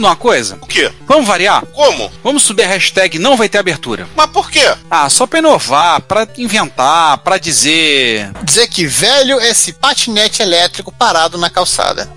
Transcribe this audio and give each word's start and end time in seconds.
Sabe 0.00 0.08
uma 0.08 0.16
coisa? 0.16 0.58
O 0.62 0.66
quê? 0.66 0.90
Vamos 1.06 1.26
variar? 1.26 1.62
Como? 1.66 2.10
Vamos 2.24 2.42
subir 2.42 2.62
a 2.62 2.68
hashtag 2.68 3.18
não 3.18 3.36
vai 3.36 3.50
ter 3.50 3.58
abertura. 3.58 4.08
Mas 4.16 4.30
por 4.30 4.50
quê? 4.50 4.74
Ah, 4.90 5.10
só 5.10 5.26
pra 5.26 5.40
inovar, 5.40 6.00
pra 6.00 6.26
inventar, 6.38 7.18
pra 7.18 7.36
dizer. 7.36 8.32
Dizer 8.42 8.66
que 8.68 8.86
velho 8.86 9.38
é 9.38 9.50
esse 9.50 9.74
patinete 9.74 10.40
elétrico 10.40 10.90
parado 10.90 11.36
na 11.36 11.50
calçada. 11.50 12.10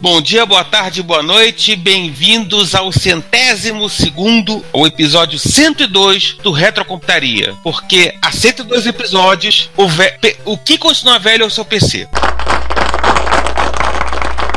Bom 0.00 0.22
dia, 0.22 0.46
boa 0.46 0.64
tarde, 0.64 1.02
boa 1.02 1.22
noite, 1.22 1.76
bem-vindos 1.76 2.74
ao 2.74 2.90
centésimo 2.90 3.88
segundo, 3.90 4.64
ao 4.72 4.86
episódio 4.86 5.38
102 5.38 6.38
do 6.42 6.50
Retrocomputaria. 6.50 7.54
Porque 7.62 8.14
há 8.22 8.32
102 8.32 8.86
episódios, 8.86 9.70
o, 9.76 9.84
o 10.50 10.56
que 10.56 10.78
continua 10.78 11.18
velho 11.18 11.44
é 11.44 11.46
o 11.46 11.50
seu 11.50 11.64
PC. 11.64 12.08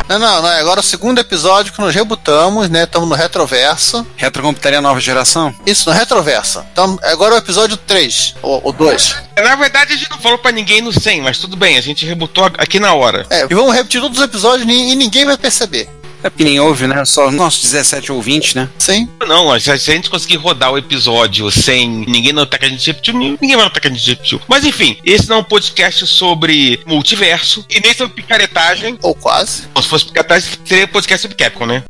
Não, 0.07 0.19
não, 0.19 0.41
não. 0.41 0.49
Agora 0.49 0.79
é 0.79 0.83
o 0.83 0.83
segundo 0.83 1.19
episódio 1.19 1.73
que 1.73 1.81
nos 1.81 1.93
rebutamos, 1.93 2.69
né? 2.69 2.83
Estamos 2.83 3.09
no 3.09 3.15
retroverso. 3.15 4.05
Retrocomputaria 4.15 4.81
nova 4.81 4.99
geração? 4.99 5.53
Isso, 5.65 5.89
no 5.89 5.95
retroverso. 5.95 6.63
Então, 6.71 6.99
agora 7.03 7.35
é 7.35 7.37
o 7.37 7.39
episódio 7.39 7.75
3, 7.77 8.35
ou 8.41 8.71
2. 8.71 9.15
Na 9.37 9.55
verdade, 9.55 9.93
a 9.93 9.97
gente 9.97 10.11
não 10.11 10.19
falou 10.19 10.37
pra 10.37 10.51
ninguém 10.51 10.81
no 10.81 10.93
100, 10.93 11.21
mas 11.21 11.37
tudo 11.37 11.57
bem, 11.57 11.77
a 11.77 11.81
gente 11.81 12.05
rebutou 12.05 12.45
aqui 12.57 12.79
na 12.79 12.93
hora. 12.93 13.25
É, 13.29 13.45
e 13.49 13.53
vamos 13.53 13.73
repetir 13.73 13.99
todos 13.99 14.17
os 14.17 14.23
episódios 14.23 14.67
e 14.69 14.95
ninguém 14.95 15.25
vai 15.25 15.37
perceber. 15.37 15.89
É 16.25 16.29
porque 16.29 16.43
nem 16.43 16.59
ouve, 16.59 16.87
né? 16.87 17.05
Só 17.05 17.29
nossos 17.29 17.61
17 17.61 18.11
ouvintes, 18.11 18.55
né? 18.55 18.67
Sim. 18.79 19.07
Não, 19.27 19.59
se 19.59 19.69
a 19.69 19.75
gente 19.75 20.09
conseguir 20.09 20.37
rodar 20.37 20.71
o 20.71 20.77
episódio 20.77 21.51
sem 21.51 21.87
ninguém 22.07 22.33
notar 22.33 22.59
que 22.59 22.65
a 22.65 22.69
gente 22.69 22.87
repetiu, 22.87 23.13
ninguém 23.13 23.55
vai 23.55 23.63
notar 23.63 23.79
que 23.79 23.87
a 23.87 23.91
gente 23.91 24.09
repetiu. 24.09 24.41
Mas 24.47 24.65
enfim, 24.65 24.97
esse 25.05 25.29
não 25.29 25.35
é 25.35 25.39
um 25.41 25.43
podcast 25.43 26.07
sobre 26.07 26.79
multiverso 26.87 27.63
e 27.69 27.79
nem 27.79 27.93
sobre 27.93 28.15
picaretagem. 28.15 28.97
Ou 29.03 29.13
quase. 29.13 29.67
Ou 29.75 29.83
se 29.83 29.87
fosse 29.87 30.05
picaretagem, 30.05 30.49
seria 30.65 30.87
podcast 30.87 31.21
sobre 31.21 31.37
Capcom, 31.37 31.67
né? 31.67 31.83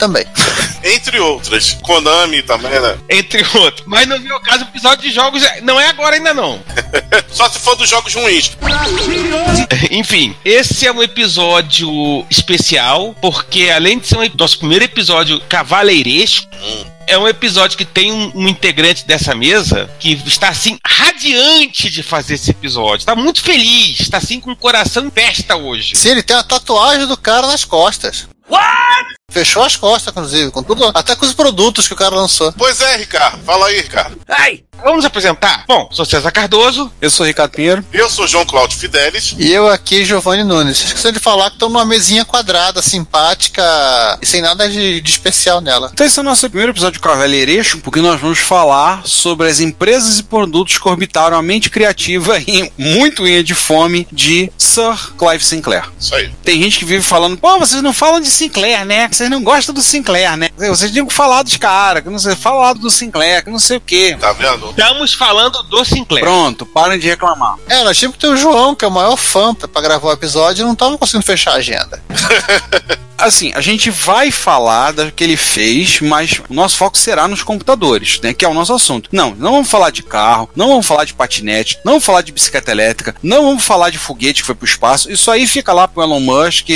Também. 0.00 0.24
Entre 0.82 1.20
outras. 1.20 1.74
Konami 1.82 2.42
também, 2.42 2.80
né? 2.80 2.96
Entre 3.10 3.44
outros. 3.54 3.84
Mas 3.86 4.08
no 4.08 4.18
meu 4.18 4.40
caso, 4.40 4.64
o 4.64 4.68
episódio 4.68 5.06
de 5.06 5.14
jogos 5.14 5.44
é- 5.44 5.60
não 5.60 5.78
é 5.78 5.88
agora 5.88 6.16
ainda 6.16 6.32
não. 6.32 6.58
Só 7.30 7.50
se 7.50 7.58
for 7.58 7.76
dos 7.76 7.88
jogos 7.88 8.14
ruins. 8.14 8.56
Enfim, 9.90 10.34
esse 10.42 10.86
é 10.86 10.92
um 10.92 11.02
episódio 11.02 12.24
especial, 12.30 13.14
porque 13.20 13.68
além 13.68 13.98
de 13.98 14.06
ser 14.06 14.16
um, 14.16 14.30
nosso 14.38 14.58
primeiro 14.58 14.86
episódio 14.86 15.38
cavaleiresco, 15.48 16.48
é 17.06 17.18
um 17.18 17.28
episódio 17.28 17.76
que 17.76 17.84
tem 17.84 18.10
um, 18.10 18.32
um 18.34 18.48
integrante 18.48 19.06
dessa 19.06 19.34
mesa 19.34 19.90
que 19.98 20.12
está 20.24 20.48
assim 20.48 20.78
radiante 20.86 21.90
de 21.90 22.02
fazer 22.02 22.34
esse 22.34 22.52
episódio. 22.52 23.02
Está 23.02 23.14
muito 23.14 23.42
feliz, 23.42 24.00
está 24.00 24.16
assim 24.16 24.40
com 24.40 24.52
o 24.52 24.56
coração 24.56 25.04
em 25.04 25.10
festa 25.10 25.56
hoje. 25.56 25.94
Sim, 25.94 26.10
ele 26.12 26.22
tem 26.22 26.36
a 26.36 26.42
tatuagem 26.42 27.06
do 27.06 27.18
cara 27.18 27.46
nas 27.48 27.66
costas. 27.66 28.26
Fechou 29.30 29.62
as 29.62 29.76
costas, 29.76 30.12
inclusive, 30.12 30.50
com 30.50 30.62
tudo, 30.62 30.90
até 30.92 31.14
com 31.14 31.24
os 31.24 31.32
produtos 31.32 31.86
que 31.86 31.94
o 31.94 31.96
cara 31.96 32.14
lançou. 32.14 32.52
Pois 32.52 32.80
é, 32.80 32.96
Ricardo. 32.96 33.42
Fala 33.44 33.66
aí, 33.66 33.80
Ricardo. 33.80 34.18
Ai, 34.28 34.62
vamos 34.82 34.96
nos 34.96 35.04
apresentar? 35.04 35.64
Bom, 35.66 35.88
sou 35.92 36.04
César 36.04 36.30
Cardoso. 36.30 36.90
Eu 37.00 37.10
sou 37.10 37.26
Ricardo 37.26 37.52
Pinheiro. 37.52 37.84
Eu 37.92 38.08
sou 38.08 38.26
João 38.26 38.44
Cláudio 38.44 38.78
Fidelis. 38.78 39.34
E 39.38 39.50
eu 39.50 39.68
aqui, 39.68 40.04
Giovanni 40.04 40.42
Nunes. 40.42 40.84
Esqueci 40.84 41.12
de 41.12 41.18
falar 41.18 41.50
que 41.50 41.56
estão 41.56 41.68
numa 41.68 41.84
mesinha 41.84 42.24
quadrada, 42.24 42.82
simpática 42.82 43.62
e 44.20 44.26
sem 44.26 44.40
nada 44.40 44.68
de, 44.68 45.00
de 45.00 45.10
especial 45.10 45.60
nela. 45.60 45.90
Então 45.92 46.06
esse 46.06 46.18
é 46.18 46.22
o 46.22 46.24
nosso 46.24 46.48
primeiro 46.48 46.72
episódio 46.72 47.00
cavalheiresco, 47.00 47.80
porque 47.80 48.00
nós 48.00 48.20
vamos 48.20 48.38
falar 48.38 49.06
sobre 49.06 49.48
as 49.48 49.60
empresas 49.60 50.18
e 50.18 50.22
produtos 50.22 50.78
que 50.78 50.88
orbitaram 50.88 51.36
a 51.36 51.42
mente 51.42 51.70
criativa 51.70 52.38
e 52.46 52.70
muito 52.76 53.22
unha 53.22 53.42
de 53.42 53.54
fome 53.54 54.06
de 54.10 54.50
Sir 54.56 55.14
Clive 55.16 55.44
Sinclair. 55.44 55.84
Isso 55.98 56.14
aí. 56.14 56.30
Tem 56.44 56.62
gente 56.62 56.78
que 56.78 56.84
vive 56.84 57.02
falando, 57.02 57.36
pô, 57.36 57.58
vocês 57.58 57.82
não 57.82 57.92
falam 57.92 58.20
de 58.20 58.30
Sinclair, 58.30 58.84
né? 58.84 59.08
Vocês 59.10 59.30
não 59.30 59.42
gostam 59.42 59.74
do 59.74 59.82
Sinclair, 59.82 60.36
né? 60.36 60.50
Vocês 60.56 60.90
tinham 60.90 61.06
que 61.06 61.14
falar 61.14 61.42
dos 61.42 61.56
caras, 61.56 62.02
que 62.02 62.10
não 62.10 62.18
sei, 62.18 62.34
falar 62.34 62.72
do 62.74 62.90
Sinclair, 62.90 63.44
que 63.44 63.50
não 63.50 63.58
sei 63.58 63.76
o 63.76 63.80
quê. 63.80 64.16
Tá 64.18 64.32
vendo? 64.32 64.69
Estamos 64.70 65.12
falando 65.14 65.62
do 65.64 65.84
Sinclair. 65.84 66.24
Pronto, 66.24 66.64
parem 66.64 66.98
de 66.98 67.08
reclamar. 67.08 67.56
É, 67.68 67.82
nós 67.82 67.98
tínhamos 67.98 68.16
que 68.16 68.20
ter 68.26 68.32
o 68.32 68.36
João, 68.36 68.74
que 68.74 68.84
é 68.84 68.88
o 68.88 68.90
maior 68.90 69.16
fã 69.16 69.54
pra 69.54 69.68
pra 69.68 69.82
gravar 69.82 70.08
o 70.08 70.12
episódio, 70.12 70.62
e 70.62 70.66
não 70.66 70.74
tava 70.74 70.96
conseguindo 70.96 71.24
fechar 71.24 71.52
a 71.52 71.56
agenda. 71.56 72.02
Assim, 73.20 73.52
a 73.54 73.60
gente 73.60 73.90
vai 73.90 74.30
falar 74.30 74.92
do 74.92 75.12
que 75.12 75.22
ele 75.22 75.36
fez, 75.36 76.00
mas 76.00 76.40
o 76.48 76.54
nosso 76.54 76.76
foco 76.76 76.96
será 76.96 77.28
nos 77.28 77.42
computadores, 77.42 78.20
né? 78.22 78.32
Que 78.32 78.44
é 78.44 78.48
o 78.48 78.54
nosso 78.54 78.72
assunto. 78.72 79.08
Não, 79.12 79.34
não 79.34 79.52
vamos 79.52 79.70
falar 79.70 79.90
de 79.90 80.02
carro, 80.02 80.48
não 80.56 80.68
vamos 80.68 80.86
falar 80.86 81.04
de 81.04 81.14
patinete, 81.14 81.78
não 81.84 81.92
vamos 81.92 82.04
falar 82.04 82.22
de 82.22 82.32
bicicleta 82.32 82.70
elétrica, 82.70 83.14
não 83.22 83.44
vamos 83.44 83.62
falar 83.62 83.90
de 83.90 83.98
foguete 83.98 84.40
que 84.40 84.46
foi 84.46 84.54
pro 84.54 84.66
espaço. 84.66 85.10
Isso 85.10 85.30
aí 85.30 85.46
fica 85.46 85.72
lá 85.72 85.86
pro 85.86 86.02
Elon 86.02 86.20
Musk, 86.20 86.68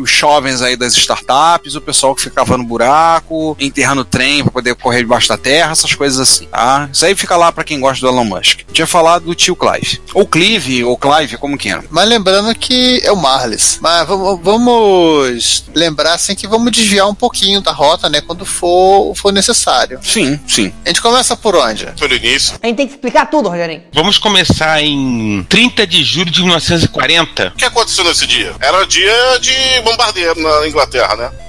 os 0.00 0.10
jovens 0.10 0.62
aí 0.62 0.76
das 0.76 0.94
startups, 0.96 1.74
o 1.74 1.80
pessoal 1.80 2.14
que 2.14 2.22
fica 2.22 2.36
cavando 2.36 2.64
buraco, 2.64 3.56
enterrando 3.58 4.04
trem 4.04 4.42
pra 4.42 4.52
poder 4.52 4.74
correr 4.76 5.00
debaixo 5.00 5.28
da 5.28 5.36
terra, 5.36 5.72
essas 5.72 5.94
coisas 5.94 6.20
assim, 6.20 6.46
tá? 6.46 6.88
Isso 6.92 7.04
aí 7.04 7.14
fica 7.14 7.36
lá 7.36 7.50
pra 7.50 7.64
quem 7.64 7.80
gosta 7.80 8.06
do 8.06 8.12
Elon 8.12 8.24
Musk. 8.24 8.60
A 8.60 8.68
gente 8.68 8.78
vai 8.78 8.86
falar 8.86 9.18
do 9.18 9.34
tio 9.34 9.56
Clive. 9.56 10.00
Ou 10.14 10.26
Clive, 10.26 10.84
ou 10.84 10.96
Clive, 10.96 11.36
como 11.36 11.58
queiram. 11.58 11.84
Mas 11.90 12.08
lembrando 12.08 12.54
que 12.54 13.00
é 13.04 13.10
o 13.10 13.16
Marles. 13.16 13.78
Mas 13.80 14.06
vamos, 14.06 14.40
vamos 14.42 15.64
lembrar 15.74 15.87
assim 16.12 16.34
que 16.34 16.46
vamos 16.46 16.72
desviar 16.72 17.08
um 17.08 17.14
pouquinho 17.14 17.60
da 17.60 17.72
rota, 17.72 18.08
né? 18.08 18.20
Quando 18.20 18.44
for, 18.44 19.14
for 19.14 19.32
necessário. 19.32 19.98
Sim, 20.02 20.38
sim. 20.46 20.72
A 20.84 20.88
gente 20.88 21.00
começa 21.00 21.36
por 21.36 21.54
onde? 21.56 21.86
Pelo 21.98 22.14
início. 22.14 22.58
A 22.62 22.66
gente 22.66 22.76
tem 22.76 22.86
que 22.86 22.94
explicar 22.94 23.26
tudo, 23.26 23.48
Rogerinho. 23.48 23.82
Vamos 23.92 24.18
começar 24.18 24.82
em 24.82 25.44
30 25.48 25.86
de 25.86 26.04
julho 26.04 26.30
de 26.30 26.40
1940. 26.40 27.48
O 27.48 27.58
que 27.58 27.64
aconteceu 27.64 28.04
nesse 28.04 28.26
dia? 28.26 28.54
Era 28.60 28.84
dia 28.86 29.38
de 29.40 29.80
bombardeio 29.82 30.34
na 30.36 30.66
Inglaterra, 30.66 31.16
né? 31.16 31.47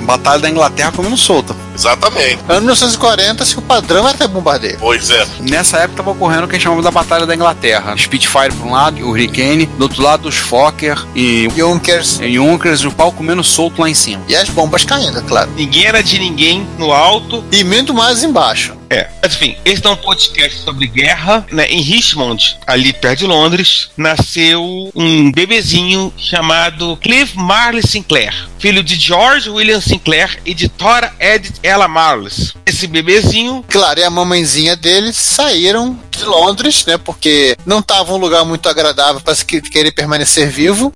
Batalha 0.00 0.40
da 0.40 0.50
Inglaterra 0.50 0.92
comendo 0.92 1.16
solta. 1.16 1.54
Exatamente. 1.74 2.38
Ano 2.48 2.60
1940, 2.60 3.44
se 3.44 3.58
o 3.58 3.62
padrão 3.62 4.08
era 4.08 4.16
ter 4.16 4.28
bombardeio. 4.28 4.76
Pois 4.78 5.10
é. 5.10 5.26
Nessa 5.40 5.78
época 5.78 5.92
estava 5.94 6.10
ocorrendo 6.10 6.44
o 6.44 6.48
que 6.48 6.54
a 6.54 6.58
gente 6.58 6.64
chamava 6.64 6.82
da 6.82 6.90
Batalha 6.90 7.26
da 7.26 7.34
Inglaterra. 7.34 7.96
Spitfire 7.96 8.52
por 8.52 8.66
um 8.66 8.72
lado, 8.72 9.04
o 9.04 9.10
Hurricane, 9.10 9.66
do 9.66 9.82
outro 9.82 10.02
lado 10.02 10.28
os 10.28 10.36
Fokker 10.36 10.98
e 11.14 11.48
Junkers 11.56 12.20
e 12.20 12.34
Junkers, 12.34 12.80
e 12.80 12.86
o 12.86 12.92
pau 12.92 13.10
comendo 13.12 13.42
solto 13.42 13.80
lá 13.80 13.88
em 13.90 13.94
cima. 13.94 14.22
e 14.28 14.36
as 14.36 14.48
bombas 14.48 14.84
caindo, 14.84 15.18
é 15.18 15.22
claro. 15.22 15.50
Ninguém 15.56 15.84
era 15.86 16.02
de 16.02 16.18
ninguém 16.18 16.66
no 16.78 16.92
alto. 16.92 17.44
E 17.50 17.64
muito 17.64 17.92
mais 17.92 18.22
embaixo. 18.22 18.74
É. 18.94 19.08
Mas 19.22 19.34
enfim, 19.34 19.56
esse 19.64 19.84
é 19.84 19.90
um 19.90 19.96
podcast 19.96 20.60
sobre 20.62 20.86
guerra. 20.86 21.44
Né? 21.50 21.66
Em 21.68 21.80
Richmond, 21.80 22.56
ali 22.66 22.92
perto 22.92 23.20
de 23.20 23.26
Londres, 23.26 23.90
nasceu 23.96 24.90
um 24.94 25.32
bebezinho 25.32 26.12
chamado 26.16 26.96
Clive 26.98 27.32
Marley 27.36 27.82
Sinclair, 27.86 28.32
filho 28.58 28.82
de 28.82 28.94
George 28.94 29.50
William 29.50 29.80
Sinclair 29.80 30.38
e 30.46 30.54
de 30.54 30.68
Tora 30.68 31.12
Edith 31.18 31.54
Ella 31.62 31.88
Marles. 31.88 32.54
Esse 32.66 32.86
bebezinho 32.86 33.64
Claro, 33.68 33.98
e 34.00 34.04
a 34.04 34.10
mamãezinha 34.10 34.76
deles 34.76 35.16
saíram 35.16 35.98
de 36.10 36.24
Londres, 36.24 36.84
né? 36.86 36.96
Porque 36.96 37.56
não 37.66 37.80
estava 37.80 38.12
um 38.14 38.18
lugar 38.18 38.44
muito 38.44 38.68
agradável 38.68 39.20
para 39.20 39.34
se 39.34 39.44
que- 39.44 39.60
querer 39.60 39.90
permanecer 39.92 40.48
vivo. 40.48 40.92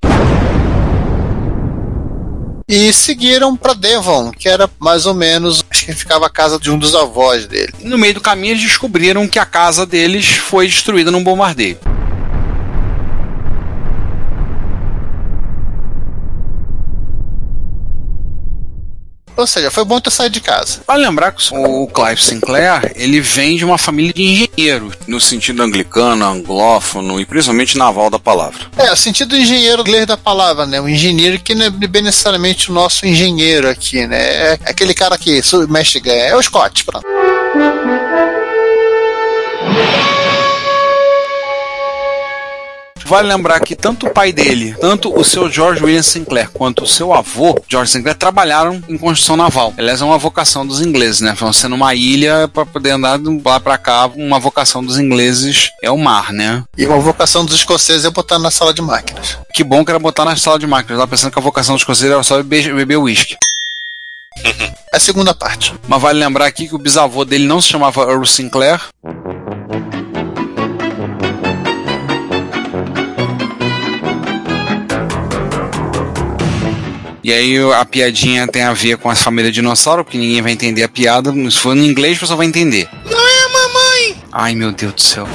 E 2.69 2.93
seguiram 2.93 3.57
para 3.57 3.73
Devon, 3.73 4.31
que 4.31 4.49
era 4.49 4.69
mais 4.79 5.07
ou 5.07 5.15
menos, 5.15 5.65
acho 5.71 5.87
que 5.87 5.95
ficava 5.95 6.27
a 6.27 6.31
casa 6.31 6.59
de 6.59 6.71
um 6.71 6.79
dos 6.79 6.95
avós 6.95 7.47
dele. 7.47 7.73
No 7.81 7.97
meio 7.97 8.15
do 8.15 8.21
caminho 8.21 8.53
eles 8.53 8.63
descobriram 8.63 9.27
que 9.27 9.39
a 9.39 9.47
casa 9.47 9.87
deles 9.87 10.27
foi 10.27 10.67
destruída 10.67 11.11
num 11.11 11.25
bombardeio. 11.25 11.79
Ou 19.39 19.47
seja, 19.47 19.71
foi 19.71 19.85
bom 19.85 20.01
ter 20.01 20.11
saído 20.11 20.35
de 20.35 20.41
casa. 20.41 20.81
Vale 20.85 21.07
lembrar 21.07 21.31
que 21.31 21.43
o 21.55 21.87
Clive 21.87 22.21
Sinclair, 22.21 22.93
ele 22.97 23.21
vem 23.21 23.57
de 23.57 23.65
uma 23.65 23.79
família 23.79 24.13
de 24.13 24.23
engenheiros, 24.23 24.95
no 25.07 25.21
sentido 25.21 25.63
anglicano, 25.63 26.25
anglófono 26.25 27.21
e 27.21 27.25
principalmente 27.25 27.79
naval 27.79 28.11
da 28.11 28.19
palavra. 28.19 28.59
É, 28.77 28.93
o 28.93 28.97
sentido 28.97 29.29
do 29.29 29.37
engenheiro 29.37 29.83
inglês 29.83 30.07
da 30.07 30.17
palavra, 30.17 30.67
né? 30.67 30.81
O 30.81 30.89
engenheiro 30.89 31.39
que 31.39 31.55
não 31.55 31.67
é 31.67 31.71
bem 31.71 32.03
necessariamente 32.03 32.71
o 32.71 32.75
nosso 32.75 33.07
engenheiro 33.07 33.69
aqui, 33.69 34.07
né? 34.09 34.19
É 34.19 34.59
aquele 34.67 34.93
cara 34.93 35.17
que 35.17 35.41
mexe, 35.69 36.03
é 36.05 36.35
o 36.35 36.43
Scott, 36.43 36.85
pronto. 36.85 37.07
Vale 43.09 43.27
lembrar 43.27 43.59
que 43.61 43.75
tanto 43.75 44.07
o 44.07 44.11
pai 44.11 44.33
dele, 44.33 44.77
tanto 44.79 45.19
o 45.19 45.25
seu 45.25 45.51
George 45.51 45.83
William 45.83 46.03
Sinclair, 46.03 46.51
quanto 46.51 46.85
o 46.85 46.87
seu 46.87 47.15
avô, 47.15 47.59
George 47.67 47.91
Sinclair, 47.91 48.15
trabalharam 48.15 48.83
em 48.87 48.99
construção 48.99 49.35
naval. 49.35 49.73
Aliás, 49.79 50.03
é 50.03 50.05
uma 50.05 50.19
vocação 50.19 50.67
dos 50.67 50.83
ingleses, 50.83 51.23
né? 51.23 51.35
Você 51.41 51.69
numa 51.69 51.95
ilha 51.95 52.47
para 52.49 52.67
poder 52.67 52.91
andar 52.91 53.19
de 53.19 53.41
lá 53.43 53.59
para 53.59 53.79
cá, 53.79 54.11
uma 54.15 54.39
vocação 54.39 54.85
dos 54.85 54.99
ingleses 54.99 55.71
é 55.83 55.91
o 55.91 55.97
mar, 55.97 56.35
né? 56.35 56.63
E 56.77 56.85
uma 56.85 56.99
vocação 56.99 57.47
dos 57.47 57.55
escoceses 57.55 58.05
é 58.05 58.11
botar 58.11 58.39
na 58.39 58.51
sala 58.51 58.75
de 58.75 58.83
máquinas. 58.83 59.39
Que 59.55 59.65
bom 59.65 59.83
que 59.83 59.91
era 59.91 59.99
botar 59.99 60.27
na 60.27 60.37
sala 60.37 60.59
de 60.59 60.67
máquinas. 60.67 60.91
Eu 60.91 60.99
tava 60.99 61.11
pensando 61.11 61.33
que 61.33 61.39
a 61.39 61.43
vocação 61.43 61.77
dos 61.77 61.81
escoceses 61.81 62.13
era 62.13 62.23
só 62.23 62.43
beber 62.43 62.99
uísque. 62.99 63.37
É 64.91 64.97
a 64.97 65.01
segunda 65.01 65.35
parte. 65.35 65.75
Mas 65.87 66.01
vale 66.01 66.19
lembrar 66.19 66.47
aqui 66.47 66.67
que 66.67 66.75
o 66.75 66.79
bisavô 66.79 67.23
dele 67.23 67.47
não 67.47 67.61
se 67.61 67.69
chamava 67.69 68.03
Earl 68.03 68.25
Sinclair. 68.25 68.81
E 77.29 77.33
aí 77.35 77.59
a 77.75 77.85
piadinha 77.85 78.49
tem 78.49 78.63
a 78.63 78.73
ver 78.73 78.97
com 78.97 79.11
a 79.11 79.15
família 79.15 79.53
dinossauro, 79.53 80.03
porque 80.03 80.17
ninguém 80.17 80.41
vai 80.41 80.51
entender 80.51 80.83
a 80.83 80.89
piada. 80.89 81.31
Se 81.51 81.59
for 81.59 81.77
no 81.77 81.85
inglês, 81.85 82.17
o 82.17 82.21
pessoal 82.21 82.39
vai 82.39 82.47
entender. 82.47 82.89
Não 83.05 83.19
é 83.19 83.45
a 83.45 83.49
mamãe! 83.51 84.17
Ai, 84.33 84.55
meu 84.55 84.73
Deus 84.73 84.95
do 84.95 85.03
céu. 85.03 85.29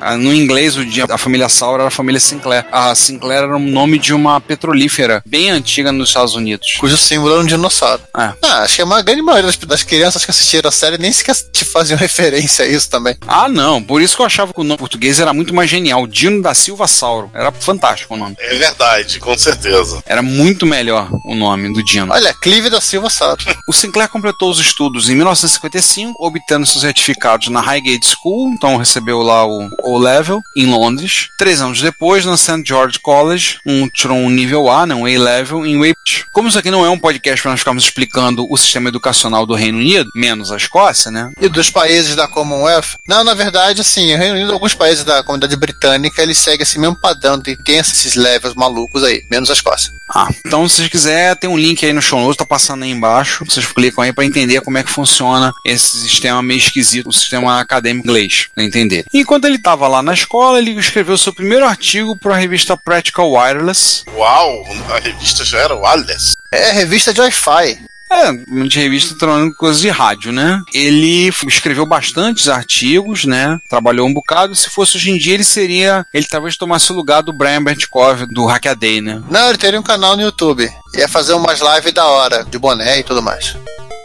Ah, 0.00 0.16
No 0.16 0.32
inglês, 0.34 0.76
o 0.76 0.84
dia- 0.84 1.06
a 1.08 1.18
família 1.18 1.48
Sauro 1.48 1.80
era 1.80 1.88
a 1.88 1.90
família 1.90 2.20
Sinclair. 2.20 2.66
A 2.72 2.94
Sinclair 2.94 3.42
era 3.44 3.56
o 3.56 3.58
nome 3.58 3.98
de 3.98 4.12
uma 4.12 4.40
petrolífera 4.40 5.22
bem 5.26 5.50
antiga 5.50 5.90
nos 5.92 6.08
Estados 6.10 6.34
Unidos. 6.34 6.76
Cujo 6.78 6.96
símbolo 6.96 7.32
era 7.34 7.42
um 7.42 7.46
dinossauro. 7.46 8.02
Ah. 8.14 8.34
Ah, 8.42 8.58
acho 8.62 8.76
que 8.76 8.82
a 8.82 9.02
grande 9.02 9.22
maioria 9.22 9.46
das, 9.46 9.56
das 9.56 9.82
crianças 9.82 10.24
que 10.24 10.30
assistiram 10.30 10.68
a 10.68 10.72
série 10.72 10.98
nem 10.98 11.12
sequer 11.12 11.34
te 11.52 11.64
faziam 11.64 11.96
referência 11.98 12.64
a 12.64 12.68
isso 12.68 12.88
também. 12.90 13.16
Ah, 13.26 13.48
não. 13.48 13.82
Por 13.82 14.00
isso 14.02 14.16
que 14.16 14.22
eu 14.22 14.26
achava 14.26 14.52
que 14.52 14.60
o 14.60 14.64
nome 14.64 14.78
português 14.78 15.20
era 15.20 15.32
muito 15.32 15.54
mais 15.54 15.68
genial. 15.70 16.06
Dino 16.06 16.42
da 16.42 16.54
Silva 16.54 16.86
Sauro. 16.86 17.30
Era 17.34 17.50
fantástico 17.52 18.14
o 18.14 18.16
nome. 18.16 18.36
É 18.38 18.54
verdade, 18.54 19.18
com 19.18 19.36
certeza. 19.36 20.02
Era 20.06 20.22
muito 20.22 20.66
melhor 20.66 21.08
o 21.24 21.34
nome 21.34 21.72
do 21.72 21.82
Dino. 21.82 22.12
Olha, 22.12 22.32
Clive 22.34 22.70
da 22.70 22.80
Silva 22.80 23.10
Sauro. 23.10 23.42
O 23.68 23.72
Sinclair 23.72 24.08
completou 24.08 24.50
os 24.50 24.58
estudos 24.58 25.10
em 25.10 25.14
1955, 25.14 26.14
obtendo 26.24 26.64
seus 26.64 26.80
certificados 26.80 27.48
na 27.48 27.60
Highgate 27.60 28.06
School, 28.06 28.50
então 28.52 28.76
recebeu 28.76 29.20
lá 29.20 29.44
o 29.46 29.68
O-Level, 29.92 30.42
em 30.56 30.66
Londres. 30.66 31.28
Três 31.38 31.60
anos 31.60 31.80
depois, 31.80 32.24
na 32.24 32.36
St. 32.36 32.62
George 32.64 32.98
College, 32.98 33.58
um, 33.66 33.88
tirou 33.88 34.16
um 34.16 34.30
nível 34.30 34.70
A, 34.70 34.86
né, 34.86 34.94
um 34.94 35.06
A-Level, 35.06 35.66
em 35.66 35.76
Weybridge. 35.78 36.24
Como 36.32 36.48
isso 36.48 36.58
aqui 36.58 36.70
não 36.70 36.84
é 36.84 36.90
um 36.90 36.98
podcast 36.98 37.42
para 37.42 37.50
nós 37.50 37.60
ficarmos 37.60 37.84
explicando 37.84 38.46
o 38.50 38.56
sistema 38.56 38.88
educacional 38.88 39.46
do 39.46 39.54
Reino 39.54 39.78
Unido, 39.78 40.10
menos 40.14 40.52
a 40.52 40.56
Escócia, 40.56 41.10
né? 41.10 41.30
E 41.40 41.48
dos 41.48 41.70
países 41.70 42.16
da 42.16 42.28
Commonwealth? 42.28 42.96
Não, 43.06 43.24
na 43.24 43.34
verdade, 43.34 43.80
assim, 43.80 44.14
o 44.14 44.18
Reino 44.18 44.34
Unido, 44.34 44.52
alguns 44.52 44.74
países 44.74 45.04
da 45.04 45.22
comunidade 45.22 45.56
britânica, 45.56 46.22
eles 46.22 46.38
seguem 46.38 46.62
esse 46.62 46.78
mesmo 46.78 46.96
padrão 47.00 47.38
de 47.38 47.56
tem 47.56 47.76
esses 47.76 48.14
levels 48.14 48.54
malucos 48.54 49.02
aí, 49.04 49.22
menos 49.30 49.50
a 49.50 49.52
Escócia. 49.52 49.97
Ah, 50.08 50.28
então 50.44 50.68
se 50.68 50.76
vocês 50.76 50.88
quiserem, 50.88 51.36
tem 51.36 51.50
um 51.50 51.56
link 51.56 51.84
aí 51.84 51.92
no 51.92 52.02
show 52.02 52.20
notes, 52.20 52.36
tá 52.36 52.44
passando 52.44 52.84
aí 52.84 52.90
embaixo. 52.90 53.44
Vocês 53.44 53.66
clicam 53.66 54.02
aí 54.02 54.12
para 54.12 54.24
entender 54.24 54.60
como 54.60 54.78
é 54.78 54.82
que 54.82 54.90
funciona 54.90 55.52
esse 55.64 55.98
sistema 55.98 56.42
meio 56.42 56.58
esquisito, 56.58 57.08
o 57.08 57.12
sistema 57.12 57.60
acadêmico 57.60 58.08
inglês, 58.08 58.48
pra 58.54 58.64
entender. 58.64 59.04
Enquanto 59.12 59.44
ele 59.44 59.56
estava 59.56 59.86
lá 59.88 60.02
na 60.02 60.14
escola, 60.14 60.58
ele 60.58 60.72
escreveu 60.72 61.18
seu 61.18 61.32
primeiro 61.32 61.66
artigo 61.66 62.16
para 62.16 62.34
a 62.34 62.38
revista 62.38 62.76
Practical 62.76 63.30
Wireless. 63.32 64.04
Uau, 64.14 64.64
a 64.90 64.98
revista 64.98 65.44
já 65.44 65.58
era 65.58 65.74
Wallace. 65.74 66.36
É 66.50 66.72
revista 66.72 67.12
de 67.12 67.20
Wi-Fi. 67.20 67.78
É, 68.10 68.32
de 68.66 68.78
revista 68.78 69.14
trabalhando 69.14 69.50
com 69.50 69.58
coisas 69.58 69.80
de 69.80 69.88
rádio, 69.88 70.32
né? 70.32 70.62
Ele 70.72 71.28
escreveu 71.46 71.84
bastantes 71.84 72.48
artigos, 72.48 73.24
né? 73.24 73.58
Trabalhou 73.68 74.08
um 74.08 74.14
bocado. 74.14 74.54
Se 74.54 74.70
fosse 74.70 74.96
hoje 74.96 75.10
em 75.10 75.18
dia, 75.18 75.34
ele 75.34 75.44
seria. 75.44 76.06
Ele 76.12 76.26
talvez 76.26 76.56
tomasse 76.56 76.90
o 76.92 76.96
lugar 76.96 77.22
do 77.22 77.32
Brian 77.32 77.62
Bertkov, 77.62 78.26
do 78.26 78.46
Hackaday, 78.46 79.00
né? 79.00 79.22
Não, 79.30 79.48
ele 79.48 79.58
teria 79.58 79.78
um 79.78 79.82
canal 79.82 80.16
no 80.16 80.22
YouTube. 80.22 80.70
Ia 80.94 81.08
fazer 81.08 81.34
umas 81.34 81.60
lives 81.60 81.92
da 81.92 82.06
hora, 82.06 82.44
de 82.44 82.58
boné 82.58 83.00
e 83.00 83.02
tudo 83.02 83.22
mais. 83.22 83.56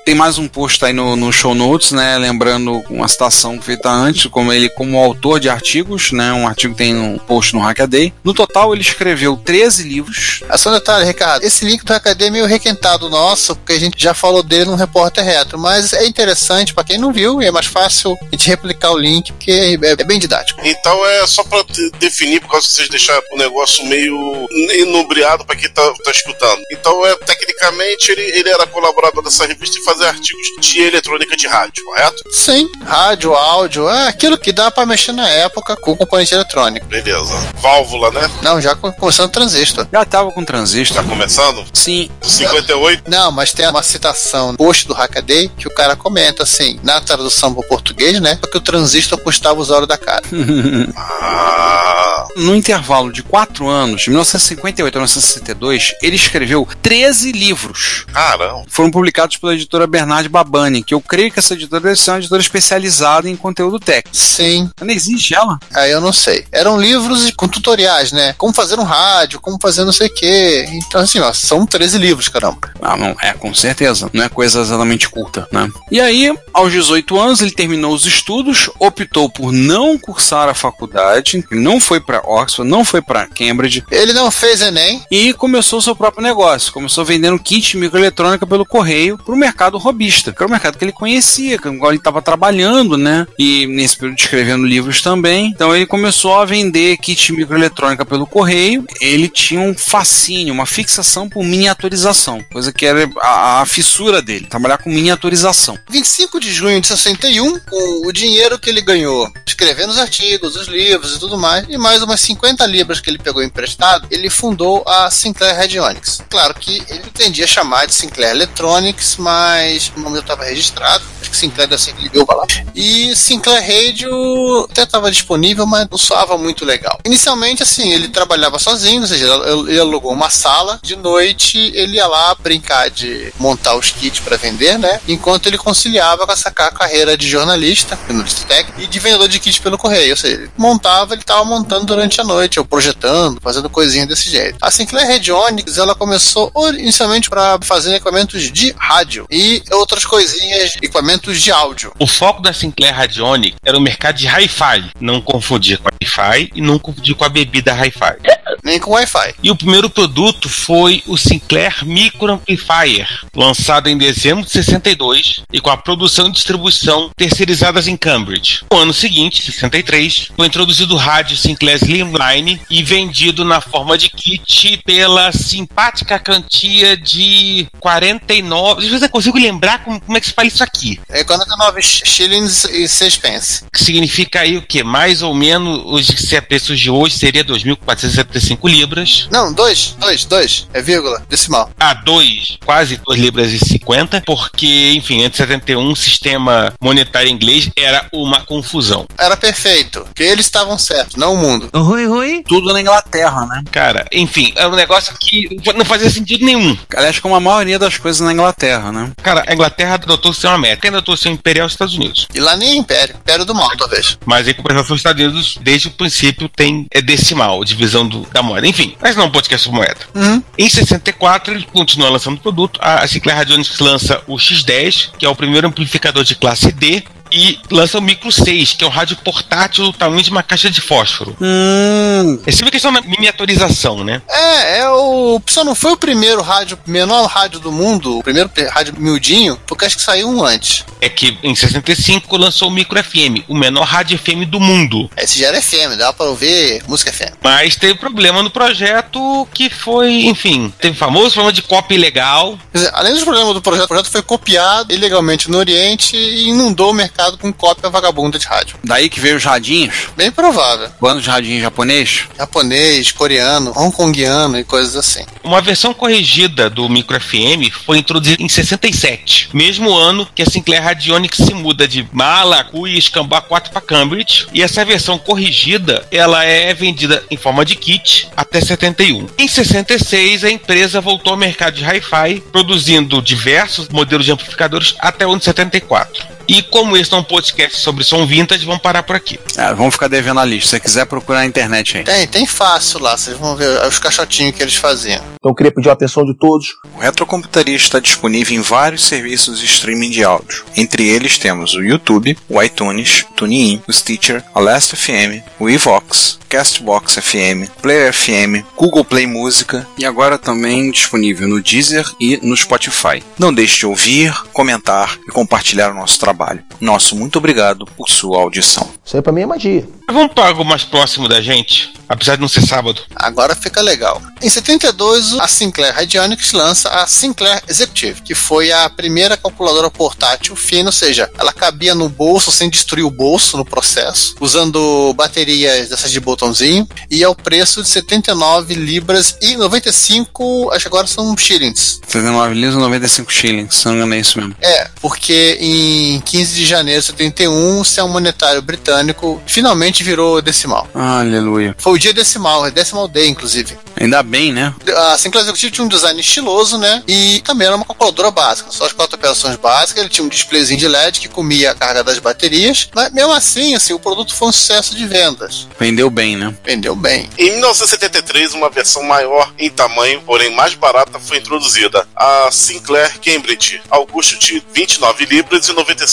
Tem 0.05 0.13
mais 0.13 0.37
um 0.37 0.49
post 0.49 0.83
aí 0.83 0.91
no, 0.91 1.15
no 1.15 1.31
show 1.31 1.55
notes, 1.55 1.91
né? 1.93 2.17
Lembrando 2.17 2.83
uma 2.89 3.07
citação 3.07 3.61
feita 3.61 3.89
antes, 3.89 4.25
como 4.29 4.51
ele 4.51 4.67
como 4.67 4.97
autor 4.97 5.39
de 5.39 5.47
artigos, 5.47 6.11
né? 6.11 6.33
Um 6.33 6.45
artigo 6.45 6.75
tem 6.75 6.93
um 6.93 7.17
post 7.17 7.53
no 7.53 7.61
Hackaday. 7.61 8.13
No 8.21 8.33
total, 8.33 8.73
ele 8.73 8.81
escreveu 8.81 9.37
13 9.37 9.83
livros. 9.83 10.43
É 10.49 10.57
só 10.57 10.71
um 10.71 10.73
detalhe, 10.73 11.05
Ricardo. 11.05 11.43
Esse 11.45 11.63
link 11.63 11.85
do 11.85 11.93
Hackaday 11.93 12.27
é 12.27 12.31
meio 12.31 12.45
requentado 12.45 13.09
nosso, 13.09 13.55
porque 13.55 13.71
a 13.71 13.79
gente 13.79 13.95
já 14.01 14.13
falou 14.13 14.43
dele 14.43 14.65
no 14.65 14.75
Repórter 14.75 15.23
Retro. 15.23 15.57
Mas 15.57 15.93
é 15.93 16.05
interessante 16.05 16.73
pra 16.73 16.83
quem 16.83 16.97
não 16.97 17.13
viu 17.13 17.41
e 17.41 17.45
é 17.45 17.51
mais 17.51 17.67
fácil 17.67 18.13
a 18.21 18.25
gente 18.35 18.49
replicar 18.49 18.91
o 18.91 18.97
link, 18.97 19.31
porque 19.31 19.51
é, 19.81 19.91
é 19.91 20.03
bem 20.03 20.19
didático. 20.19 20.59
Então 20.65 21.05
é 21.05 21.25
só 21.25 21.45
pra 21.45 21.63
te- 21.63 21.89
definir, 21.97 22.41
por 22.41 22.49
causa 22.51 22.67
que 22.67 22.73
vocês 22.75 22.89
deixaram 22.89 23.23
o 23.31 23.37
negócio 23.37 23.85
meio 23.85 24.47
inubriado 24.81 25.45
pra 25.45 25.55
quem 25.55 25.69
tá, 25.69 25.93
tá 26.03 26.11
escutando. 26.11 26.61
Então 26.69 27.05
é, 27.05 27.15
tecnicamente, 27.15 28.11
ele, 28.11 28.21
ele 28.37 28.49
era 28.49 28.67
colaborador 28.67 29.23
dessa 29.23 29.45
revista 29.47 29.77
e 29.79 29.81
fazia 29.81 29.92
artigos 30.01 30.47
de 30.59 30.81
eletrônica 30.81 31.35
de 31.35 31.47
rádio, 31.47 31.83
correto? 31.85 32.23
Sim, 32.31 32.69
rádio, 32.85 33.33
áudio, 33.33 33.89
é 33.89 34.07
aquilo 34.07 34.37
que 34.37 34.51
dá 34.51 34.69
pra 34.71 34.85
mexer 34.85 35.11
na 35.11 35.27
época 35.29 35.75
com 35.75 35.95
componente 35.95 36.33
eletrônico. 36.33 36.85
Beleza. 36.87 37.33
Válvula, 37.61 38.11
né? 38.11 38.29
Não, 38.41 38.59
já 38.61 38.75
com- 38.75 38.91
começando 38.91 39.27
o 39.27 39.31
transistor. 39.31 39.87
Já 39.91 40.05
tava 40.05 40.31
com 40.31 40.43
transistor. 40.43 41.01
Tá 41.03 41.07
começando? 41.09 41.65
Sim, 41.73 42.09
58. 42.21 43.03
Não, 43.09 43.31
mas 43.31 43.53
tem 43.53 43.67
uma 43.67 43.83
citação 43.83 44.51
no 44.51 44.57
post 44.57 44.87
do 44.87 44.93
Hackaday 44.93 45.49
que 45.57 45.67
o 45.67 45.73
cara 45.73 45.95
comenta 45.95 46.43
assim, 46.43 46.79
na 46.83 46.99
tradução 47.01 47.53
para 47.53 47.61
o 47.65 47.67
português, 47.67 48.19
né? 48.19 48.35
Porque 48.39 48.57
o 48.57 48.61
transistor 48.61 49.19
custava 49.19 49.59
os 49.59 49.69
olhos 49.69 49.87
da 49.87 49.97
cara. 49.97 50.23
Ah, 50.95 52.27
no 52.35 52.55
intervalo 52.55 53.11
de 53.11 53.23
4 53.23 53.67
anos, 53.67 54.01
de 54.03 54.09
1958 54.09 54.95
a 54.95 54.99
1962, 54.99 55.93
ele 56.01 56.15
escreveu 56.15 56.67
13 56.81 57.31
livros. 57.31 58.05
caramba. 58.11 58.63
Foram 58.67 58.91
publicados 58.91 59.37
pela 59.37 59.53
editora 59.53 59.82
Bernard 59.87 60.27
Babani, 60.29 60.83
que 60.83 60.93
eu 60.93 61.01
creio 61.01 61.31
que 61.31 61.39
essa 61.39 61.53
editora 61.53 61.81
deve 61.81 61.95
ser 61.95 62.11
uma 62.11 62.19
editora 62.19 62.41
especializada 62.41 63.29
em 63.29 63.35
conteúdo 63.35 63.79
técnico. 63.79 64.15
Sim, 64.15 64.69
Não 64.81 64.89
existe 64.93 65.33
ela? 65.35 65.59
aí 65.73 65.91
eu 65.91 66.01
não 66.01 66.13
sei. 66.13 66.45
Eram 66.51 66.79
livros 66.79 67.31
com 67.35 67.47
tutoriais, 67.47 68.11
né? 68.11 68.33
Como 68.37 68.53
fazer 68.53 68.79
um 68.79 68.83
rádio, 68.83 69.39
como 69.39 69.57
fazer 69.61 69.83
não 69.85 69.91
sei 69.91 70.07
o 70.07 70.13
quê. 70.13 70.65
Então, 70.71 71.01
assim, 71.01 71.19
ó, 71.19 71.31
são 71.33 71.65
13 71.65 71.97
livros, 71.97 72.27
caramba. 72.27 72.71
Ah, 72.81 72.95
não, 72.97 73.15
é, 73.21 73.33
com 73.33 73.53
certeza. 73.53 74.09
Não 74.13 74.23
é 74.23 74.29
coisa 74.29 74.61
exatamente 74.61 75.09
curta, 75.09 75.47
né? 75.51 75.69
E 75.91 75.99
aí, 75.99 76.33
aos 76.53 76.71
18 76.71 77.19
anos, 77.19 77.41
ele 77.41 77.51
terminou 77.51 77.93
os 77.93 78.05
estudos, 78.05 78.69
optou 78.79 79.29
por 79.29 79.51
não 79.51 79.97
cursar 79.97 80.49
a 80.49 80.53
faculdade, 80.53 81.43
ele 81.51 81.61
não 81.61 81.79
foi 81.79 81.99
para 81.99 82.19
Oxford, 82.19 82.69
não 82.69 82.83
foi 82.85 83.01
para 83.01 83.27
Cambridge, 83.27 83.83
Ele 83.91 84.13
não 84.13 84.29
fez 84.31 84.61
Enem, 84.61 85.03
e 85.09 85.33
começou 85.33 85.81
seu 85.81 85.95
próprio 85.95 86.23
negócio. 86.23 86.71
Começou 86.73 87.03
vendendo 87.05 87.39
kit 87.39 87.71
de 87.71 87.77
microeletrônica 87.77 88.45
pelo 88.45 88.65
correio 88.65 89.17
para 89.17 89.33
o 89.33 89.37
mercado 89.73 89.77
robista, 89.77 90.31
que 90.31 90.41
era 90.41 90.47
o 90.47 90.51
mercado 90.51 90.77
que 90.77 90.85
ele 90.85 90.91
conhecia, 90.91 91.57
qual 91.57 91.91
ele 91.91 91.97
estava 91.97 92.21
trabalhando, 92.21 92.97
né? 92.97 93.25
E 93.37 93.65
nesse 93.67 93.97
período 93.97 94.19
escrevendo 94.19 94.65
livros 94.65 95.01
também. 95.01 95.47
Então 95.47 95.75
ele 95.75 95.85
começou 95.85 96.35
a 96.35 96.45
vender 96.45 96.97
kit 96.97 97.33
microeletrônica 97.33 98.05
pelo 98.05 98.27
correio. 98.27 98.85
Ele 99.01 99.27
tinha 99.27 99.61
um 99.61 99.75
fascínio, 99.75 100.53
uma 100.53 100.65
fixação 100.65 101.29
por 101.29 101.43
miniaturização, 101.43 102.43
coisa 102.51 102.71
que 102.71 102.85
era 102.85 103.09
a, 103.21 103.61
a 103.61 103.65
fissura 103.65 104.21
dele, 104.21 104.47
trabalhar 104.47 104.77
com 104.77 104.89
miniaturização. 104.89 105.77
25 105.89 106.39
de 106.39 106.51
junho 106.51 106.81
de 106.81 106.87
61, 106.87 107.59
com 107.59 108.07
o 108.07 108.11
dinheiro 108.11 108.59
que 108.59 108.69
ele 108.69 108.81
ganhou 108.81 109.31
escrevendo 109.45 109.91
os 109.91 109.97
artigos, 109.97 110.55
os 110.55 110.67
livros 110.67 111.15
e 111.15 111.19
tudo 111.19 111.37
mais, 111.37 111.65
e 111.69 111.77
mais 111.77 112.01
umas 112.01 112.19
50 112.21 112.65
libras 112.65 112.99
que 112.99 113.09
ele 113.09 113.17
pegou 113.17 113.43
emprestado, 113.43 114.07
ele 114.11 114.29
fundou 114.29 114.83
a 114.87 115.09
Sinclair 115.09 115.55
Radionics. 115.55 116.21
Claro 116.29 116.53
que 116.53 116.83
ele 116.89 116.99
pretendia 116.99 117.47
chamar 117.47 117.85
de 117.85 117.93
Sinclair 117.93 118.31
Electronics, 118.31 119.17
mas 119.17 119.62
o 119.95 119.99
nome 119.99 120.19
estava 120.19 120.43
registrado, 120.45 121.03
acho 121.21 121.29
que 121.29 121.37
Sinclair 121.37 121.77
ser 121.77 121.93
que 121.93 122.03
ligou 122.03 122.25
lá. 122.29 122.45
E 122.75 123.15
Sinclair 123.15 123.61
Radio 123.61 124.67
até 124.69 124.83
estava 124.83 125.11
disponível, 125.11 125.65
mas 125.65 125.87
não 125.89 125.97
soava 125.97 126.37
muito 126.37 126.65
legal. 126.65 126.99
Inicialmente, 127.05 127.63
assim, 127.63 127.91
ele 127.91 128.07
trabalhava 128.09 128.59
sozinho, 128.59 129.01
ou 129.01 129.07
seja, 129.07 129.25
ele 129.67 129.79
alugou 129.79 130.11
uma 130.11 130.29
sala, 130.29 130.79
de 130.81 130.95
noite 130.95 131.71
ele 131.75 131.97
ia 131.97 132.07
lá 132.07 132.35
brincar 132.35 132.89
de 132.89 133.33
montar 133.39 133.75
os 133.75 133.91
kits 133.91 134.19
para 134.19 134.37
vender, 134.37 134.77
né? 134.77 134.99
Enquanto 135.07 135.47
ele 135.47 135.57
conciliava 135.57 136.25
com 136.25 136.31
essa 136.31 136.51
carreira 136.51 137.17
de 137.17 137.27
jornalista, 137.27 137.97
jornalista 138.07 138.45
técnico, 138.47 138.81
e 138.81 138.87
de 138.87 138.99
vendedor 138.99 139.27
de 139.27 139.39
kits 139.39 139.59
pelo 139.59 139.77
correio. 139.77 140.11
Ou 140.11 140.17
seja, 140.17 140.35
ele 140.35 140.51
montava, 140.57 141.13
ele 141.13 141.21
estava 141.21 141.43
montando 141.43 141.85
durante 141.85 142.19
a 142.19 142.23
noite, 142.23 142.59
ou 142.59 142.65
projetando, 142.65 143.39
fazendo 143.41 143.69
coisinha 143.69 144.05
desse 144.05 144.29
jeito. 144.29 144.57
A 144.61 144.71
Sinclair 144.71 145.07
Radionics, 145.07 145.77
ela 145.77 145.95
começou 145.95 146.51
inicialmente 146.77 147.29
para 147.29 147.59
fazer 147.61 147.95
equipamentos 147.95 148.51
de 148.51 148.73
rádio 148.77 149.25
e 149.29 149.52
outras 149.71 150.05
coisinhas, 150.05 150.75
equipamentos 150.75 151.41
de 151.41 151.51
áudio. 151.51 151.93
O 151.99 152.07
foco 152.07 152.41
da 152.41 152.53
Sinclair 152.53 152.95
Radionics 152.95 153.57
era 153.63 153.77
o 153.77 153.81
mercado 153.81 154.15
de 154.15 154.27
hi-fi. 154.27 154.91
Não 154.99 155.21
confundir 155.21 155.77
com 155.77 155.89
Wi-Fi 156.01 156.51
e 156.55 156.61
não 156.61 156.79
confundir 156.79 157.15
com 157.15 157.25
a 157.25 157.29
bebida 157.29 157.73
hi-fi. 157.73 158.17
Nem 158.63 158.79
com 158.79 158.91
Wi-Fi. 158.91 159.35
E 159.43 159.51
o 159.51 159.55
primeiro 159.55 159.89
produto 159.89 160.47
foi 160.47 161.03
o 161.05 161.17
Sinclair 161.17 161.85
Micro 161.85 162.31
Amplifier, 162.31 163.07
lançado 163.35 163.89
em 163.89 163.97
dezembro 163.97 164.45
de 164.45 164.51
62 164.51 165.41
e 165.51 165.59
com 165.59 165.69
a 165.69 165.77
produção 165.77 166.27
e 166.27 166.31
distribuição 166.31 167.11
terceirizadas 167.15 167.87
em 167.87 167.97
Cambridge. 167.97 168.63
No 168.71 168.79
ano 168.79 168.93
seguinte, 168.93 169.41
63, 169.41 170.31
foi 170.35 170.47
introduzido 170.47 170.93
o 170.93 170.97
rádio 170.97 171.35
Sinclair 171.35 171.77
Slimline 171.77 172.61
e 172.69 172.81
vendido 172.81 173.43
na 173.43 173.59
forma 173.59 173.97
de 173.97 174.09
kit 174.09 174.81
pela 174.85 175.31
simpática 175.31 176.19
quantia 176.19 176.95
de 176.95 177.67
49. 177.79 178.81
Às 178.81 178.87
vezes 178.87 179.01
eu 179.03 179.09
consigo 179.09 179.37
lembrar 179.37 179.83
como, 179.83 179.99
como 179.99 180.17
é 180.17 180.21
que 180.21 180.27
se 180.27 180.33
fala 180.33 180.47
isso 180.47 180.63
aqui. 180.63 180.99
É 181.09 181.23
49 181.23 181.81
shillings 181.81 182.65
e 182.65 182.87
6 182.87 183.17
pence. 183.17 183.65
Que 183.71 183.83
significa 183.83 184.41
aí 184.41 184.57
o 184.57 184.61
que? 184.61 184.83
Mais 184.83 185.21
ou 185.21 185.33
menos, 185.33 185.81
hoje, 185.85 186.15
se 186.17 186.35
é 186.35 186.41
preços 186.41 186.79
de 186.79 186.89
hoje, 186.89 187.17
seria 187.17 187.43
2.475 187.43 188.52
libras. 188.67 189.27
Não, 189.31 189.53
2, 189.53 189.95
2, 189.99 190.25
2. 190.25 190.67
É 190.73 190.81
vírgula, 190.81 191.21
decimal. 191.29 191.69
Ah, 191.79 191.93
2, 191.93 192.57
quase 192.65 192.97
2 192.97 193.19
libras 193.19 193.51
e 193.51 193.59
50, 193.59 194.21
porque, 194.25 194.93
enfim, 194.95 195.23
antes 195.23 195.31
de 195.31 195.37
71, 195.37 195.91
o 195.91 195.95
sistema 195.95 196.73
monetário 196.81 197.29
inglês 197.29 197.69
era 197.75 198.07
uma 198.11 198.41
confusão. 198.41 199.05
Era 199.17 199.35
perfeito, 199.35 200.01
porque 200.01 200.23
eles 200.23 200.45
estavam 200.45 200.77
certos, 200.77 201.15
não 201.15 201.33
o 201.33 201.37
mundo. 201.37 201.69
Oi, 201.73 202.07
oi. 202.07 202.43
Tudo 202.47 202.73
na 202.73 202.81
Inglaterra, 202.81 203.45
né? 203.45 203.63
Cara, 203.71 204.05
enfim, 204.11 204.53
é 204.55 204.67
um 204.67 204.75
negócio 204.75 205.13
que 205.19 205.49
não 205.75 205.85
fazia 205.85 206.09
sentido 206.09 206.45
nenhum. 206.45 206.77
Aliás, 206.95 207.19
como 207.19 207.35
a 207.35 207.39
maioria 207.39 207.79
das 207.79 207.97
coisas 207.97 208.21
na 208.21 208.33
Inglaterra, 208.33 208.91
né? 208.91 209.11
Cara, 209.21 209.43
a 209.47 209.53
Inglaterra 209.53 209.95
adotou 209.95 210.31
o 210.31 210.33
sistema 210.33 210.57
métrico, 210.57 210.81
quem 210.83 210.91
adotou 210.91 211.13
o 211.13 211.17
sistema 211.17 211.35
imperial 211.35 211.65
é 211.65 211.67
os 211.67 211.73
Estados 211.73 211.95
Unidos. 211.95 212.27
E 212.33 212.39
lá 212.39 212.55
nem 212.55 212.69
é 212.69 212.75
império, 212.75 213.15
império 213.15 213.45
do 213.45 213.55
mal, 213.55 213.69
talvez. 213.77 214.17
Mas 214.25 214.47
em 214.47 214.53
comparação 214.53 214.85
com 214.85 214.93
os 214.93 214.99
Estados 214.99 215.23
Unidos, 215.23 215.57
desde 215.61 215.87
o 215.87 215.91
princípio 215.91 216.49
tem 216.49 216.85
é 216.91 217.01
decimal, 217.01 217.63
divisão 217.63 218.07
do, 218.07 218.21
da 218.31 218.42
moeda. 218.43 218.67
Enfim, 218.67 218.95
mas 219.01 219.15
não 219.15 219.25
um 219.25 219.31
podcast 219.31 219.63
sobre 219.63 219.79
moeda. 219.79 220.01
Uhum. 220.13 220.43
Em 220.57 220.69
64, 220.69 221.53
ele 221.53 221.67
continua 221.71 222.09
lançando 222.09 222.39
produto. 222.39 222.79
A, 222.81 223.03
a 223.03 223.07
Sinclair 223.07 223.37
Radionics 223.37 223.79
lança 223.79 224.21
o 224.27 224.35
X10, 224.35 225.11
que 225.17 225.25
é 225.25 225.29
o 225.29 225.35
primeiro 225.35 225.67
amplificador 225.67 226.23
de 226.23 226.35
classe 226.35 226.71
D, 226.71 227.03
e 227.33 227.59
lança 227.71 227.97
o 227.97 228.01
Micro 228.01 228.31
6, 228.31 228.73
que 228.73 228.83
é 228.83 228.87
um 228.87 228.91
rádio 228.91 229.17
portátil 229.17 229.85
do 229.85 229.93
tamanho 229.93 230.21
de 230.21 230.29
uma 230.29 230.43
caixa 230.43 230.69
de 230.69 230.79
fósforo. 230.79 231.35
Hum. 231.41 232.39
É 232.45 232.51
sempre 232.51 232.71
questão 232.71 232.93
da 232.93 233.01
miniaturização, 233.01 234.03
né? 234.03 234.21
É, 234.29 234.79
é 234.79 234.89
o. 234.89 235.41
Só 235.47 235.63
não 235.63 235.73
foi 235.73 235.93
o 235.93 235.97
primeiro 235.97 236.41
rádio, 236.41 236.77
menor 236.85 237.25
rádio 237.25 237.59
do 237.59 237.71
mundo, 237.71 238.19
o 238.19 238.23
primeiro 238.23 238.49
rádio 238.69 238.93
miudinho, 238.97 239.59
porque 239.65 239.85
acho 239.85 239.95
que 239.95 240.01
saiu 240.03 240.29
um 240.29 240.45
antes. 240.45 240.85
É 241.01 241.09
que 241.09 241.37
em 241.43 241.55
65 241.55 242.37
lançou 242.37 242.69
o 242.69 242.71
Micro 242.71 243.03
FM, 243.03 243.43
o 243.47 243.55
menor 243.55 243.83
rádio 243.83 244.17
FM 244.17 244.47
do 244.47 244.59
mundo. 244.59 245.09
Esse 245.17 245.39
já 245.39 245.47
era 245.47 245.61
FM, 245.61 245.97
dava 245.97 246.13
pra 246.13 246.27
ouvir 246.27 246.83
música 246.87 247.11
FM. 247.11 247.33
Mas 247.41 247.75
teve 247.75 247.95
problema 247.95 248.43
no 248.43 248.51
projeto 248.51 249.47
que 249.53 249.69
foi, 249.69 250.25
enfim, 250.25 250.71
teve 250.79 250.95
famoso 250.95 251.31
problema 251.31 251.53
de 251.53 251.63
cópia 251.63 251.95
ilegal. 251.95 252.57
Dizer, 252.71 252.91
além 252.93 253.13
dos 253.13 253.23
problemas 253.23 253.53
do 253.53 253.61
projeto, 253.61 253.85
o 253.85 253.87
projeto 253.87 254.11
foi 254.11 254.21
copiado 254.21 254.93
ilegalmente 254.93 255.49
no 255.49 255.57
Oriente 255.57 256.15
e 256.15 256.49
inundou 256.49 256.91
o 256.91 256.93
mercado 256.93 257.22
com 257.31 257.51
cópia 257.51 257.89
vagabunda 257.89 258.37
de 258.37 258.45
rádio. 258.45 258.75
Daí 258.83 259.09
que 259.09 259.19
veio 259.19 259.37
os 259.37 259.43
radinhos, 259.43 260.07
Bem 260.15 260.31
provável. 260.31 260.89
bando 260.99 261.21
de 261.21 261.29
radinho 261.29 261.61
japonês. 261.61 262.23
Japonês, 262.37 263.11
coreano, 263.11 263.71
hongkongiano 263.75 264.57
e 264.59 264.63
coisas 264.63 264.95
assim. 264.95 265.25
Uma 265.43 265.61
versão 265.61 265.93
corrigida 265.93 266.69
do 266.69 266.87
Micro 266.89 267.19
FM 267.19 267.71
foi 267.85 267.97
introduzida 267.97 268.41
em 268.41 268.49
67, 268.49 269.49
mesmo 269.53 269.93
ano 269.95 270.27
que 270.33 270.41
a 270.41 270.45
Sinclair 270.45 270.83
Radionics 270.83 271.37
se 271.37 271.53
muda 271.53 271.87
de 271.87 272.07
Mala, 272.11 272.63
Cuia 272.63 272.95
e 272.95 272.99
Escambá 272.99 273.41
4 273.41 273.71
para 273.71 273.81
Cambridge, 273.81 274.47
e 274.53 274.61
essa 274.61 274.83
versão 274.85 275.17
corrigida, 275.17 276.05
ela 276.11 276.43
é 276.43 276.73
vendida 276.73 277.23
em 277.29 277.37
forma 277.37 277.63
de 277.65 277.75
kit 277.75 278.29
até 278.35 278.59
71. 278.61 279.27
Em 279.37 279.47
66, 279.47 280.43
a 280.43 280.49
empresa 280.51 281.01
voltou 281.01 281.31
ao 281.31 281.37
mercado 281.37 281.75
de 281.75 281.83
hi-fi, 281.83 282.41
produzindo 282.51 283.21
diversos 283.21 283.89
modelos 283.89 284.25
de 284.25 284.31
amplificadores 284.31 284.95
até 284.99 285.25
o 285.25 285.29
ano 285.31 285.39
de 285.39 285.45
74. 285.45 286.25
E 286.47 286.61
como 286.61 286.97
esse 286.97 287.13
é 287.13 287.17
um 287.17 287.23
podcast 287.23 287.77
sobre 287.77 288.03
som 288.03 288.25
vintage, 288.25 288.65
vamos 288.65 288.81
parar 288.81 289.03
por 289.03 289.15
aqui. 289.15 289.39
É, 289.55 289.73
vamos 289.73 289.93
ficar 289.93 290.07
devendo 290.07 290.39
a 290.39 290.45
lista. 290.45 290.63
Se 290.63 290.69
você 290.71 290.79
quiser 290.79 291.05
procurar 291.05 291.39
na 291.39 291.45
internet 291.45 291.97
aí. 291.97 292.03
Tem, 292.03 292.27
tem 292.27 292.45
fácil 292.45 292.99
lá, 292.99 293.17
vocês 293.17 293.37
vão 293.37 293.55
ver 293.55 293.81
os 293.85 293.99
caixotinhos 293.99 294.55
que 294.55 294.61
eles 294.61 294.75
faziam. 294.75 295.21
Então 295.35 295.51
eu 295.51 295.55
queria 295.55 295.71
pedir 295.71 295.89
a 295.89 295.93
atenção 295.93 296.25
de 296.25 296.33
todos. 296.35 296.75
O 296.95 296.99
Retrocomputaria 296.99 297.75
está 297.75 297.99
disponível 297.99 298.57
em 298.57 298.61
vários 298.61 299.03
serviços 299.03 299.59
de 299.59 299.65
streaming 299.65 300.09
de 300.09 300.23
áudio. 300.23 300.63
Entre 300.75 301.07
eles 301.07 301.37
temos 301.37 301.73
o 301.73 301.83
YouTube, 301.83 302.37
o 302.49 302.61
iTunes, 302.61 303.25
o 303.29 303.33
TuneIn, 303.33 303.81
o 303.87 303.93
Stitcher, 303.93 304.43
a 304.53 304.59
Last 304.59 304.95
FM, 304.95 305.43
o 305.59 305.69
Evox, 305.69 306.39
Castbox 306.53 307.15
FM, 307.15 307.67
Player 307.81 308.13
FM, 308.13 308.63
Google 308.77 309.03
Play 309.03 309.25
Música 309.25 309.87
e 309.97 310.05
agora 310.05 310.37
também 310.37 310.91
disponível 310.91 311.47
no 311.47 311.61
Deezer 311.61 312.05
e 312.19 312.39
no 312.43 312.55
Spotify. 312.55 313.23
Não 313.39 313.51
deixe 313.51 313.79
de 313.79 313.85
ouvir, 313.87 314.31
comentar 314.53 315.17
e 315.27 315.31
compartilhar 315.31 315.89
o 315.89 315.95
nosso 315.95 316.19
trabalho. 316.19 316.32
Nosso 316.79 317.15
muito 317.15 317.37
obrigado 317.37 317.85
por 317.97 318.09
sua 318.09 318.39
audição. 318.39 318.89
Isso 319.05 319.15
aí 319.15 319.21
pra 319.21 319.31
mim 319.31 319.41
é 319.41 319.45
magia. 319.45 319.87
Vamos 320.07 320.33
para 320.33 320.47
algo 320.47 320.65
mais 320.65 320.83
próximo 320.83 321.27
da 321.27 321.41
gente, 321.41 321.93
apesar 322.07 322.35
de 322.35 322.41
não 322.41 322.47
ser 322.47 322.61
sábado. 322.61 323.01
Agora 323.15 323.55
fica 323.55 323.81
legal. 323.81 324.21
Em 324.41 324.49
72, 324.49 325.39
a 325.39 325.47
Sinclair 325.47 325.95
Radionics 325.95 326.51
lança 326.51 326.89
a 326.89 327.07
Sinclair 327.07 327.63
Executive, 327.67 328.21
que 328.21 328.35
foi 328.35 328.71
a 328.71 328.89
primeira 328.89 329.37
calculadora 329.37 329.89
portátil 329.89 330.55
fina, 330.55 330.89
ou 330.89 330.93
seja, 330.93 331.31
ela 331.37 331.53
cabia 331.53 331.95
no 331.95 332.09
bolso 332.09 332.51
sem 332.51 332.69
destruir 332.69 333.05
o 333.05 333.11
bolso 333.11 333.57
no 333.57 333.65
processo, 333.65 334.35
usando 334.39 335.13
baterias 335.13 335.89
dessas 335.89 336.11
de 336.11 336.19
botãozinho, 336.19 336.87
e 337.09 337.23
ao 337.23 337.33
preço 337.33 337.81
de 337.81 337.89
79 337.89 338.73
libras 338.73 339.37
e 339.41 339.55
95, 339.55 340.71
acho 340.71 340.81
que 340.81 340.87
agora 340.87 341.07
são 341.07 341.35
shillings. 341.37 341.99
39 342.07 342.53
livros 342.53 342.75
95 342.75 343.31
shillings, 343.31 343.75
se 343.75 343.85
não 343.85 343.93
me 343.93 343.97
engano 343.99 344.15
é 344.15 344.19
isso 344.19 344.39
mesmo. 344.39 344.55
É, 344.61 344.89
porque 345.01 345.57
em 345.59 346.19
15 346.23 346.55
de 346.55 346.65
janeiro 346.65 347.01
de 347.01 347.07
71, 347.07 347.79
o 347.79 347.85
sistema 347.85 348.07
monetário 348.07 348.61
britânico 348.61 349.41
finalmente 349.45 350.03
virou 350.03 350.41
decimal. 350.41 350.87
Aleluia. 350.93 351.75
Foi 351.77 351.93
o 351.93 351.99
dia 351.99 352.13
decimal, 352.13 352.65
é 352.65 352.71
decimal 352.71 353.07
day, 353.07 353.27
inclusive. 353.27 353.77
Ainda 353.99 354.23
bem, 354.23 354.51
né? 354.51 354.73
A 355.11 355.17
Sinclair 355.17 355.45
Executive 355.45 355.71
tinha 355.71 355.85
um 355.85 355.87
design 355.87 356.19
estiloso, 356.19 356.77
né? 356.77 357.03
E 357.07 357.41
também 357.41 357.67
era 357.67 357.75
uma 357.75 357.85
calculadora 357.85 358.31
básica, 358.31 358.71
só 358.71 358.85
as 358.85 358.91
quatro 358.91 359.15
operações 359.15 359.55
básicas. 359.55 360.01
Ele 360.01 360.09
tinha 360.09 360.25
um 360.25 360.29
displayzinho 360.29 360.79
de 360.79 360.87
LED 360.87 361.19
que 361.19 361.27
comia 361.27 361.71
a 361.71 361.75
carga 361.75 362.03
das 362.03 362.19
baterias. 362.19 362.89
Mas 362.93 363.11
mesmo 363.11 363.31
assim, 363.31 363.75
assim, 363.75 363.93
o 363.93 363.99
produto 363.99 364.35
foi 364.35 364.49
um 364.49 364.51
sucesso 364.51 364.95
de 364.95 365.05
vendas. 365.05 365.67
Vendeu 365.79 366.09
bem, 366.09 366.35
né? 366.35 366.53
Vendeu 366.65 366.95
bem. 366.95 367.29
Em 367.37 367.51
1973, 367.51 368.53
uma 368.53 368.69
versão 368.69 369.03
maior 369.03 369.53
em 369.57 369.69
tamanho, 369.69 370.21
porém 370.21 370.53
mais 370.53 370.73
barata, 370.73 371.19
foi 371.19 371.37
introduzida. 371.37 372.05
A 372.15 372.49
Sinclair 372.51 373.19
Cambridge, 373.19 373.81
ao 373.89 374.05
custo 374.07 374.37
de 374.37 374.63
29 374.73 375.25
libras 375.25 375.67
e 375.67 375.73
95 375.73 376.12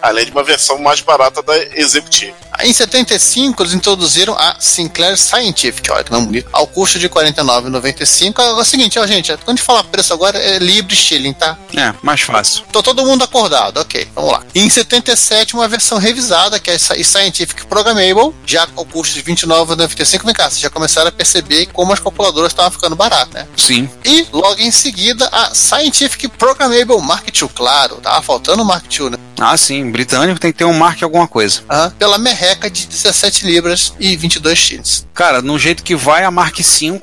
além 0.00 0.24
de 0.24 0.30
uma 0.30 0.42
versão 0.42 0.78
mais 0.78 1.00
barata 1.00 1.42
da 1.42 1.56
Executive. 1.76 2.34
Em 2.62 2.72
75, 2.72 3.62
eles 3.62 3.72
introduziram 3.74 4.34
a 4.38 4.56
Sinclair 4.58 5.16
Scientific, 5.18 5.90
olha 5.90 6.04
que 6.04 6.12
nome 6.12 6.26
bonito, 6.26 6.48
ao 6.52 6.66
custo 6.66 6.98
de 6.98 7.06
R$ 7.06 7.12
49,95. 7.12 8.38
É 8.40 8.52
o 8.52 8.64
seguinte, 8.64 8.98
ó, 8.98 9.06
gente, 9.06 9.32
quando 9.38 9.48
a 9.48 9.50
gente 9.52 9.62
fala 9.62 9.82
preço 9.84 10.12
agora 10.12 10.38
é 10.38 10.58
livre 10.58 10.94
shilling, 10.94 11.32
tá? 11.32 11.56
É, 11.76 11.92
mais 12.02 12.20
fácil. 12.20 12.62
Tô 12.72 12.82
todo 12.82 13.04
mundo 13.04 13.24
acordado, 13.24 13.78
ok, 13.80 14.08
vamos 14.14 14.32
lá. 14.32 14.42
Em 14.54 14.68
77, 14.70 15.54
uma 15.54 15.66
versão 15.68 15.98
revisada, 15.98 16.58
que 16.60 16.70
é 16.70 16.74
a 16.74 16.78
Sci- 16.78 17.02
Scientific 17.04 17.66
Programmable, 17.66 18.34
já 18.46 18.66
ao 18.76 18.84
custo 18.84 19.14
de 19.14 19.20
R$ 19.20 19.34
29,95. 19.34 20.24
Vem 20.24 20.34
cá, 20.34 20.48
vocês 20.48 20.60
já 20.60 20.70
começaram 20.70 21.08
a 21.08 21.12
perceber 21.12 21.66
como 21.72 21.92
as 21.92 22.00
calculadoras 22.00 22.52
estavam 22.52 22.70
ficando 22.70 22.94
baratas, 22.94 23.34
né? 23.34 23.46
Sim. 23.56 23.88
E 24.04 24.26
logo 24.32 24.60
em 24.60 24.70
seguida, 24.70 25.28
a 25.32 25.54
Scientific 25.54 26.28
Programmable 26.28 27.00
Mark 27.02 27.26
II, 27.28 27.48
claro, 27.54 27.96
tava 27.96 28.22
faltando 28.22 28.62
o 28.62 28.64
Mark 28.66 28.84
II, 28.92 29.10
né? 29.10 29.18
Ah, 29.40 29.56
sim. 29.56 29.90
Britânico 29.90 30.38
tem 30.38 30.52
que 30.52 30.58
ter 30.58 30.64
um 30.64 30.72
marque 30.78 31.02
alguma 31.02 31.26
coisa. 31.26 31.62
Aham. 31.68 31.90
Pela 31.98 32.18
merreca 32.18 32.51
de 32.54 32.86
17 32.86 33.46
libras 33.46 33.92
e 33.98 34.16
22 34.16 34.58
chiles. 34.58 35.06
Cara, 35.14 35.42
no 35.42 35.58
jeito 35.58 35.82
que 35.82 35.94
vai 35.94 36.24
a 36.24 36.30
Mark 36.30 36.58
V, 36.58 37.00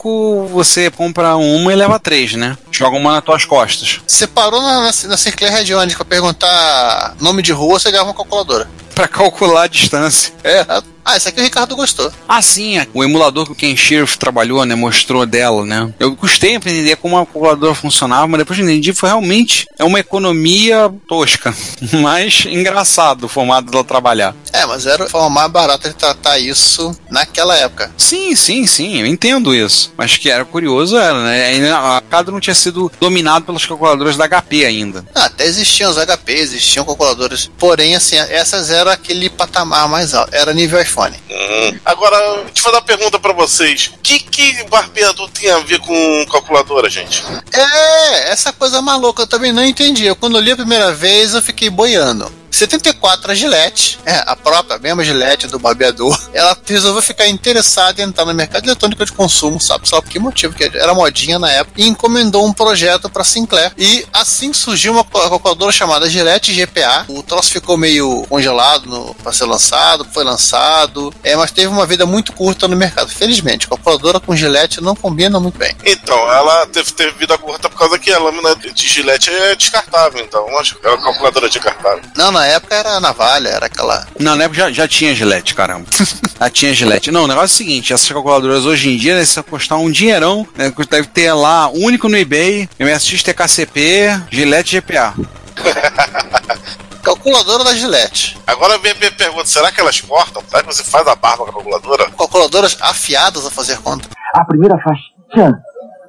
você 0.51 0.89
compra 0.89 1.35
uma 1.35 1.71
e 1.71 1.75
leva 1.75 1.99
três, 1.99 2.33
né? 2.33 2.57
Joga 2.71 2.97
uma 2.97 3.13
nas 3.13 3.23
tuas 3.23 3.45
costas. 3.45 4.01
Você 4.05 4.27
parou 4.27 4.61
na, 4.61 4.81
na, 4.81 4.91
na 5.07 5.17
Sinclair 5.17 5.53
Radionic 5.53 5.95
pra 5.95 6.05
perguntar 6.05 7.15
nome 7.19 7.41
de 7.41 7.51
rua, 7.51 7.79
você 7.79 7.91
ganhava 7.91 8.09
uma 8.09 8.15
calculadora. 8.15 8.69
Pra 8.95 9.07
calcular 9.07 9.63
a 9.63 9.67
distância. 9.67 10.33
É. 10.43 10.65
Ah, 11.09 11.17
esse 11.17 11.27
aqui 11.27 11.39
o 11.39 11.43
Ricardo 11.43 11.75
gostou. 11.75 12.11
Ah, 12.27 12.39
sim, 12.39 12.77
é. 12.77 12.87
o 12.93 13.03
emulador 13.03 13.43
que 13.43 13.51
o 13.51 13.55
Ken 13.55 13.75
Sheriff 13.75 14.15
trabalhou, 14.15 14.63
né, 14.63 14.75
mostrou 14.75 15.25
dela, 15.25 15.65
né. 15.65 15.91
Eu 15.99 16.15
gostei 16.15 16.51
de 16.51 16.57
entender 16.57 16.97
como 16.97 17.17
a 17.17 17.25
calculadora 17.25 17.73
funcionava, 17.73 18.27
mas 18.27 18.37
depois 18.37 18.59
que 18.59 18.63
eu 18.63 18.69
entendi, 18.69 18.93
foi 18.93 19.09
realmente 19.09 19.65
é 19.79 19.83
uma 19.83 19.99
economia 19.99 20.93
tosca, 21.07 21.51
mas 21.99 22.45
engraçado 22.45 23.23
o 23.23 23.27
formato 23.27 23.71
dela 23.71 23.83
trabalhar. 23.83 24.35
É, 24.53 24.67
mas 24.67 24.85
era 24.85 25.05
a 25.05 25.09
forma 25.09 25.31
mais 25.31 25.51
barata 25.51 25.89
de 25.89 25.95
tratar 25.95 26.37
isso 26.37 26.95
naquela 27.09 27.55
época. 27.55 27.91
Sim, 27.97 28.35
sim, 28.35 28.67
sim, 28.67 28.99
eu 28.99 29.05
entendo 29.07 29.55
isso. 29.55 29.91
Mas 29.97 30.15
que 30.15 30.29
era 30.29 30.45
curioso, 30.45 30.95
era, 30.95 31.23
né? 31.23 31.71
A 31.71 32.03
cada 32.07 32.31
não 32.31 32.39
tinha 32.39 32.53
sido 32.55 32.91
dominado 32.99 33.45
pelas 33.45 33.65
calculadoras 33.65 34.15
da 34.15 34.27
HP 34.27 34.63
ainda. 34.65 35.03
Ah, 35.15 35.25
até 35.25 35.45
existiam 35.45 35.89
os 35.89 35.97
HP, 35.97 36.33
existiam 36.33 36.85
calculadoras. 36.85 37.49
Porém, 37.57 37.95
assim, 37.95 38.15
essas 38.15 38.69
eram 38.69 38.91
aquele 38.91 39.29
patamar 39.29 39.87
mais 39.87 40.13
alto. 40.13 40.33
Era 40.33 40.53
nível 40.53 40.79
iPhone. 40.79 40.98
Hum. 41.07 41.79
Agora, 41.85 42.17
deixa 42.45 42.59
eu 42.59 42.63
fazer 42.63 42.75
uma 42.75 42.81
pergunta 42.81 43.19
pra 43.19 43.33
vocês. 43.33 43.91
O 43.95 43.99
que, 43.99 44.19
que 44.19 44.63
barbeador 44.65 45.29
tem 45.29 45.49
a 45.51 45.59
ver 45.59 45.79
com 45.79 46.25
calculadora, 46.31 46.89
gente? 46.89 47.23
É, 47.51 48.31
essa 48.31 48.51
coisa 48.51 48.81
maluca 48.81 49.23
eu 49.23 49.27
também 49.27 49.51
não 49.51 49.63
entendi. 49.63 50.05
Eu, 50.05 50.15
quando 50.15 50.37
eu 50.37 50.41
li 50.41 50.51
a 50.51 50.57
primeira 50.57 50.93
vez, 50.93 51.33
eu 51.33 51.41
fiquei 51.41 51.69
boiando. 51.69 52.38
74, 52.51 53.31
a 53.31 53.35
Gillette, 53.35 53.99
é, 54.05 54.23
a 54.25 54.35
própria, 54.35 54.77
a 54.77 54.79
mesma 54.79 55.03
Gillette 55.03 55.47
do 55.47 55.59
barbeador, 55.59 56.17
ela 56.33 56.57
resolveu 56.65 57.01
ficar 57.01 57.27
interessada 57.27 58.01
em 58.01 58.05
entrar 58.05 58.25
no 58.25 58.33
mercado 58.33 58.65
eletrônico 58.65 59.05
de 59.05 59.11
consumo, 59.11 59.59
sabe 59.59 59.87
só 59.87 60.01
por 60.01 60.09
que 60.09 60.19
motivo, 60.19 60.53
que 60.53 60.63
era 60.63 60.93
modinha 60.93 61.39
na 61.39 61.51
época, 61.51 61.81
e 61.81 61.87
encomendou 61.87 62.45
um 62.45 62.53
projeto 62.53 63.09
para 63.09 63.23
Sinclair. 63.23 63.71
E 63.77 64.05
assim 64.13 64.53
surgiu 64.53 64.93
uma 64.93 65.03
calculadora 65.03 65.71
chamada 65.71 66.09
Gillette 66.09 66.53
GPA. 66.53 67.05
O 67.07 67.23
troço 67.23 67.51
ficou 67.51 67.77
meio 67.77 68.25
congelado 68.29 69.15
para 69.21 69.31
ser 69.31 69.45
lançado, 69.45 70.05
foi 70.11 70.23
lançado, 70.23 71.13
é, 71.23 71.35
mas 71.35 71.51
teve 71.51 71.67
uma 71.67 71.85
vida 71.85 72.05
muito 72.05 72.33
curta 72.33 72.67
no 72.67 72.75
mercado. 72.75 73.09
Felizmente, 73.09 73.67
calculadora 73.67 74.19
com 74.19 74.35
Gillette 74.35 74.81
não 74.81 74.95
combina 74.95 75.39
muito 75.39 75.57
bem. 75.57 75.75
Então, 75.85 76.17
ela 76.31 76.65
teve, 76.67 76.91
teve 76.91 77.11
vida 77.11 77.37
curta 77.37 77.69
por 77.69 77.77
causa 77.77 77.99
que 77.99 78.11
a 78.11 78.19
lâmina 78.19 78.55
de 78.55 78.87
Gillette 78.87 79.29
é 79.29 79.55
descartável, 79.55 80.23
então 80.23 80.57
acho 80.59 80.75
que 80.75 80.85
é 80.85 80.89
uma 80.89 81.01
calculadora 81.01 81.49
descartável. 81.49 82.01
Não, 82.15 82.31
na 82.39 82.45
época 82.45 82.73
era 82.73 82.99
navalha, 83.01 83.49
era 83.49 83.65
aquela. 83.65 84.07
Não, 84.17 84.35
na 84.35 84.45
época 84.45 84.61
já, 84.61 84.71
já 84.71 84.87
tinha 84.87 85.13
Gillette, 85.13 85.53
caramba. 85.53 85.85
já 86.39 86.49
tinha 86.49 86.73
Gillette. 86.73 87.11
Não, 87.11 87.25
o 87.25 87.27
negócio 87.27 87.53
é 87.53 87.53
o 87.53 87.57
seguinte: 87.57 87.93
essas 87.93 88.09
calculadoras 88.09 88.65
hoje 88.65 88.89
em 88.89 88.97
dia, 88.97 89.15
né, 89.15 89.25
se 89.25 89.41
custar 89.43 89.77
um 89.77 89.91
dinheirão, 89.91 90.47
né, 90.55 90.73
deve 90.89 91.07
ter 91.07 91.33
lá, 91.33 91.69
único 91.69 92.07
no 92.07 92.17
eBay, 92.17 92.69
MSX 92.79 93.23
TKCP, 93.23 94.21
Gillette 94.31 94.79
GPA. 94.79 95.13
Calculadora 97.03 97.63
da 97.63 97.73
Gillette. 97.73 98.37
Agora 98.45 98.77
vem 98.77 98.91
a 98.91 98.95
minha 98.95 99.11
pergunta: 99.11 99.45
será 99.45 99.71
que 99.71 99.81
elas 99.81 99.99
cortam? 99.99 100.41
Será 100.47 100.63
que 100.63 100.73
você 100.73 100.83
faz 100.83 101.05
a 101.07 101.15
barba 101.15 101.43
com 101.43 101.49
a 101.49 101.53
calculadora? 101.53 102.09
Calculadoras 102.11 102.77
afiadas 102.79 103.45
a 103.45 103.51
fazer 103.51 103.77
conta. 103.79 104.07
A 104.33 104.45
primeira 104.45 104.77
faz 104.79 104.97
tchan, 105.33 105.53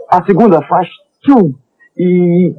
a 0.09 0.23
segunda 0.25 0.61
faz 0.69 0.89
tchum 1.25 1.55
e 1.97 2.55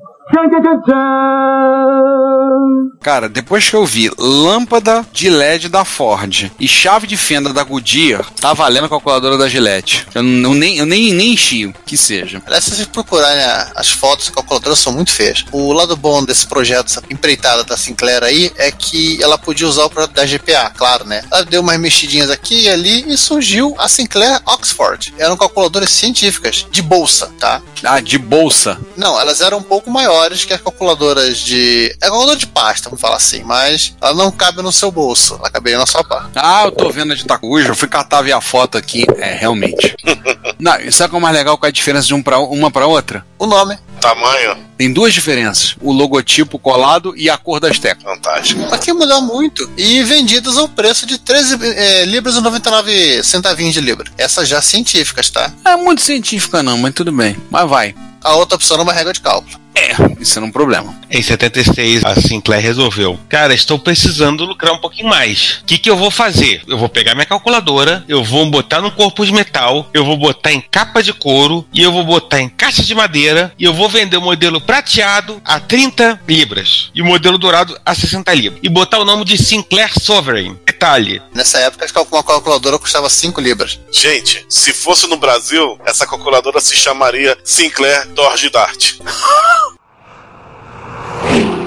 Cara, 3.01 3.27
depois 3.27 3.67
que 3.69 3.75
eu 3.75 3.85
vi 3.85 4.09
lâmpada 4.17 5.05
de 5.11 5.29
LED 5.29 5.67
da 5.69 5.83
Ford 5.83 6.51
e 6.59 6.67
chave 6.67 7.07
de 7.07 7.17
fenda 7.17 7.51
da 7.51 7.63
Goodyear, 7.63 8.29
tá 8.39 8.53
valendo 8.53 8.85
a 8.85 8.89
calculadora 8.89 9.37
da 9.37 9.49
Gillette. 9.49 10.05
Eu, 10.13 10.21
não, 10.21 10.53
nem, 10.53 10.77
eu 10.77 10.85
nem, 10.85 11.11
nem 11.13 11.33
enchio, 11.33 11.73
que 11.85 11.97
seja. 11.97 12.41
Aliás, 12.45 12.63
se 12.63 12.71
vocês 12.75 12.87
procurarem 12.87 13.43
a- 13.43 13.71
as 13.75 13.89
fotos 13.89 14.27
da 14.27 14.33
calculadora, 14.35 14.75
são 14.75 14.93
muito 14.93 15.11
feias. 15.11 15.43
O 15.51 15.73
lado 15.73 15.95
bom 15.97 16.23
desse 16.23 16.45
projeto, 16.45 16.85
essa 16.87 17.01
empreitada 17.09 17.63
da 17.63 17.75
Sinclair 17.75 18.23
aí, 18.23 18.51
é 18.57 18.71
que 18.71 19.21
ela 19.21 19.37
podia 19.37 19.67
usar 19.67 19.85
o 19.85 19.89
projeto 19.89 20.13
da 20.13 20.25
GPA, 20.25 20.71
claro, 20.77 21.03
né? 21.05 21.23
Ela 21.31 21.43
deu 21.43 21.61
umas 21.61 21.79
mexidinhas 21.79 22.29
aqui 22.29 22.61
e 22.65 22.69
ali 22.69 23.11
e 23.11 23.17
surgiu 23.17 23.75
a 23.79 23.87
Sinclair 23.89 24.39
Oxford. 24.45 25.13
Eram 25.17 25.35
calculadoras 25.35 25.89
científicas, 25.89 26.65
de 26.71 26.81
bolsa, 26.81 27.31
tá? 27.39 27.61
Ah, 27.83 27.99
de 27.99 28.17
bolsa. 28.19 28.79
Não, 28.95 29.19
elas 29.19 29.41
eram 29.41 29.57
um 29.57 29.63
pouco 29.63 29.89
maiores 29.89 30.10
que 30.45 30.53
as 30.53 30.61
calculadoras 30.61 31.37
de. 31.39 31.95
É 32.01 32.07
calculadora 32.07 32.37
de 32.37 32.47
pasta, 32.47 32.89
vamos 32.89 33.01
falar 33.01 33.15
assim, 33.17 33.43
mas 33.43 33.95
ela 34.01 34.13
não 34.13 34.31
cabe 34.31 34.61
no 34.61 34.71
seu 34.71 34.91
bolso, 34.91 35.35
ela 35.39 35.49
caberia 35.49 35.79
na 35.79 35.85
sua 35.85 36.03
pá. 36.03 36.29
Ah, 36.35 36.63
eu 36.65 36.71
tô 36.71 36.89
vendo 36.89 37.13
a 37.13 37.15
de 37.15 37.25
Takuja, 37.25 37.69
eu 37.69 37.75
fui 37.75 37.87
catar 37.87 38.21
ver 38.21 38.33
a 38.33 38.41
foto 38.41 38.77
aqui. 38.77 39.05
É, 39.17 39.33
realmente. 39.33 39.95
Não, 40.59 40.75
e 40.79 40.91
sabe 40.91 41.09
qual 41.09 41.17
é 41.17 41.21
o 41.21 41.23
mais 41.23 41.35
legal? 41.35 41.57
Qual 41.57 41.67
é 41.67 41.69
a 41.69 41.73
diferença 41.73 42.05
de 42.05 42.13
um 42.13 42.21
pra, 42.21 42.37
uma 42.39 42.69
pra 42.69 42.85
outra? 42.85 43.25
O 43.39 43.47
nome. 43.47 43.77
Tamanho, 43.99 44.57
Tem 44.77 44.91
duas 44.91 45.13
diferenças: 45.13 45.75
o 45.81 45.91
logotipo 45.91 46.59
colado 46.59 47.13
e 47.15 47.29
a 47.29 47.37
cor 47.37 47.59
das 47.59 47.79
teclas. 47.79 48.15
fantástico. 48.15 48.61
Mas 48.69 48.79
que 48.79 48.93
mudar 48.93 49.21
muito. 49.21 49.69
E 49.77 50.03
vendidas 50.03 50.57
ao 50.57 50.67
preço 50.67 51.05
de 51.05 51.17
13 51.17 51.57
eh, 51.61 52.05
libras 52.05 52.35
e 52.35 52.41
99 52.41 53.23
centavinhos 53.23 53.73
de 53.73 53.81
libra. 53.81 54.11
Essas 54.17 54.47
já 54.47 54.61
científicas, 54.61 55.29
tá? 55.29 55.51
É 55.65 55.75
muito 55.75 56.01
científica, 56.01 56.61
não, 56.61 56.77
mas 56.77 56.93
tudo 56.93 57.11
bem. 57.11 57.37
Mas 57.49 57.69
vai. 57.69 57.95
A 58.23 58.35
outra 58.35 58.55
opção 58.55 58.75
era 58.75 58.83
uma 58.83 58.93
regra 58.93 59.13
de 59.13 59.21
cálculo. 59.21 59.60
É, 59.75 59.91
isso 60.19 60.37
era 60.37 60.45
um 60.45 60.51
problema. 60.51 60.93
Em 61.09 61.21
76, 61.21 62.03
a 62.05 62.15
Sinclair 62.15 62.61
resolveu. 62.61 63.19
Cara, 63.29 63.53
estou 63.53 63.79
precisando 63.79 64.45
lucrar 64.45 64.73
um 64.73 64.77
pouquinho 64.77 65.09
mais. 65.09 65.59
O 65.61 65.65
que, 65.65 65.77
que 65.77 65.89
eu 65.89 65.97
vou 65.97 66.11
fazer? 66.11 66.61
Eu 66.67 66.77
vou 66.77 66.89
pegar 66.89 67.13
minha 67.13 67.25
calculadora, 67.25 68.03
eu 68.07 68.23
vou 68.23 68.49
botar 68.49 68.81
num 68.81 68.91
corpo 68.91 69.25
de 69.25 69.31
metal, 69.31 69.89
eu 69.93 70.05
vou 70.05 70.17
botar 70.17 70.51
em 70.51 70.61
capa 70.61 71.01
de 71.01 71.13
couro, 71.13 71.65
e 71.73 71.81
eu 71.81 71.91
vou 71.91 72.03
botar 72.03 72.41
em 72.41 72.49
caixa 72.49 72.83
de 72.83 72.93
madeira, 72.93 73.53
e 73.57 73.63
eu 73.63 73.73
vou 73.73 73.89
vender 73.89 74.17
o 74.17 74.21
modelo 74.21 74.61
prateado 74.61 75.41
a 75.43 75.59
30 75.59 76.19
libras, 76.27 76.89
e 76.93 77.01
o 77.01 77.05
modelo 77.05 77.37
dourado 77.37 77.77
a 77.85 77.95
60 77.95 78.33
libras. 78.33 78.59
E 78.63 78.69
botar 78.69 78.99
o 78.99 79.05
nome 79.05 79.25
de 79.25 79.37
Sinclair 79.37 79.91
Sovereign. 79.99 80.55
Detalhe. 80.81 81.21
Nessa 81.31 81.59
época, 81.59 81.85
acho 81.85 81.93
que 81.93 81.99
uma 81.99 82.23
calculadora 82.23 82.79
custava 82.79 83.07
5 83.07 83.39
libras. 83.39 83.79
Gente, 83.91 84.43
se 84.49 84.73
fosse 84.73 85.05
no 85.05 85.15
Brasil, 85.15 85.79
essa 85.85 86.07
calculadora 86.07 86.59
se 86.59 86.75
chamaria 86.75 87.37
Sinclair 87.43 88.07
Dodge 88.07 88.49
Dart. 88.49 88.95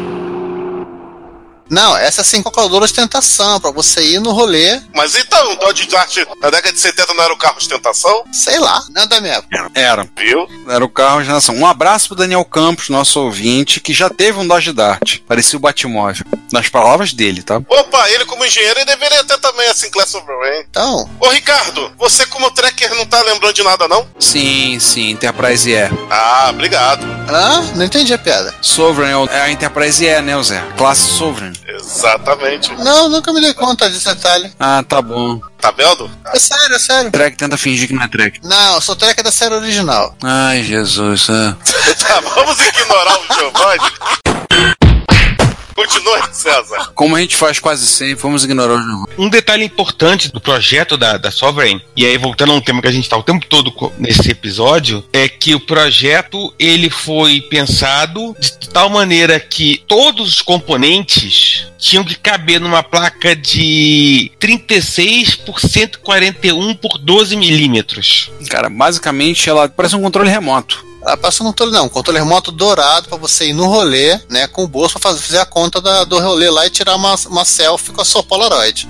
Não, 1.75 1.97
essa 1.97 2.23
sim 2.23 2.41
calculadora 2.41 2.87
de 2.87 2.95
tentação, 2.95 3.59
pra 3.61 3.73
você 3.73 4.01
ir 4.01 4.21
no 4.21 4.31
rolê, 4.31 4.81
Mas 4.95 5.17
então, 5.17 5.53
o 5.53 5.57
Dodge 5.57 5.89
Dart 5.89 6.17
na 6.41 6.49
década 6.51 6.73
de 6.73 6.79
70 6.79 7.15
não 7.15 7.25
era 7.25 7.33
o 7.33 7.37
carro 7.37 7.59
de 7.59 7.69
tentação? 7.69 8.23
sei 8.33 8.59
lá, 8.61 8.81
não 8.95 9.03
é 9.03 9.07
da 9.07 9.21
minha 9.21 9.35
época. 9.35 9.71
Era. 9.75 10.09
Viu? 10.17 10.47
Era 10.69 10.85
o 10.85 10.89
carro 10.89 11.23
de 11.23 11.29
nação. 11.29 11.55
Um 11.57 11.67
abraço 11.67 12.09
pro 12.09 12.17
Daniel 12.17 12.45
Campos, 12.45 12.89
nosso 12.89 13.21
ouvinte, 13.21 13.81
que 13.81 13.93
já 13.93 14.09
teve 14.09 14.39
um 14.39 14.47
Dodge 14.47 14.73
Dart. 14.73 15.19
Parecia 15.27 15.57
o 15.57 15.61
Batmóvel. 15.61 16.25
Nas 16.53 16.69
palavras 16.69 17.13
dele, 17.13 17.43
tá? 17.43 17.57
Opa, 17.69 18.09
ele 18.11 18.25
como 18.25 18.45
engenheiro 18.45 18.79
ele 18.79 18.87
deveria 18.87 19.25
ter 19.25 19.39
também 19.39 19.67
a 19.69 19.75
Sinclair 19.75 20.09
Sovereign. 20.09 20.65
Então, 20.71 21.11
Ô 21.19 21.29
Ricardo, 21.31 21.93
você 21.99 22.25
como 22.27 22.51
tracker 22.53 22.95
não 22.95 23.07
tá 23.07 23.21
lembrando 23.23 23.55
de 23.55 23.63
nada 23.65 23.89
não? 23.89 24.07
Sim, 24.21 24.79
sim, 24.79 25.11
Enterprise 25.11 25.69
E. 25.71 25.91
Ah, 26.11 26.49
obrigado. 26.51 27.05
ah, 27.29 27.63
não 27.75 27.85
entendi 27.85 28.15
a 28.15 28.19
piada. 28.19 28.55
Sovereign 28.63 29.29
é 29.31 29.35
é 29.37 29.41
a 29.41 29.51
Enterprise 29.51 30.05
E, 30.05 30.21
né, 30.23 30.41
Zé? 30.43 30.63
Classe 30.77 31.03
Sovereign. 31.03 31.59
Exatamente. 31.67 32.73
Não, 32.75 33.09
nunca 33.09 33.33
me 33.33 33.41
dei 33.41 33.55
conta 33.55 33.89
desse 33.89 34.05
detalhe. 34.07 34.53
Ah, 34.59 34.83
tá 34.87 35.01
bom. 35.01 35.41
Tá 35.61 35.71
vendo? 35.71 36.11
É 36.27 36.39
sério, 36.39 36.77
é 36.77 36.79
sério. 36.79 37.11
Trek 37.11 37.37
tenta 37.37 37.57
fingir 37.57 37.89
que 37.89 37.95
não 37.95 38.03
é 38.03 38.09
Trek. 38.09 38.41
Não, 38.43 38.75
eu 38.75 38.81
sou 38.81 38.95
tracker 38.95 39.25
da 39.25 39.31
série 39.33 39.55
original. 39.55 40.15
Ai, 40.23 40.63
Jesus. 40.63 41.29
é. 41.29 41.55
Tá, 42.05 42.21
vamos 42.21 42.59
ignorar 42.61 43.19
o 43.19 43.35
Giovanni. 43.35 44.34
Continue, 45.85 46.23
César. 46.33 46.93
Como 46.95 47.15
a 47.15 47.21
gente 47.21 47.37
faz 47.37 47.59
quase 47.59 47.87
sempre, 47.87 48.15
vamos 48.15 48.45
ignorar 48.45 48.75
os. 48.75 49.05
Um 49.19 49.29
detalhe 49.29 49.65
importante 49.65 50.33
do 50.33 50.41
projeto 50.41 50.97
da, 50.97 51.17
da 51.19 51.31
Sovereign, 51.31 51.81
e 51.95 52.07
aí 52.07 52.17
voltando 52.17 52.53
a 52.53 52.57
um 52.57 52.61
tema 52.61 52.81
que 52.81 52.89
a 52.89 52.93
gente 52.93 53.05
está 53.05 53.17
o 53.17 53.23
tempo 53.23 53.47
todo 53.47 53.73
nesse 53.99 54.31
episódio, 54.31 55.05
é 55.13 55.29
que 55.29 55.55
o 55.55 55.61
projeto 55.61 56.53
ele 56.59 56.89
foi 56.89 57.41
pensado 57.43 58.35
de 58.39 58.69
tal 58.71 58.89
maneira 58.89 59.39
que 59.39 59.83
todos 59.87 60.29
os 60.29 60.43
componentes 60.43 61.67
tinham 61.79 62.05
que 62.05 62.15
caber 62.15 62.61
numa 62.61 62.83
placa 62.83 63.37
de 63.37 64.33
36 64.39 65.37
por 65.37 65.61
141 65.61 66.75
por 66.75 66.99
12 66.99 67.37
milímetros. 67.37 68.31
Cara, 68.49 68.71
basicamente 68.71 69.49
ela 69.49 69.69
parece 69.69 69.95
um 69.95 70.03
controle 70.03 70.31
remoto. 70.31 70.94
Ela 71.05 71.17
passa 71.17 71.43
um 71.43 71.47
controle, 71.47 71.73
não, 71.73 71.87
um 71.87 71.89
controle 71.89 72.19
remoto 72.19 72.51
dourado 72.51 73.09
pra 73.09 73.19
você 73.19 73.49
ir 73.49 73.53
no 73.53 73.67
rolê, 73.67 74.19
né, 74.31 74.47
com 74.47 74.65
o 74.65 74.69
bolso 74.69 74.99
pra 74.99 75.11
fazer, 75.13 75.39
a 75.39 75.45
conta 75.47 75.81
da- 75.81 76.05
do 76.05 76.19
rolê 76.19 76.49
lá 76.51 76.67
e 76.67 76.71
tirar 76.71 76.97
uma, 76.97 77.15
uma 77.27 77.45
selfie 77.45 77.93
com 77.93 78.01
a 78.01 78.05
sua 78.05 78.23
Polaroid. 78.23 78.89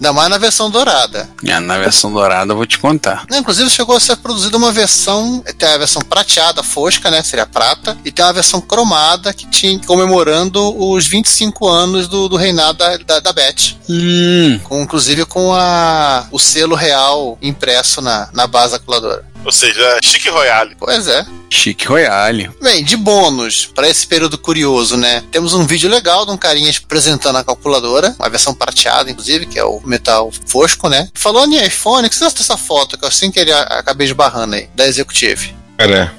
Ainda 0.00 0.14
mais 0.14 0.30
na 0.30 0.38
versão 0.38 0.70
dourada. 0.70 1.28
É, 1.44 1.60
na 1.60 1.76
versão 1.78 2.10
dourada 2.10 2.52
eu 2.52 2.56
vou 2.56 2.64
te 2.64 2.78
contar. 2.78 3.26
Não, 3.30 3.36
Inclusive 3.38 3.68
chegou 3.68 3.94
a 3.94 4.00
ser 4.00 4.16
produzida 4.16 4.56
uma 4.56 4.72
versão, 4.72 5.44
tem 5.58 5.68
a 5.68 5.76
versão 5.76 6.00
prateada, 6.00 6.62
fosca, 6.62 7.10
né, 7.10 7.22
seria 7.22 7.44
prata, 7.44 7.98
e 8.02 8.10
tem 8.10 8.24
uma 8.24 8.32
versão 8.32 8.62
cromada 8.62 9.30
que 9.34 9.46
tinha 9.50 9.78
comemorando 9.80 10.74
os 10.90 11.06
25 11.06 11.68
anos 11.68 12.08
do, 12.08 12.30
do 12.30 12.36
reinado 12.36 12.78
da, 12.78 12.96
da, 12.96 13.20
da 13.20 13.32
Beth. 13.34 13.76
Hum, 13.90 14.58
Com, 14.64 14.82
inclusive 14.82 15.26
com 15.26 15.52
a, 15.52 16.26
o 16.30 16.38
selo 16.38 16.74
real 16.74 17.36
impresso 17.42 18.00
na, 18.00 18.30
na 18.32 18.46
base 18.46 18.72
calculadora. 18.78 19.28
Ou 19.44 19.52
seja, 19.52 19.98
Chique 20.02 20.28
Royale. 20.28 20.76
Pois 20.78 21.06
é. 21.08 21.24
chique 21.52 21.86
royale. 21.86 22.50
Bem, 22.62 22.84
de 22.84 22.96
bônus, 22.96 23.66
para 23.74 23.88
esse 23.88 24.06
período 24.06 24.38
curioso, 24.38 24.96
né? 24.96 25.22
Temos 25.32 25.52
um 25.54 25.66
vídeo 25.66 25.90
legal 25.90 26.24
de 26.24 26.30
um 26.30 26.36
carinha 26.36 26.70
apresentando 26.70 27.36
a 27.36 27.44
calculadora, 27.44 28.14
uma 28.18 28.28
versão 28.30 28.54
prateada, 28.54 29.10
inclusive, 29.10 29.46
que 29.46 29.58
é 29.58 29.64
o 29.64 29.80
metal 29.84 30.30
fosco, 30.46 30.88
né? 30.88 31.08
Falando 31.14 31.52
em 31.54 31.64
iPhone, 31.64 32.08
que 32.08 32.14
você 32.14 32.24
acha 32.24 32.36
essa 32.40 32.56
foto, 32.56 32.96
que 32.96 33.04
eu 33.04 33.08
assim 33.08 33.30
que 33.32 33.40
ele 33.40 33.52
a- 33.52 33.62
acabei 33.62 34.06
esbarrando 34.06 34.54
aí, 34.54 34.68
da 34.74 34.86
Executive. 34.86 35.54
Cara, 35.76 36.14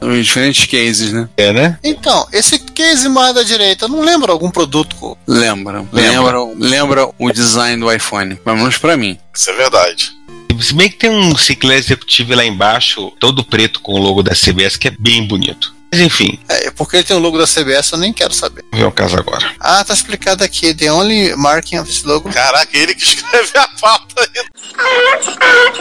Os 0.00 0.24
diferentes 0.26 0.64
cases, 0.66 1.12
né? 1.12 1.28
é, 1.36 1.52
né? 1.52 1.78
Então, 1.84 2.26
esse 2.32 2.58
case 2.58 3.08
mais 3.08 3.34
da 3.34 3.42
direita, 3.42 3.86
não 3.88 4.00
lembra 4.02 4.32
algum 4.32 4.50
produto? 4.50 4.96
co- 4.96 5.18
Lembra, 5.26 5.84
lembra, 5.92 6.38
lembra 6.58 7.08
o 7.18 7.30
design 7.32 7.80
do 7.80 7.92
iPhone, 7.92 8.36
pelo 8.36 8.56
menos 8.56 8.78
pra 8.78 8.96
mim. 8.96 9.18
Isso 9.34 9.50
é 9.50 9.54
verdade. 9.54 10.12
Se 10.60 10.72
bem 10.72 10.88
que 10.88 10.96
tem 10.96 11.10
um 11.10 11.36
Sinclair 11.36 11.78
executivo 11.78 12.34
lá 12.34 12.44
embaixo, 12.44 13.12
todo 13.20 13.44
preto 13.44 13.80
com 13.80 13.92
o 13.92 13.98
logo 13.98 14.22
da 14.22 14.32
CBS, 14.34 14.76
que 14.78 14.88
é 14.88 14.92
bem 14.98 15.26
bonito. 15.26 15.75
Mas 15.92 16.00
enfim, 16.00 16.38
É, 16.48 16.70
porque 16.70 16.96
ele 16.96 17.04
tem 17.04 17.16
o 17.16 17.20
logo 17.20 17.38
da 17.38 17.46
CBS, 17.46 17.92
eu 17.92 17.98
nem 17.98 18.12
quero 18.12 18.32
saber. 18.34 18.64
vamos 18.70 18.84
ver 18.84 18.88
o 18.88 18.92
caso 18.92 19.16
agora. 19.18 19.54
Ah, 19.60 19.84
tá 19.84 19.94
explicado 19.94 20.42
aqui. 20.44 20.74
The 20.74 20.92
only 20.92 21.34
marking 21.36 21.78
of 21.78 21.88
this 21.90 22.02
logo. 22.02 22.30
Caraca, 22.30 22.76
ele 22.76 22.94
que 22.94 23.02
escreve 23.04 23.56
a 23.56 23.68
pauta 23.80 24.20
aí 24.20 24.44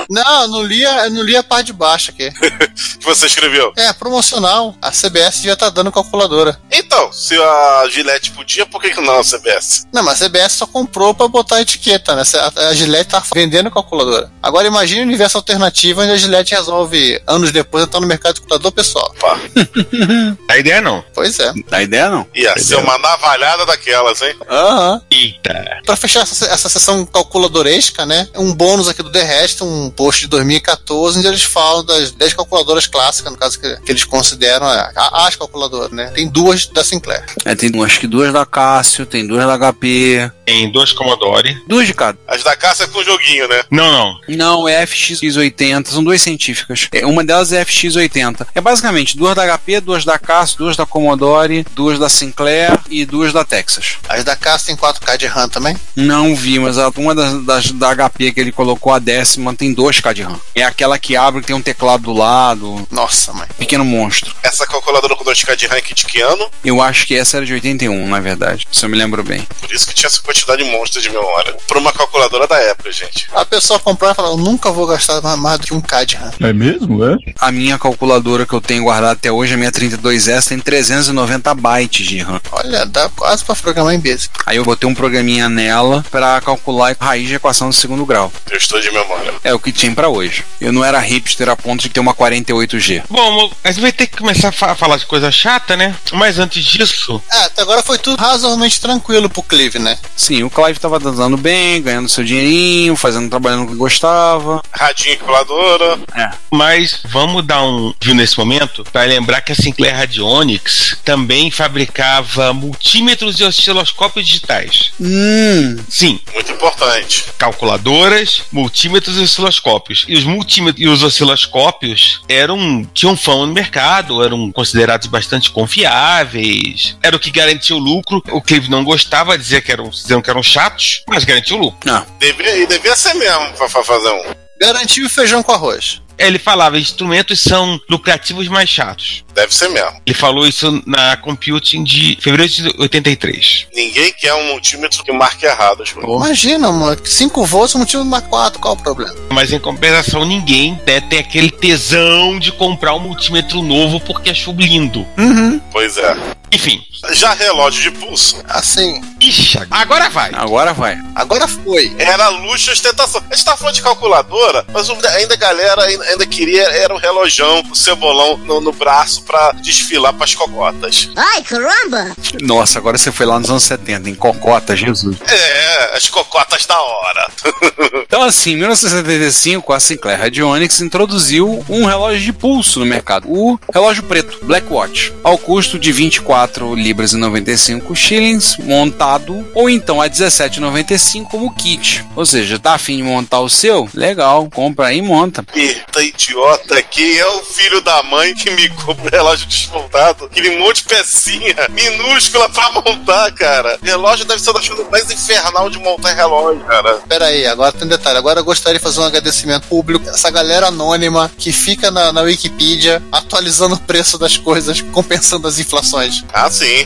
Não, 0.10 0.42
eu 0.44 0.48
não 0.48 0.64
li 0.64 0.86
a, 0.86 1.10
não 1.10 1.24
li 1.24 1.36
a 1.36 1.44
parte 1.44 1.68
de 1.68 1.74
baixo 1.74 2.12
aqui. 2.12 2.30
que 3.00 3.06
você 3.06 3.26
escreveu. 3.26 3.74
É, 3.76 3.92
promocional. 3.94 4.76
A 4.82 4.92
CBS 4.92 5.42
já 5.44 5.56
tá 5.56 5.70
dando 5.70 5.92
calculadora. 5.92 6.60
Então, 6.72 7.12
se 7.12 7.36
a 7.36 7.88
Gillette 7.90 8.32
podia, 8.32 8.66
por 8.66 8.82
que, 8.82 8.92
que 8.92 9.02
não 9.02 9.20
a 9.20 9.24
CBS? 9.24 9.88
Não, 9.94 10.04
mas 10.04 10.22
a 10.22 10.26
CBS 10.26 10.54
só 10.54 10.68
comprou 10.68 11.14
pra 11.14 11.28
botar 11.28 11.58
a 11.58 11.62
etiqueta, 11.62 12.16
né? 12.16 12.24
A, 12.36 12.68
a 12.70 12.74
Gillette 12.74 13.12
tá 13.12 13.24
vendendo 13.34 13.72
calculadora. 13.72 14.32
Agora 14.42 14.68
imagine 14.68 15.02
o 15.02 15.04
universo 15.04 15.38
alternativo 15.38 16.02
onde 16.02 16.12
a 16.12 16.18
Gillette 16.18 16.54
resolve, 16.54 17.22
anos 17.28 17.52
depois, 17.52 17.84
entrar 17.84 18.00
no 18.00 18.08
mercado 18.08 18.36
de 18.36 18.42
computador 18.42 18.72
pessoal. 18.72 19.14
Pá, 19.20 19.40
A 20.50 20.58
ideia 20.58 20.82
não. 20.82 21.04
Pois 21.14 21.40
é. 21.40 21.52
Dá 21.70 21.82
ideia 21.82 22.10
não? 22.10 22.26
ia 22.34 22.58
ser 22.58 22.76
uma 22.78 22.98
navalhada 22.98 23.66
daquelas, 23.66 24.22
hein? 24.22 24.36
Aham. 24.50 25.02
Eita. 25.12 25.80
Pra 25.86 25.96
fechar 25.96 26.22
essa, 26.22 26.46
essa 26.46 26.70
sessão 26.70 27.06
calculadoresca, 27.06 28.06
né? 28.06 28.28
Um 28.36 28.54
bônus 28.54 28.88
aqui 28.88 29.04
do 29.04 29.12
The 29.12 29.24
Rest, 29.24 29.62
um 29.62 29.90
post 29.90 30.22
de 30.22 30.28
2014, 30.28 31.18
onde 31.20 31.28
eles 31.28 31.44
falam 31.44 31.84
das 31.86 32.12
10 32.12 32.34
calculadoras 32.34 32.88
clássicas, 32.88 33.32
no 33.32 33.38
caso 33.38 33.60
que, 33.60 33.76
que 33.82 33.92
eles 33.92 34.04
consideram 34.04 34.66
a- 34.66 34.92
a- 34.96 35.28
as 35.28 35.36
calculadoras, 35.36 35.92
né? 35.92 36.12
Tem 36.16 36.28
duas 36.28 36.66
da 36.68 36.84
Sinclair. 36.84 37.24
É, 37.44 37.56
tem 37.56 37.72
acho 37.84 38.00
que 38.00 38.08
duas 38.08 38.32
da 38.32 38.46
Cássio, 38.46 39.06
tem 39.06 39.26
duas 39.28 39.46
da 39.46 39.58
HP, 39.58 40.32
Tem 40.46 40.72
dois 40.72 40.92
Commodore. 40.94 41.62
duas 41.68 41.86
de 41.88 41.94
cada. 41.94 42.18
As 42.28 42.44
da 42.44 42.56
caça 42.56 42.88
com 42.88 43.04
joguinho, 43.04 43.48
né? 43.48 43.64
Não, 43.70 43.92
não. 43.92 44.20
Não, 44.30 44.68
é 44.68 44.84
FX80, 44.86 45.88
são 45.88 46.04
duas 46.04 46.22
científicas. 46.22 46.88
É, 46.92 47.06
Uma 47.06 47.24
delas 47.24 47.52
é 47.54 47.64
FX80. 47.64 48.48
É 48.56 48.62
basicamente 48.62 49.18
duas 49.18 49.36
da 49.36 49.46
HP, 49.58 49.80
duas 49.86 50.04
da 50.04 50.18
Cássio, 50.20 50.58
duas 50.58 50.76
da 50.76 50.86
Commodore, 50.86 51.66
duas 51.74 51.98
da 52.00 52.10
Sinclair 52.10 52.78
e 52.90 53.06
duas 53.06 53.32
da 53.32 53.44
Texas. 53.46 53.96
As 54.10 54.24
da 54.24 54.36
Casa 54.36 54.66
tem 54.66 54.76
4K 54.76 55.18
de 55.18 55.28
RAM 55.28 55.48
também. 55.50 55.76
Não 55.96 56.36
vi, 56.36 56.60
mas 56.60 56.78
uma 56.98 57.14
das, 57.16 57.44
das- 57.46 57.72
da 57.72 57.90
HP 57.96 58.32
que 58.34 58.40
ele 58.40 58.52
colocou, 58.52 58.92
a 58.94 59.00
décima, 59.00 59.54
tem 59.54 59.74
2K 59.74 60.14
de 60.14 60.24
RAM. 60.24 60.40
É 60.54 60.64
aquela 60.64 60.98
que 61.00 61.16
abre 61.16 61.42
que 61.42 61.48
tem 61.48 61.56
um 61.56 61.62
teclado 61.62 62.04
do 62.04 62.14
lado, 62.14 62.88
Nossa, 62.92 63.32
mãe. 63.34 63.48
pequeno 63.58 63.86
monstro. 63.86 64.34
Essa 64.44 64.66
calculadora 64.66 65.16
com 65.16 65.24
2K 65.24 65.56
de 65.56 65.68
rank 65.68 65.94
de 65.94 66.06
que 66.06 66.22
ano? 66.22 66.50
Eu 66.64 66.82
acho 66.82 67.06
que 67.06 67.16
essa 67.16 67.38
era 67.38 67.46
de 67.46 67.54
81, 67.54 68.08
na 68.08 68.20
verdade, 68.20 68.68
se 68.72 68.86
eu 68.86 68.90
me 68.90 68.98
lembro 68.98 69.24
bem. 69.24 69.48
Por 69.62 69.72
isso 69.72 69.88
que 69.88 69.94
tinha 69.94 70.08
essa 70.08 70.22
quantidade 70.22 70.64
monstra 70.64 71.02
de 71.02 71.10
memória. 71.10 71.56
Pra 71.68 71.78
uma 71.80 71.92
calculadora 71.94 72.48
da 72.48 72.58
época, 72.58 72.92
gente. 72.92 73.28
A 73.34 73.46
pessoa 73.46 73.80
comprar 73.80 74.12
e 74.12 74.16
falar, 74.16 74.30
eu 74.30 74.38
nunca 74.38 74.72
vou 74.72 74.86
gastar 74.88 75.22
ma- 75.22 75.38
mais 75.38 75.60
do 75.60 75.68
que 75.68 75.74
um 75.74 75.82
K 75.82 76.04
de 76.06 76.16
RAM. 76.16 76.32
É 76.42 76.54
mesmo, 76.54 77.04
é? 77.06 77.16
A 77.40 77.52
minha 77.52 77.78
calculadora 77.78 78.46
que 78.46 78.54
eu 78.54 78.62
tenho 78.62 78.84
guardada 78.84 79.14
até 79.14 79.32
hoje, 79.32 79.54
a 79.54 79.58
minha 79.58 79.72
32S, 79.80 80.48
tem 80.48 80.60
390 80.60 81.54
bytes 81.56 82.06
de 82.08 82.20
RAM. 82.20 82.40
Olha, 82.52 82.86
dá 82.86 83.10
quase 83.10 83.44
pra 83.44 83.56
programar 83.56 83.94
em 83.94 84.00
Basic. 84.00 84.30
Aí 84.46 84.58
eu 84.58 84.64
botei 84.64 84.90
um 84.90 84.96
programinha 84.96 85.50
nela 85.50 86.04
pra 86.10 86.40
calcular 86.42 86.96
a 87.00 87.06
raiz 87.06 87.28
de 87.28 87.36
equação 87.36 87.70
do 87.70 87.76
segundo 87.76 88.06
grau. 88.06 88.32
Eu 88.50 88.58
estou 88.58 88.80
de 88.80 88.92
memória. 88.92 89.34
É 89.44 89.54
o 89.54 89.60
que 89.60 89.72
tinha 89.72 89.94
pra 89.94 90.10
hoje. 90.10 90.44
Eu 90.62 90.72
não 90.72 90.84
era 90.84 91.00
hipster 91.00 91.50
a 91.50 91.56
ponto 91.56 91.82
de 91.82 91.90
ter 91.90 92.00
uma 92.00 92.14
48G. 92.14 93.04
Bom, 93.10 93.52
a 93.64 93.72
gente 93.72 93.82
vai 93.82 93.92
ter 93.92 94.08
que 94.08 94.18
começar 94.18 94.50
a 94.50 94.52
fa- 94.52 94.76
falar 94.76 94.98
de 94.98 95.06
coisa 95.06 95.32
chata, 95.32 95.76
né? 95.76 95.96
Mas 96.14 96.40
antes 96.40 96.64
disso, 96.64 97.22
É, 97.32 97.38
até 97.46 97.62
agora 97.62 97.82
foi 97.84 97.98
tudo 97.98 98.20
razoavelmente 98.20 98.80
tranquilo 98.80 99.30
pro 99.30 99.44
Clive, 99.44 99.80
né? 99.80 99.98
Sim, 100.16 100.44
o 100.44 100.50
Clive 100.50 100.80
tava 100.80 101.00
dando 101.00 101.38
bem, 101.38 101.82
ganhando 101.82 102.10
seu 102.10 102.24
dinheirinho, 102.24 102.96
fazendo 102.96 103.30
trabalhando 103.30 103.68
que 103.68 103.76
gostava. 103.76 104.62
Radinho 104.72 105.18
calculadora. 105.18 106.00
É. 106.16 106.30
mas 106.52 107.00
vamos 107.10 107.46
dar 107.46 107.62
um 107.64 107.94
view 108.02 108.16
nesse 108.16 108.38
momento 108.38 108.84
para 108.92 109.04
lembrar 109.04 109.42
que 109.42 109.52
a 109.52 109.56
Sinclair 109.66 109.96
Radionics 109.96 110.96
também 111.04 111.50
fabricava 111.50 112.54
multímetros 112.54 113.40
e 113.40 113.44
osciloscópios 113.44 114.28
digitais. 114.28 114.92
Hum, 115.02 115.78
Sim, 115.90 116.20
Muito 116.34 116.52
importante. 116.52 117.24
calculadoras, 117.36 118.44
multímetros 118.52 119.18
e 119.18 119.22
osciloscópios. 119.24 120.06
E 120.08 120.16
os 120.16 120.24
multímetros 120.24 120.86
e 120.86 120.88
os 120.88 121.02
osciloscópios 121.02 122.22
eram 122.30 122.88
tinham 122.94 123.18
fama 123.18 123.48
no 123.48 123.54
mercado, 123.54 124.24
eram 124.24 124.52
considerados 124.52 125.08
bastante 125.08 125.50
confiáveis. 125.50 126.96
Era 127.02 127.16
o 127.16 127.20
que 127.20 127.32
garantia 127.32 127.76
o 127.76 127.80
lucro. 127.80 128.22
O 128.32 128.42
Clive 128.42 128.70
não 128.70 128.84
gostava, 128.84 129.36
dizia 129.36 129.62
que 129.62 129.72
eram, 129.72 129.90
diziam 129.90 130.22
que 130.22 130.30
eram 130.30 130.44
chatos, 130.44 131.02
mas 131.08 131.24
garantia 131.24 131.56
o 131.56 131.60
lucro. 131.60 131.80
não. 131.86 132.06
Devia, 132.20 132.68
devia 132.68 132.96
ser 132.96 133.16
mesmo 133.16 133.52
pra 133.54 133.68
fazer 133.68 134.10
um. 134.10 134.36
Garantiu 134.62 135.06
o 135.06 135.10
feijão 135.10 135.44
com 135.44 135.52
arroz. 135.52 136.02
Ele 136.18 136.40
falava: 136.40 136.78
instrumentos 136.78 137.42
são 137.42 137.80
lucrativos, 137.90 138.48
mais 138.48 138.70
chatos. 138.70 139.24
Deve 139.34 139.54
ser 139.54 139.70
mesmo. 139.70 140.02
Ele 140.06 140.16
falou 140.16 140.48
isso 140.48 140.82
na 140.86 141.18
Computing 141.18 141.84
de 141.84 142.18
fevereiro 142.22 142.52
de 142.52 142.74
83. 142.78 143.68
Ninguém 143.74 144.14
quer 144.14 144.34
um 144.34 144.48
multímetro 144.48 145.04
que 145.04 145.12
marque 145.12 145.46
errado. 145.46 145.78
coisas. 145.78 146.26
Imagina, 146.26 146.72
mano, 146.72 146.98
5 147.04 147.46
volts, 147.46 147.76
motivo 147.76 148.06
mais 148.06 148.26
4, 148.28 148.60
qual 148.60 148.76
o 148.76 148.78
problema? 148.78 149.16
Mas 149.32 149.52
em 149.52 149.60
compensação, 149.60 150.26
ninguém 150.26 150.80
né, 150.86 151.02
tem 151.02 151.20
aquele 151.20 151.52
tesão 151.52 152.40
de 152.40 152.52
comprar 152.52 152.96
um 152.96 153.00
multímetro 153.00 153.62
novo 153.62 154.00
porque 154.00 154.30
achou 154.30 154.56
lindo. 154.56 155.06
Uhum. 155.18 155.60
Pois 155.72 155.98
é. 155.98 156.16
Enfim. 156.56 156.82
Já 157.12 157.34
relógio 157.34 157.92
de 157.92 158.00
pulso. 158.00 158.42
Assim, 158.48 159.02
Ixi, 159.20 159.60
agora 159.70 160.10
vai. 160.10 160.32
Agora 160.34 160.74
vai. 160.74 160.98
agora 161.14 161.48
foi. 161.48 161.94
Era 162.00 162.30
luxo 162.30 162.70
e 162.70 162.74
ostentação. 162.74 163.22
A 163.30 163.36
gente 163.36 163.46
tá 163.46 163.58
falando 163.58 163.76
de 163.76 163.82
calculadora, 163.82 164.66
mas 164.74 164.90
ainda 164.90 165.34
a 165.34 165.38
galera 165.38 165.84
ainda, 165.84 166.26
queria 166.26 166.64
era 166.64 166.94
o 166.94 166.98
relojão, 166.98 167.62
o 167.70 167.76
cebolão 167.76 168.38
no, 168.38 168.62
no 168.62 168.72
braço 168.72 169.24
pra 169.24 169.52
desfilar 169.52 170.14
pras 170.14 170.34
cocotas. 170.34 171.10
Ai, 171.16 171.44
caramba! 171.44 172.16
Nossa, 172.42 172.80
agora 172.80 172.98
você 172.98 173.12
foi 173.12 173.26
lá 173.26 173.38
nos 173.38 173.50
anos 173.50 173.64
70, 173.64 174.10
em 174.10 174.16
Cocota, 174.16 174.76
Jesus. 174.76 175.18
É, 175.28 175.98
as 175.98 176.08
cocotas 176.08 176.66
da 176.66 176.80
hora. 176.80 177.28
Então, 178.08 178.22
assim, 178.22 178.52
em 178.52 178.58
1975, 178.58 179.74
a 179.74 179.80
Sinclair 179.80 180.20
Radionics 180.20 180.80
introduziu 180.80 181.66
um 181.68 181.86
relógio 181.86 182.22
de 182.22 182.32
pulso 182.32 182.80
no 182.80 182.86
mercado, 182.86 183.28
o 183.28 183.60
relógio 183.74 184.04
preto, 184.04 184.46
Black 184.46 184.72
Watch, 184.72 185.12
ao 185.24 185.38
custo 185.38 185.78
de 185.78 185.92
24 185.92 186.45
libras 186.76 187.14
e 187.14 187.18
95 187.18 187.96
shillings, 187.96 188.58
montado, 188.58 189.48
ou 189.54 189.70
então 189.70 190.02
a 190.02 190.10
17,95 190.10 191.26
como 191.30 191.54
kit. 191.54 192.06
Ou 192.16 192.26
seja, 192.26 192.60
tá 192.60 192.74
afim 192.74 192.98
de 192.98 193.04
montar 193.04 193.40
o 193.40 193.50
seu? 193.50 193.90
Legal, 193.94 194.50
compra 194.50 194.88
aí 194.88 194.98
e 194.98 195.02
monta. 195.02 195.46
Eita, 195.54 196.04
idiota, 196.04 196.82
quem 196.84 197.18
é 197.18 197.28
o 197.28 197.44
filho 197.44 197.82
da 197.82 198.04
mãe 198.04 198.34
que 198.34 198.50
me 198.52 198.70
compra 198.70 199.06
o 199.06 199.10
relógio 199.10 199.48
desmontado? 199.48 200.26
Aquele 200.26 200.58
monte 200.58 200.84
de 200.84 200.90
pecinha 200.90 201.56
minúscula 201.70 202.50
pra 202.50 202.72
montar, 202.72 203.32
cara. 203.34 203.78
Relógio 203.82 204.26
deve 204.26 204.42
ser 204.42 204.50
uma 204.50 204.60
das 204.60 204.68
coisas 204.68 204.90
mais 204.90 205.10
infernal 205.12 205.70
de 205.70 205.80
montar 205.80 206.14
relógio, 206.14 206.64
cara. 206.66 207.00
Pera 207.08 207.26
aí, 207.26 207.46
agora 207.46 207.72
tem 207.72 207.86
um 207.86 207.90
detalhe. 207.90 208.18
Agora 208.18 208.40
eu 208.40 208.44
gostaria 208.44 208.78
de 208.78 208.84
fazer 208.84 209.00
um 209.00 209.04
agradecimento 209.06 209.68
público. 209.68 210.10
Essa 210.10 210.30
galera 210.30 210.68
anônima 210.68 211.32
que 211.38 211.52
fica 211.52 211.92
na, 211.92 212.12
na 212.12 212.22
Wikipedia 212.22 213.02
atualizando 213.12 213.76
o 213.76 213.80
preço 213.80 214.18
das 214.18 214.38
coisas, 214.38 214.82
compensando 214.82 215.48
as 215.48 215.60
inflações. 215.60 216.24
Ah, 216.38 216.50
sim. 216.52 216.86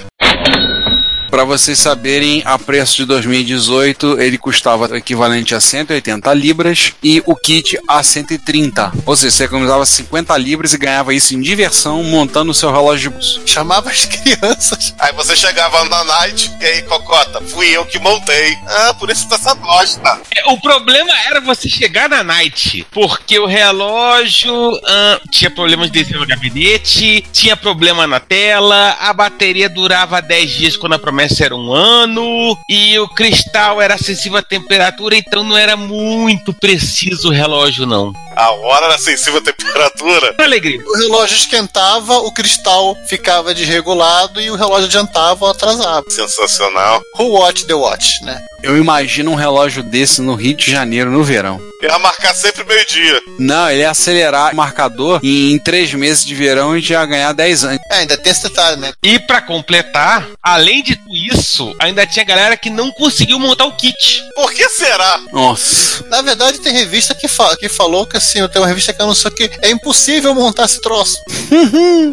Pra 1.30 1.44
vocês 1.44 1.78
saberem, 1.78 2.42
a 2.44 2.58
preço 2.58 2.98
de 2.98 3.06
2018, 3.06 4.20
ele 4.20 4.38
custava 4.38 4.88
o 4.88 4.96
equivalente 4.96 5.54
a 5.54 5.60
180 5.60 6.34
libras 6.34 6.94
e 7.04 7.22
o 7.26 7.36
kit 7.36 7.78
a 7.88 8.02
130. 8.02 8.92
Ou 9.06 9.16
seja, 9.16 9.32
você 9.32 9.44
economizava 9.44 9.86
50 9.86 10.36
libras 10.38 10.74
e 10.74 10.78
ganhava 10.78 11.14
isso 11.14 11.36
em 11.36 11.42
diversão 11.42 12.02
montando 12.04 12.52
o 12.52 12.54
seu 12.54 12.72
relógio 12.72 13.12
de 13.12 13.16
bolso. 13.16 13.42
Chamava 13.46 13.92
as 13.92 14.06
crianças. 14.10 14.96
Aí 14.98 15.14
você 15.14 15.36
chegava 15.36 15.86
na 15.86 16.04
night, 16.04 16.52
e 16.60 16.66
aí, 16.66 16.82
Cocota, 16.84 17.42
fui 17.42 17.68
eu 17.68 17.86
que 17.86 18.00
montei. 18.00 18.58
Ah, 18.68 18.96
por 18.96 19.12
isso 19.12 19.30
tá 19.30 19.36
essa 19.36 19.54
bosta. 19.54 20.20
É, 20.36 20.50
O 20.50 20.60
problema 20.60 21.12
era 21.28 21.40
você 21.40 21.70
chegar 21.70 22.10
na 22.10 22.24
night, 22.24 22.88
porque 22.92 23.38
o 23.38 23.46
relógio 23.46 24.52
ah, 24.84 25.22
tinha 25.32 25.52
problemas 25.52 25.92
de 25.92 26.02
desenho 26.02 26.22
no 26.22 26.28
gabinete, 26.28 27.24
tinha 27.32 27.56
problema 27.56 28.08
na 28.08 28.20
tela, 28.20 28.98
a 29.00 29.14
bateria 29.14 29.70
durava 29.70 30.20
10 30.22 30.52
dias 30.52 30.78
quando 30.78 30.94
a 30.94 31.00
promessa 31.00 31.19
era 31.42 31.56
um 31.56 31.74
ano, 31.74 32.58
e 32.68 32.98
o 33.00 33.08
cristal 33.08 33.82
era 33.82 33.98
sensível 33.98 34.38
à 34.38 34.42
temperatura, 34.42 35.16
então 35.16 35.44
não 35.44 35.58
era 35.58 35.76
muito 35.76 36.54
preciso 36.54 37.30
o 37.30 37.32
relógio, 37.32 37.86
não. 37.86 38.14
A 38.36 38.52
hora 38.52 38.86
era 38.86 38.98
sensível 38.98 39.40
à 39.40 39.44
temperatura. 39.44 40.36
Alegria. 40.38 40.80
O 40.86 40.98
relógio 40.98 41.36
esquentava, 41.36 42.20
o 42.20 42.32
cristal 42.32 42.96
ficava 43.08 43.54
desregulado 43.54 44.40
e 44.40 44.50
o 44.50 44.56
relógio 44.56 44.86
adiantava 44.86 45.46
ou 45.46 45.52
atrasava. 45.52 46.06
Sensacional. 46.10 47.02
Who 47.18 47.40
watch 47.40 47.66
the 47.66 47.74
watch, 47.74 48.24
né? 48.24 48.42
Eu 48.64 48.78
imagino 48.78 49.32
um 49.32 49.36
relógio 49.36 49.84
desse 49.84 50.22
no 50.22 50.36
Rio 50.36 50.56
de 50.56 50.72
Janeiro 50.72 51.12
no 51.12 51.24
verão. 51.24 51.69
Ia 51.82 51.98
marcar 51.98 52.34
sempre 52.36 52.66
meio-dia. 52.66 53.22
Não, 53.40 53.70
ele 53.70 53.82
ia 53.82 53.92
acelerar 53.92 54.52
o 54.52 54.56
marcador 54.56 55.20
e 55.24 55.54
em 55.54 55.58
três 55.58 55.94
meses 55.94 56.26
de 56.26 56.36
verão 56.36 56.74
a 56.74 56.76
gente 56.76 56.92
ia 56.92 57.06
ganhar 57.06 57.32
10 57.32 57.64
anos. 57.64 57.80
É, 57.90 58.00
ainda 58.00 58.18
tem 58.18 58.32
esse 58.32 58.44
detalhe, 58.44 58.76
né? 58.78 58.92
E 59.02 59.18
pra 59.18 59.42
completar, 59.42 60.28
além 60.44 60.84
de 60.84 60.98
tudo 60.98 61.16
isso, 61.16 61.74
ainda 61.80 62.06
tinha 62.06 62.26
galera 62.26 62.58
que 62.58 62.70
não 62.70 62.92
conseguiu 62.92 63.40
montar 63.40 63.66
o 63.66 63.76
kit. 63.76 64.22
Por 64.36 64.52
que 64.54 64.68
será? 64.68 65.22
Nossa. 65.32 66.06
Na 66.10 66.22
verdade, 66.22 66.60
tem 66.60 66.74
revista 66.74 67.16
que, 67.16 67.30
fa 67.30 67.56
que 67.56 67.70
falou 67.70 68.06
que 68.06 68.18
assim, 68.18 68.46
tem 68.50 68.62
uma 68.62 68.68
revista 68.68 68.92
que 68.92 69.02
anunciou 69.02 69.34
que 69.34 69.50
é 69.62 69.70
impossível 69.70 70.36
montar 70.36 70.66
esse 70.66 70.82
troço. 70.82 71.18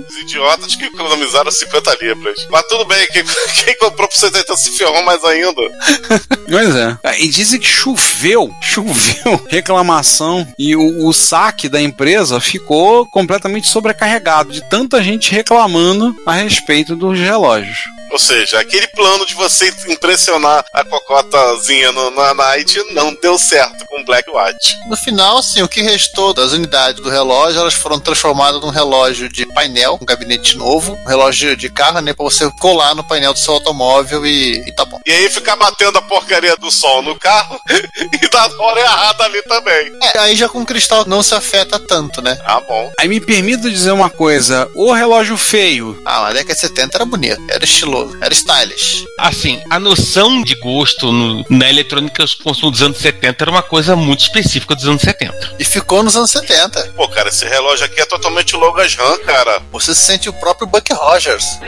Os 0.08 0.16
idiotas 0.22 0.76
que 0.76 0.84
economizaram 0.84 1.50
50 1.50 1.98
libras. 2.00 2.46
Mas 2.50 2.66
tudo 2.68 2.84
bem, 2.84 3.04
quem, 3.08 3.24
quem 3.64 3.76
comprou 3.78 4.08
por 4.08 4.16
70 4.16 4.56
se 4.56 4.70
ferrou 4.78 5.02
mais 5.02 5.24
ainda. 5.24 5.60
Pois 6.48 6.74
é. 6.76 6.98
E 7.18 7.28
dizem 7.28 7.58
que 7.58 7.66
choveu, 7.66 8.54
choveu 8.62 9.40
reclamação 9.56 10.46
e 10.58 10.76
o, 10.76 11.06
o 11.06 11.12
saque 11.14 11.68
da 11.68 11.80
empresa 11.80 12.38
ficou 12.40 13.06
completamente 13.06 13.66
sobrecarregado 13.66 14.52
de 14.52 14.60
tanta 14.68 15.02
gente 15.02 15.32
reclamando 15.32 16.14
a 16.26 16.34
respeito 16.34 16.94
dos 16.94 17.18
relógios. 17.18 17.96
Ou 18.10 18.18
seja, 18.18 18.60
aquele 18.60 18.86
plano 18.88 19.26
de 19.26 19.34
você 19.34 19.72
impressionar 19.88 20.64
a 20.72 20.84
cocotazinha 20.84 21.90
no, 21.90 22.10
na 22.12 22.34
night 22.34 22.80
não 22.92 23.14
deu 23.14 23.36
certo 23.36 23.84
com 23.86 24.00
o 24.00 24.04
Black 24.04 24.30
Watch. 24.30 24.76
No 24.88 24.96
final, 24.96 25.38
assim, 25.38 25.62
o 25.62 25.68
que 25.68 25.82
restou 25.82 26.32
das 26.32 26.52
unidades 26.52 27.02
do 27.02 27.10
relógio, 27.10 27.60
elas 27.60 27.74
foram 27.74 27.98
transformadas 27.98 28.60
num 28.60 28.70
relógio 28.70 29.28
de 29.28 29.44
painel, 29.46 29.98
um 30.00 30.04
gabinete 30.04 30.56
novo, 30.56 30.94
um 31.04 31.08
relógio 31.08 31.56
de 31.56 31.68
carro, 31.68 32.00
né, 32.00 32.12
pra 32.12 32.24
você 32.24 32.50
colar 32.60 32.94
no 32.94 33.02
painel 33.02 33.32
do 33.32 33.38
seu 33.38 33.54
automóvel 33.54 34.24
e, 34.24 34.66
e 34.66 34.72
tá 34.72 34.84
bom. 34.84 35.00
E 35.04 35.10
aí 35.12 35.28
ficar 35.28 35.56
batendo 35.56 35.98
a 35.98 36.02
porcaria 36.02 36.56
do 36.56 36.70
sol 36.70 37.02
no 37.02 37.18
carro 37.18 37.60
e 37.68 38.28
dar 38.28 38.50
hora 38.60 38.80
errada 38.80 39.24
ali 39.24 39.42
também. 39.46 39.92
É, 40.14 40.18
aí 40.18 40.36
já 40.36 40.48
com 40.48 40.60
o 40.60 40.66
cristal 40.66 41.04
não 41.06 41.22
se 41.22 41.34
afeta 41.34 41.78
tanto, 41.78 42.20
né? 42.22 42.38
Ah, 42.44 42.60
bom. 42.60 42.90
Aí 42.98 43.08
me 43.08 43.20
permita 43.20 43.70
dizer 43.70 43.92
uma 43.92 44.10
coisa: 44.10 44.68
o 44.74 44.92
relógio 44.92 45.36
feio. 45.36 46.00
Ah, 46.04 46.22
na 46.22 46.32
década 46.32 46.54
de 46.54 46.60
70 46.60 46.96
era 46.96 47.04
bonito, 47.04 47.40
era 47.48 47.64
estiloso, 47.64 48.16
era 48.20 48.32
stylish. 48.34 49.04
Assim, 49.18 49.60
a 49.70 49.78
noção 49.78 50.42
de 50.42 50.54
gosto 50.56 51.10
no- 51.12 51.44
na 51.48 51.68
eletrônica 51.68 52.24
consumo 52.42 52.70
dos 52.70 52.82
anos 52.82 52.98
70 52.98 53.44
era 53.44 53.50
uma 53.50 53.62
coisa 53.62 53.94
muito 53.96 54.20
específica 54.20 54.74
dos 54.74 54.86
anos 54.86 55.02
70. 55.02 55.54
E 55.58 55.64
ficou 55.64 56.02
nos 56.02 56.16
anos 56.16 56.30
70. 56.30 56.92
Pô, 56.96 57.08
cara, 57.08 57.28
esse 57.28 57.44
relógio 57.46 57.84
aqui 57.86 58.00
é 58.00 58.04
totalmente 58.06 58.56
Logas 58.56 58.94
RAM, 58.94 59.18
cara. 59.18 59.60
Você 59.72 59.94
se 59.94 60.00
sente 60.02 60.28
o 60.28 60.32
próprio 60.32 60.66
Buck 60.66 60.92
Rogers. 60.92 61.58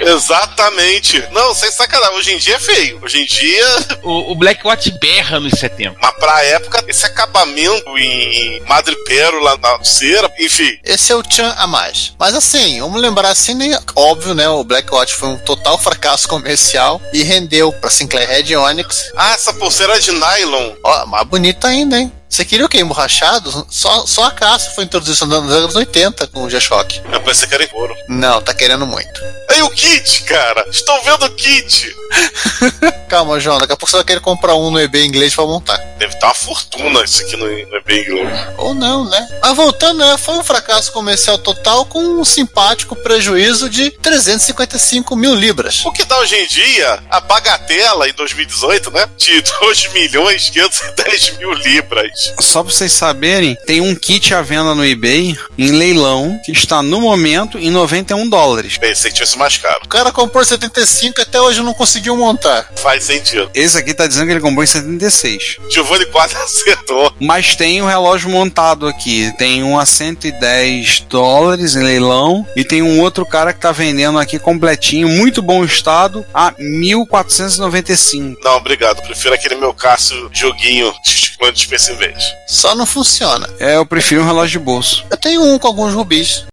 Exatamente. 0.42 1.22
Não, 1.32 1.54
sem 1.54 1.70
sacanagem. 1.70 2.16
Hoje 2.16 2.32
em 2.34 2.38
dia 2.38 2.56
é 2.56 2.58
feio. 2.58 2.98
Hoje 3.02 3.20
em 3.20 3.26
dia, 3.26 3.66
O, 4.02 4.32
o 4.32 4.34
Black 4.34 4.66
Watch 4.66 4.90
berra 5.00 5.38
nos 5.40 5.58
70. 5.58 5.96
mas 6.00 6.12
pra 6.18 6.42
época, 6.44 6.84
esse 6.88 7.04
acabamento 7.04 7.67
em 7.96 8.60
madrepérola 8.66 9.56
na 9.58 9.82
cera, 9.84 10.30
enfim. 10.38 10.78
Esse 10.84 11.12
é 11.12 11.16
o 11.16 11.22
Chan 11.28 11.54
a 11.58 11.66
mais. 11.66 12.14
Mas 12.18 12.34
assim, 12.34 12.80
vamos 12.80 13.00
lembrar 13.00 13.30
assim, 13.30 13.54
né? 13.54 13.78
Óbvio, 13.94 14.34
né? 14.34 14.48
O 14.48 14.64
Black 14.64 14.92
Watch 14.92 15.14
foi 15.14 15.28
um 15.28 15.38
total 15.38 15.78
fracasso 15.78 16.28
comercial 16.28 17.00
e 17.12 17.22
rendeu 17.22 17.72
pra 17.72 17.90
Sinclair 17.90 18.28
Red 18.28 18.56
Onyx. 18.56 19.12
Ah, 19.16 19.32
essa 19.32 19.52
pulseira 19.52 19.96
é 19.96 19.98
de 19.98 20.12
nylon. 20.12 20.72
Ó, 20.82 21.06
mais 21.06 21.26
bonita 21.26 21.68
ainda, 21.68 21.98
hein? 21.98 22.12
Você 22.28 22.44
queria 22.44 22.66
o 22.66 22.68
quê? 22.68 22.78
Emborrachado? 22.80 23.66
Só, 23.70 24.06
só 24.06 24.24
a 24.24 24.30
caça 24.30 24.70
foi 24.70 24.84
introduzida 24.84 25.26
nos 25.26 25.52
anos 25.52 25.74
80 25.74 26.26
com 26.28 26.42
o 26.44 26.50
G-Shock. 26.50 27.00
Eu 27.10 27.20
pensei 27.22 27.48
que 27.48 27.54
era 27.54 27.64
em 27.64 27.68
couro. 27.68 27.94
Não, 28.08 28.40
tá 28.40 28.52
querendo 28.54 28.86
muito. 28.86 29.20
Aí 29.48 29.62
o 29.62 29.70
kit, 29.70 30.24
cara. 30.24 30.64
Estou 30.70 31.02
vendo 31.02 31.24
o 31.24 31.30
kit. 31.34 31.94
Calma, 33.08 33.40
João, 33.40 33.58
daqui 33.58 33.72
a 33.72 33.76
pouco 33.76 33.90
você 33.90 33.96
vai 33.96 34.04
querer 34.04 34.20
comprar 34.20 34.54
um 34.54 34.70
no 34.70 34.80
eBay 34.80 35.04
inglês 35.04 35.34
pra 35.34 35.44
montar. 35.46 35.78
Deve 35.98 36.14
estar 36.14 36.28
uma 36.28 36.34
fortuna 36.34 37.02
isso 37.02 37.22
aqui 37.22 37.36
no, 37.36 37.46
no 37.46 37.76
eBay 37.76 38.02
inglês. 38.02 38.28
Ou 38.58 38.74
não, 38.74 39.08
né? 39.08 39.26
Mas 39.42 39.56
voltando, 39.56 39.98
né? 39.98 40.16
Foi 40.18 40.34
um 40.36 40.44
fracasso 40.44 40.92
comercial 40.92 41.38
total 41.38 41.86
com 41.86 42.00
um 42.00 42.24
simpático 42.24 42.94
prejuízo 42.96 43.70
de 43.70 43.90
355 43.90 45.16
mil 45.16 45.34
libras. 45.34 45.84
O 45.86 45.92
que 45.92 46.04
dá 46.04 46.18
hoje 46.18 46.36
em 46.36 46.46
dia 46.46 47.02
a 47.10 47.20
bagatela 47.20 48.08
em 48.08 48.12
2018, 48.12 48.90
né? 48.90 49.08
De 49.16 49.40
2 49.60 49.92
milhões 49.92 50.50
510 50.50 51.38
mil 51.38 51.52
libras. 51.54 52.17
Só 52.40 52.62
pra 52.62 52.72
vocês 52.72 52.92
saberem, 52.92 53.56
tem 53.66 53.80
um 53.80 53.94
kit 53.94 54.34
à 54.34 54.42
venda 54.42 54.74
no 54.74 54.84
eBay 54.84 55.36
em 55.56 55.70
leilão 55.70 56.38
que 56.44 56.52
está 56.52 56.82
no 56.82 57.00
momento 57.00 57.58
em 57.58 57.70
91 57.70 58.28
dólares. 58.28 58.76
Pensei 58.76 59.10
que 59.10 59.16
tivesse 59.16 59.38
mais 59.38 59.56
caro. 59.56 59.80
O 59.84 59.88
cara 59.88 60.10
comprou 60.10 60.44
75 60.44 61.20
e 61.20 61.22
até 61.22 61.40
hoje 61.40 61.62
não 61.62 61.74
conseguiu 61.74 62.16
montar. 62.16 62.70
Faz 62.76 63.04
sentido. 63.04 63.50
Esse 63.54 63.78
aqui 63.78 63.94
tá 63.94 64.06
dizendo 64.06 64.26
que 64.26 64.32
ele 64.32 64.40
comprou 64.40 64.64
em 64.64 64.66
76. 64.66 65.58
Giovanni 65.70 66.06
quase 66.06 66.34
acertou. 66.36 67.12
Mas 67.20 67.54
tem 67.54 67.80
o 67.82 67.86
relógio 67.86 68.30
montado 68.30 68.86
aqui. 68.86 69.32
Tem 69.38 69.62
um 69.62 69.78
a 69.78 69.86
110 69.86 71.00
dólares 71.08 71.76
em 71.76 71.82
leilão. 71.82 72.46
E 72.56 72.64
tem 72.64 72.82
um 72.82 73.00
outro 73.00 73.24
cara 73.24 73.52
que 73.52 73.60
tá 73.60 73.72
vendendo 73.72 74.18
aqui 74.18 74.38
completinho, 74.38 75.08
muito 75.08 75.40
bom 75.42 75.64
estado, 75.64 76.24
a 76.32 76.52
1495. 76.58 78.40
Não, 78.42 78.56
obrigado. 78.56 79.02
Prefiro 79.02 79.34
aquele 79.34 79.56
meu 79.56 79.72
Cássio 79.72 80.30
joguinho 80.32 80.92
em 81.40 81.96
vez. 81.96 82.34
Só 82.46 82.74
não 82.74 82.86
funciona. 82.86 83.48
É, 83.58 83.76
eu 83.76 83.86
prefiro 83.86 84.22
um 84.22 84.26
relógio 84.26 84.58
de 84.58 84.64
bolso. 84.64 85.04
Eu 85.10 85.16
tenho 85.16 85.42
um 85.42 85.58
com 85.58 85.66
alguns 85.66 85.94
rubis. 85.94 86.44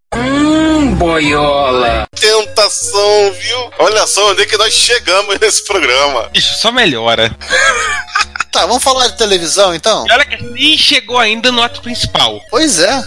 Tentação, 2.19 3.31
viu? 3.33 3.71
Olha 3.79 4.07
só 4.07 4.31
onde 4.31 4.43
é 4.43 4.45
que 4.45 4.57
nós 4.57 4.73
chegamos 4.73 5.39
nesse 5.39 5.65
programa. 5.65 6.29
Isso 6.33 6.55
só 6.59 6.71
melhora. 6.71 7.35
Tá, 8.51 8.65
vamos 8.65 8.83
falar 8.83 9.09
de 9.09 9.17
televisão 9.17 9.75
então? 9.75 10.05
E 10.07 10.11
olha 10.13 10.25
que 10.25 10.41
nem 10.41 10.77
chegou 10.77 11.19
ainda 11.19 11.51
no 11.51 11.61
ato 11.61 11.81
principal. 11.81 12.41
Pois 12.49 12.79
é. 12.79 13.03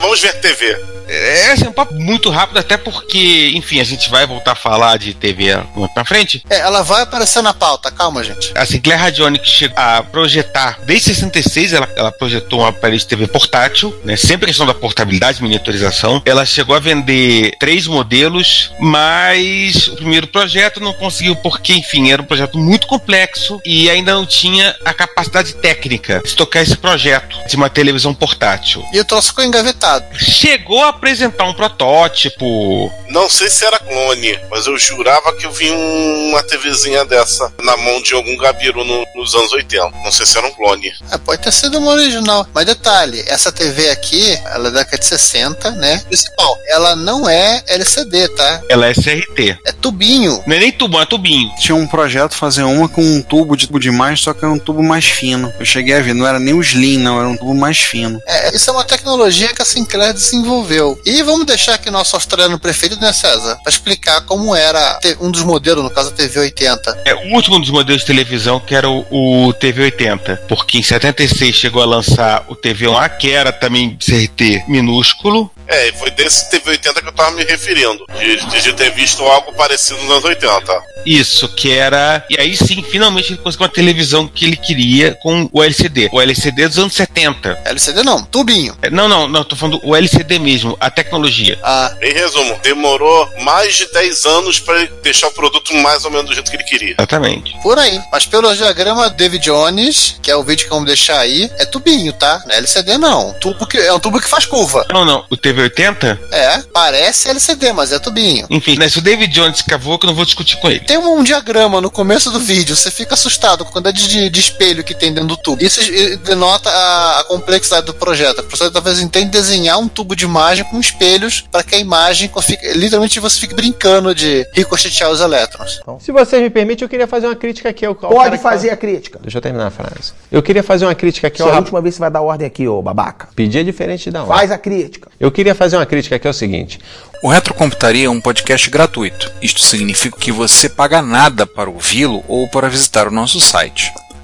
Vamos 0.00 0.20
ver 0.20 0.40
TV. 0.40 0.76
É 1.10 1.52
assim, 1.52 1.66
um 1.66 1.72
papo 1.72 1.94
muito 1.94 2.30
rápido, 2.30 2.58
até 2.58 2.76
porque, 2.76 3.50
enfim, 3.54 3.80
a 3.80 3.84
gente 3.84 4.08
vai 4.08 4.26
voltar 4.26 4.52
a 4.52 4.56
falar 4.56 4.96
de 4.96 5.12
TV 5.12 5.56
na 5.96 6.04
frente. 6.04 6.44
É, 6.48 6.60
ela 6.60 6.82
vai 6.82 7.02
aparecer 7.02 7.42
na 7.42 7.52
pauta, 7.52 7.90
calma, 7.90 8.22
gente. 8.22 8.52
A 8.54 8.64
Sinclair 8.64 9.00
Radionics 9.00 9.50
chegou 9.50 9.76
a 9.76 10.02
projetar, 10.02 10.78
desde 10.84 11.14
66, 11.14 11.72
ela, 11.72 11.88
ela 11.96 12.12
projetou 12.12 12.60
um 12.60 12.66
aparelho 12.66 12.98
de 12.98 13.06
TV 13.06 13.26
portátil, 13.26 13.98
né? 14.04 14.16
Sempre 14.16 14.46
questão 14.46 14.66
da 14.66 14.74
portabilidade, 14.74 15.42
miniaturização. 15.42 16.22
Ela 16.24 16.44
chegou 16.44 16.76
a 16.76 16.78
vender 16.78 17.56
três 17.58 17.86
modelos, 17.88 18.70
mas 18.78 19.88
o 19.88 19.96
primeiro 19.96 20.28
projeto 20.28 20.78
não 20.78 20.92
conseguiu, 20.92 21.34
porque, 21.36 21.72
enfim, 21.72 22.12
era 22.12 22.22
um 22.22 22.24
projeto 22.24 22.56
muito 22.56 22.86
complexo 22.86 23.60
e 23.64 23.90
ainda 23.90 24.14
não 24.14 24.26
tinha 24.26 24.76
a 24.84 24.94
capacidade 24.94 25.54
técnica 25.54 26.22
de 26.24 26.34
tocar 26.36 26.62
esse 26.62 26.76
projeto 26.76 27.36
de 27.48 27.56
uma 27.56 27.68
televisão 27.68 28.14
portátil. 28.14 28.84
E 28.92 29.00
o 29.00 29.04
troço 29.04 29.28
ficou 29.28 29.44
engavetado. 29.44 30.06
Chegou 30.18 30.84
a 30.84 30.92
apresentar 31.04 31.44
um 31.44 31.54
protótipo, 31.54 32.92
Não 33.08 33.28
sei 33.28 33.50
se 33.50 33.64
era 33.64 33.76
clone, 33.80 34.38
mas 34.48 34.66
eu 34.68 34.78
jurava 34.78 35.34
que 35.34 35.44
eu 35.44 35.50
vi 35.50 35.68
um- 35.68 36.28
uma 36.28 36.44
TVzinha 36.44 37.04
dessa 37.04 37.52
na 37.60 37.76
mão 37.76 38.00
de 38.00 38.14
algum 38.14 38.36
gabiru 38.36 38.84
no- 38.84 39.04
nos 39.16 39.34
anos 39.34 39.52
80. 39.52 39.90
Não 40.04 40.12
sei 40.12 40.24
se 40.24 40.38
era 40.38 40.46
um 40.46 40.52
clone. 40.52 40.92
É, 41.10 41.18
pode 41.18 41.42
ter 41.42 41.52
sido 41.52 41.78
uma 41.78 41.90
original. 41.90 42.46
Mas 42.54 42.66
detalhe, 42.66 43.24
essa 43.26 43.50
TV 43.50 43.90
aqui, 43.90 44.38
ela 44.46 44.68
é 44.68 44.70
da 44.70 44.78
década 44.80 44.98
de 44.98 45.06
60, 45.06 45.72
né? 45.72 46.00
Principal, 46.06 46.56
ela 46.68 46.94
não 46.94 47.28
é 47.28 47.64
LCD, 47.66 48.28
tá? 48.28 48.60
ela 48.68 48.86
é 48.86 48.90
SRT. 48.92 49.58
É 49.66 49.72
tubinho. 49.72 50.40
Não 50.46 50.54
é 50.56 50.60
nem 50.60 50.70
tubão, 50.70 51.00
é 51.00 51.06
tubinho. 51.06 51.50
Tinha 51.58 51.74
um 51.74 51.86
projeto 51.88 52.34
fazer 52.36 52.62
uma 52.62 52.88
com 52.88 53.02
um 53.02 53.20
tubo 53.22 53.56
de 53.56 53.66
tubo 53.66 53.80
demais, 53.80 54.20
só 54.20 54.32
que 54.32 54.44
era 54.44 54.54
um 54.54 54.58
tubo 54.58 54.82
mais 54.84 55.06
fino. 55.06 55.52
Eu 55.58 55.66
cheguei 55.66 55.94
a 55.96 56.00
ver, 56.00 56.14
não 56.14 56.26
era 56.26 56.38
nem 56.38 56.54
o 56.54 56.60
Slim, 56.60 56.98
não, 56.98 57.18
era 57.18 57.28
um 57.28 57.36
tubo 57.36 57.54
mais 57.54 57.78
fino. 57.78 58.22
É, 58.24 58.54
isso 58.54 58.70
é 58.70 58.72
uma 58.72 58.84
tecnologia 58.84 59.48
que 59.52 59.62
a 59.62 59.64
Sinclair 59.64 60.12
desenvolveu. 60.14 60.89
Vendeu. 60.90 61.00
E 61.04 61.22
vamos 61.22 61.46
deixar 61.46 61.74
aqui 61.74 61.90
nosso 61.90 62.16
australiano 62.16 62.58
preferido, 62.58 63.00
né, 63.00 63.12
César? 63.12 63.56
Pra 63.62 63.70
explicar 63.70 64.20
como 64.22 64.54
era 64.54 64.98
um 65.20 65.30
dos 65.30 65.42
modelos, 65.42 65.84
no 65.84 65.90
caso 65.90 66.10
a 66.10 66.12
TV 66.12 66.40
80. 66.40 67.02
É 67.04 67.14
o 67.14 67.34
último 67.34 67.58
dos 67.58 67.70
modelos 67.70 68.02
de 68.02 68.06
televisão 68.06 68.60
que 68.60 68.74
era 68.74 68.88
o, 68.88 69.00
o 69.10 69.54
TV80, 69.54 70.38
porque 70.48 70.78
em 70.78 70.82
76 70.82 71.54
chegou 71.54 71.82
a 71.82 71.86
lançar 71.86 72.44
o 72.48 72.56
TV1A, 72.56 73.16
que 73.16 73.30
era 73.30 73.52
também 73.52 73.96
CRT 73.96 74.64
minúsculo. 74.68 75.50
É, 75.70 75.88
e 75.88 75.92
foi 75.92 76.10
desse 76.10 76.50
TV80 76.50 77.00
que 77.00 77.08
eu 77.08 77.12
tava 77.12 77.30
me 77.32 77.44
referindo. 77.44 78.04
De, 78.18 78.60
de- 78.62 78.70
ter 78.80 78.90
visto 78.92 79.22
algo 79.24 79.52
parecido 79.54 80.00
nos 80.02 80.10
anos 80.10 80.24
80. 80.24 80.82
Isso, 81.04 81.48
que 81.48 81.72
era. 81.72 82.24
E 82.30 82.38
aí 82.40 82.56
sim, 82.56 82.82
finalmente 82.88 83.32
ele 83.32 83.38
conseguiu 83.42 83.66
uma 83.66 83.72
televisão 83.72 84.28
que 84.28 84.44
ele 84.44 84.56
queria 84.56 85.14
com 85.20 85.48
o 85.52 85.62
LCD. 85.62 86.08
O 86.12 86.20
LCD 86.20 86.68
dos 86.68 86.78
anos 86.78 86.94
70. 86.94 87.62
LCD 87.64 88.02
não, 88.02 88.24
tubinho. 88.24 88.76
É, 88.82 88.88
Não, 88.90 89.08
não, 89.08 89.26
não, 89.28 89.42
tô 89.44 89.56
falando 89.56 89.80
o 89.82 89.94
LCD 89.96 90.38
mesmo, 90.38 90.76
a 90.80 90.88
tecnologia. 90.90 91.58
Ah, 91.62 91.94
Em 92.00 92.12
resumo, 92.12 92.58
demorou 92.62 93.28
mais 93.40 93.74
de 93.76 93.86
10 93.92 94.24
anos 94.26 94.58
pra 94.60 94.76
ele 94.80 94.90
deixar 95.02 95.28
o 95.28 95.32
produto 95.32 95.74
mais 95.74 96.04
ou 96.04 96.10
menos 96.10 96.26
do 96.26 96.34
jeito 96.34 96.50
que 96.50 96.56
ele 96.56 96.64
queria. 96.64 96.94
Exatamente. 96.98 97.56
por 97.62 97.78
aí. 97.78 98.00
Mas 98.12 98.24
pelo 98.26 98.54
diagrama 98.54 99.10
David 99.10 99.44
Jones, 99.44 100.16
que 100.22 100.30
é 100.30 100.36
o 100.36 100.42
vídeo 100.44 100.64
que 100.64 100.70
vamos 100.70 100.86
deixar 100.86 101.18
aí, 101.18 101.50
é 101.58 101.64
tubinho, 101.66 102.12
tá? 102.12 102.42
Não 102.46 102.54
é 102.54 102.58
LCD 102.58 102.98
não. 102.98 103.32
Tubo 103.40 103.66
que, 103.66 103.78
é 103.78 103.92
um 103.92 103.98
tubo 104.00 104.20
que 104.20 104.28
faz 104.28 104.46
curva. 104.46 104.86
Não, 104.92 105.04
não, 105.04 105.24
o 105.30 105.36
TV80, 105.68 106.18
É, 106.32 106.62
parece 106.72 107.28
LCD, 107.28 107.72
mas 107.72 107.92
é 107.92 107.98
tubinho. 107.98 108.46
enfim, 108.50 108.76
né, 108.78 108.88
se 108.88 108.98
o 108.98 109.02
David 109.02 109.32
Jones 109.32 109.62
cavou, 109.62 109.98
que 109.98 110.06
eu 110.06 110.08
não 110.08 110.14
vou 110.14 110.24
discutir 110.24 110.56
com 110.58 110.70
ele. 110.70 110.80
Tem 110.80 110.96
um 110.98 111.22
diagrama 111.22 111.80
no 111.80 111.90
começo 111.90 112.30
do 112.30 112.40
vídeo, 112.40 112.74
você 112.76 112.90
fica 112.90 113.14
assustado 113.14 113.64
com 113.64 113.70
a 113.70 113.72
quantidade 113.72 114.08
de, 114.08 114.28
de 114.30 114.40
espelho 114.40 114.82
que 114.84 114.94
tem 114.94 115.12
dentro 115.12 115.28
do 115.28 115.36
tubo. 115.36 115.62
Isso 115.62 115.80
denota 116.24 116.70
a, 116.70 117.20
a 117.20 117.24
complexidade 117.24 117.86
do 117.86 117.94
projeto. 117.94 118.40
A 118.40 118.42
professora 118.42 118.70
talvez 118.70 119.00
entenda 119.00 119.30
desenhar 119.30 119.78
um 119.78 119.88
tubo 119.88 120.14
de 120.16 120.24
imagem 120.24 120.64
com 120.64 120.78
espelhos 120.80 121.44
para 121.50 121.62
que 121.62 121.74
a 121.74 121.78
imagem 121.78 122.30
fique, 122.42 122.72
literalmente 122.74 123.20
você 123.20 123.38
fique 123.38 123.54
brincando 123.54 124.14
de 124.14 124.46
ricochetear 124.54 125.10
os 125.10 125.20
elétrons. 125.20 125.80
Se 126.00 126.12
vocês 126.12 126.42
me 126.42 126.50
permitem, 126.50 126.84
eu 126.84 126.88
queria 126.88 127.06
fazer 127.06 127.26
uma 127.26 127.36
crítica 127.36 127.68
aqui 127.68 127.84
ao, 127.84 127.92
ao 128.00 128.10
Pode 128.10 128.38
fazer 128.38 128.68
fala- 128.68 128.72
a 128.74 128.76
crítica. 128.76 129.18
Deixa 129.22 129.38
eu 129.38 129.42
terminar 129.42 129.66
a 129.66 129.70
frase. 129.70 130.12
Eu 130.30 130.42
queria 130.42 130.62
fazer 130.62 130.84
uma 130.86 130.94
crítica 130.94 131.26
aqui 131.28 131.42
é 131.42 131.44
a 131.44 131.56
última 131.56 131.80
vez 131.80 131.94
que 131.94 131.96
você 131.96 132.00
vai 132.00 132.10
dar 132.10 132.22
ordem 132.22 132.46
aqui, 132.46 132.66
ô 132.66 132.80
babaca. 132.80 133.28
Pedir 133.34 133.58
é 133.58 133.62
diferente 133.62 134.10
da 134.10 134.22
hora. 134.22 134.34
Faz 134.38 134.50
a 134.50 134.58
crítica. 134.58 135.10
Eu 135.18 135.30
queria 135.30 135.49
fazer 135.54 135.76
uma 135.76 135.86
crítica 135.86 136.16
aqui 136.16 136.26
é 136.26 136.30
o 136.30 136.34
seguinte. 136.34 136.78
O 137.22 137.28
Retrocomputaria 137.28 138.06
é 138.06 138.10
um 138.10 138.20
podcast 138.20 138.70
gratuito. 138.70 139.30
Isto 139.42 139.60
significa 139.60 140.16
que 140.18 140.32
você 140.32 140.68
paga 140.68 141.02
nada 141.02 141.46
para 141.46 141.68
ouvi-lo 141.68 142.24
ou 142.26 142.48
para 142.48 142.68
visitar 142.68 143.08
o 143.08 143.10
nosso 143.10 143.40
site. 143.40 143.92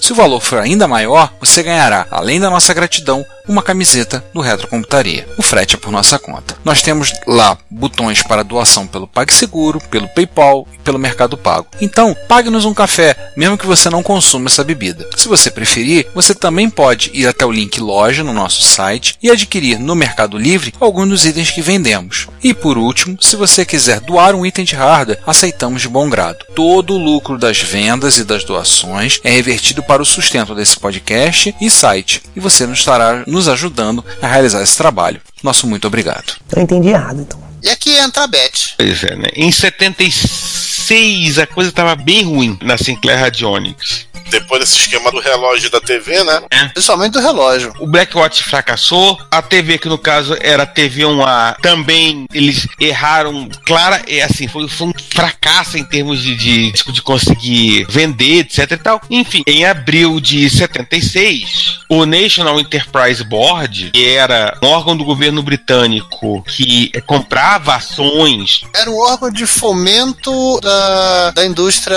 Se 0.00 0.12
o 0.12 0.14
valor 0.14 0.40
for 0.40 0.58
ainda 0.58 0.86
maior, 0.86 1.32
você 1.40 1.62
ganhará, 1.62 2.06
além 2.10 2.38
da 2.38 2.50
nossa 2.50 2.72
gratidão, 2.74 3.24
uma 3.48 3.62
camiseta 3.62 4.24
do 4.34 4.40
Retrocomputaria. 4.40 5.26
O 5.36 5.42
frete 5.42 5.76
é 5.76 5.78
por 5.78 5.92
nossa 5.92 6.18
conta. 6.18 6.56
Nós 6.64 6.82
temos 6.82 7.12
lá 7.26 7.56
botões 7.70 8.22
para 8.22 8.42
doação 8.42 8.86
pelo 8.86 9.06
PagSeguro, 9.06 9.80
pelo 9.88 10.08
PayPal 10.08 10.66
e 10.72 10.78
pelo 10.78 10.98
Mercado 10.98 11.36
Pago. 11.36 11.68
Então, 11.80 12.16
pague-nos 12.28 12.64
um 12.64 12.74
café, 12.74 13.32
mesmo 13.36 13.56
que 13.56 13.66
você 13.66 13.88
não 13.88 14.02
consuma 14.02 14.48
essa 14.48 14.64
bebida. 14.64 15.08
Se 15.16 15.28
você 15.28 15.50
preferir, 15.50 16.08
você 16.14 16.34
também 16.34 16.68
pode 16.68 17.10
ir 17.14 17.26
até 17.26 17.46
o 17.46 17.52
link 17.52 17.80
loja 17.80 18.24
no 18.24 18.32
nosso 18.32 18.62
site 18.62 19.16
e 19.22 19.30
adquirir 19.30 19.78
no 19.78 19.94
Mercado 19.94 20.36
Livre 20.36 20.74
alguns 20.80 21.08
dos 21.08 21.26
itens 21.26 21.50
que 21.50 21.62
vendemos. 21.62 22.26
E 22.42 22.52
por 22.52 22.76
último, 22.76 23.16
se 23.20 23.36
você 23.36 23.64
quiser 23.64 24.00
doar 24.00 24.34
um 24.34 24.44
item 24.44 24.64
de 24.64 24.74
hardware, 24.74 25.20
aceitamos 25.26 25.82
de 25.82 25.88
bom 25.88 26.08
grado. 26.08 26.44
Todo 26.54 26.94
o 26.94 26.98
lucro 26.98 27.38
das 27.38 27.60
vendas 27.60 28.18
e 28.18 28.24
das 28.24 28.44
doações 28.44 29.20
é 29.22 29.30
revertido 29.30 29.82
para 29.86 30.02
o 30.02 30.06
sustento 30.06 30.54
desse 30.54 30.78
podcast 30.78 31.54
e 31.60 31.70
site, 31.70 32.22
e 32.34 32.40
você 32.40 32.66
nos 32.66 32.78
estará 32.80 33.24
nos 33.26 33.48
ajudando 33.48 34.04
a 34.20 34.26
realizar 34.26 34.62
esse 34.62 34.76
trabalho. 34.76 35.20
Nosso 35.42 35.66
muito 35.66 35.86
obrigado. 35.86 36.34
Eu 36.54 36.62
entendi 36.62 36.88
errado, 36.88 37.20
então. 37.20 37.40
E 37.62 37.68
aqui 37.68 37.96
entra 37.96 38.24
a 38.24 38.26
Beth. 38.26 38.74
Pois 38.76 39.02
é, 39.02 39.16
né? 39.16 39.28
Em 39.34 39.50
76 39.50 41.38
a 41.38 41.46
coisa 41.46 41.72
tava 41.72 41.96
bem 41.96 42.24
ruim 42.24 42.58
na 42.62 42.78
Sinclair 42.78 43.18
Radionics. 43.18 44.06
Depois 44.28 44.60
desse 44.60 44.78
esquema 44.78 45.10
do 45.10 45.20
relógio 45.20 45.70
da 45.70 45.80
TV, 45.80 46.22
né? 46.24 46.42
Principalmente 46.72 47.12
do 47.12 47.20
relógio. 47.20 47.72
O 47.78 47.86
Blackwatch 47.86 48.42
fracassou, 48.42 49.18
a 49.30 49.42
TV 49.42 49.78
que 49.78 49.88
no 49.88 49.98
caso 49.98 50.36
era 50.40 50.64
a 50.64 50.66
TV1A 50.66 51.56
também 51.60 52.26
eles 52.32 52.66
erraram, 52.80 53.48
clara, 53.64 54.02
é 54.06 54.22
assim, 54.22 54.48
foi, 54.48 54.68
foi 54.68 54.88
um 54.88 54.92
fracasso 55.10 55.78
em 55.78 55.84
termos 55.84 56.20
de, 56.22 56.34
de, 56.36 56.72
de 56.72 57.02
conseguir 57.02 57.86
vender, 57.88 58.40
etc 58.40 58.72
e 58.72 58.76
tal. 58.76 59.00
Enfim, 59.10 59.42
em 59.46 59.64
abril 59.64 60.20
de 60.20 60.48
76, 60.48 61.80
o 61.88 62.04
National 62.04 62.58
Enterprise 62.60 63.22
Board, 63.24 63.90
que 63.92 64.06
era 64.06 64.58
um 64.62 64.66
órgão 64.66 64.96
do 64.96 65.04
governo 65.04 65.42
britânico 65.42 66.42
que 66.42 66.90
comprava 67.06 67.74
ações 67.74 68.62
Era 68.74 68.90
um 68.90 68.98
órgão 68.98 69.30
de 69.30 69.46
fomento 69.46 70.60
da, 70.60 71.30
da 71.30 71.46
indústria 71.46 71.96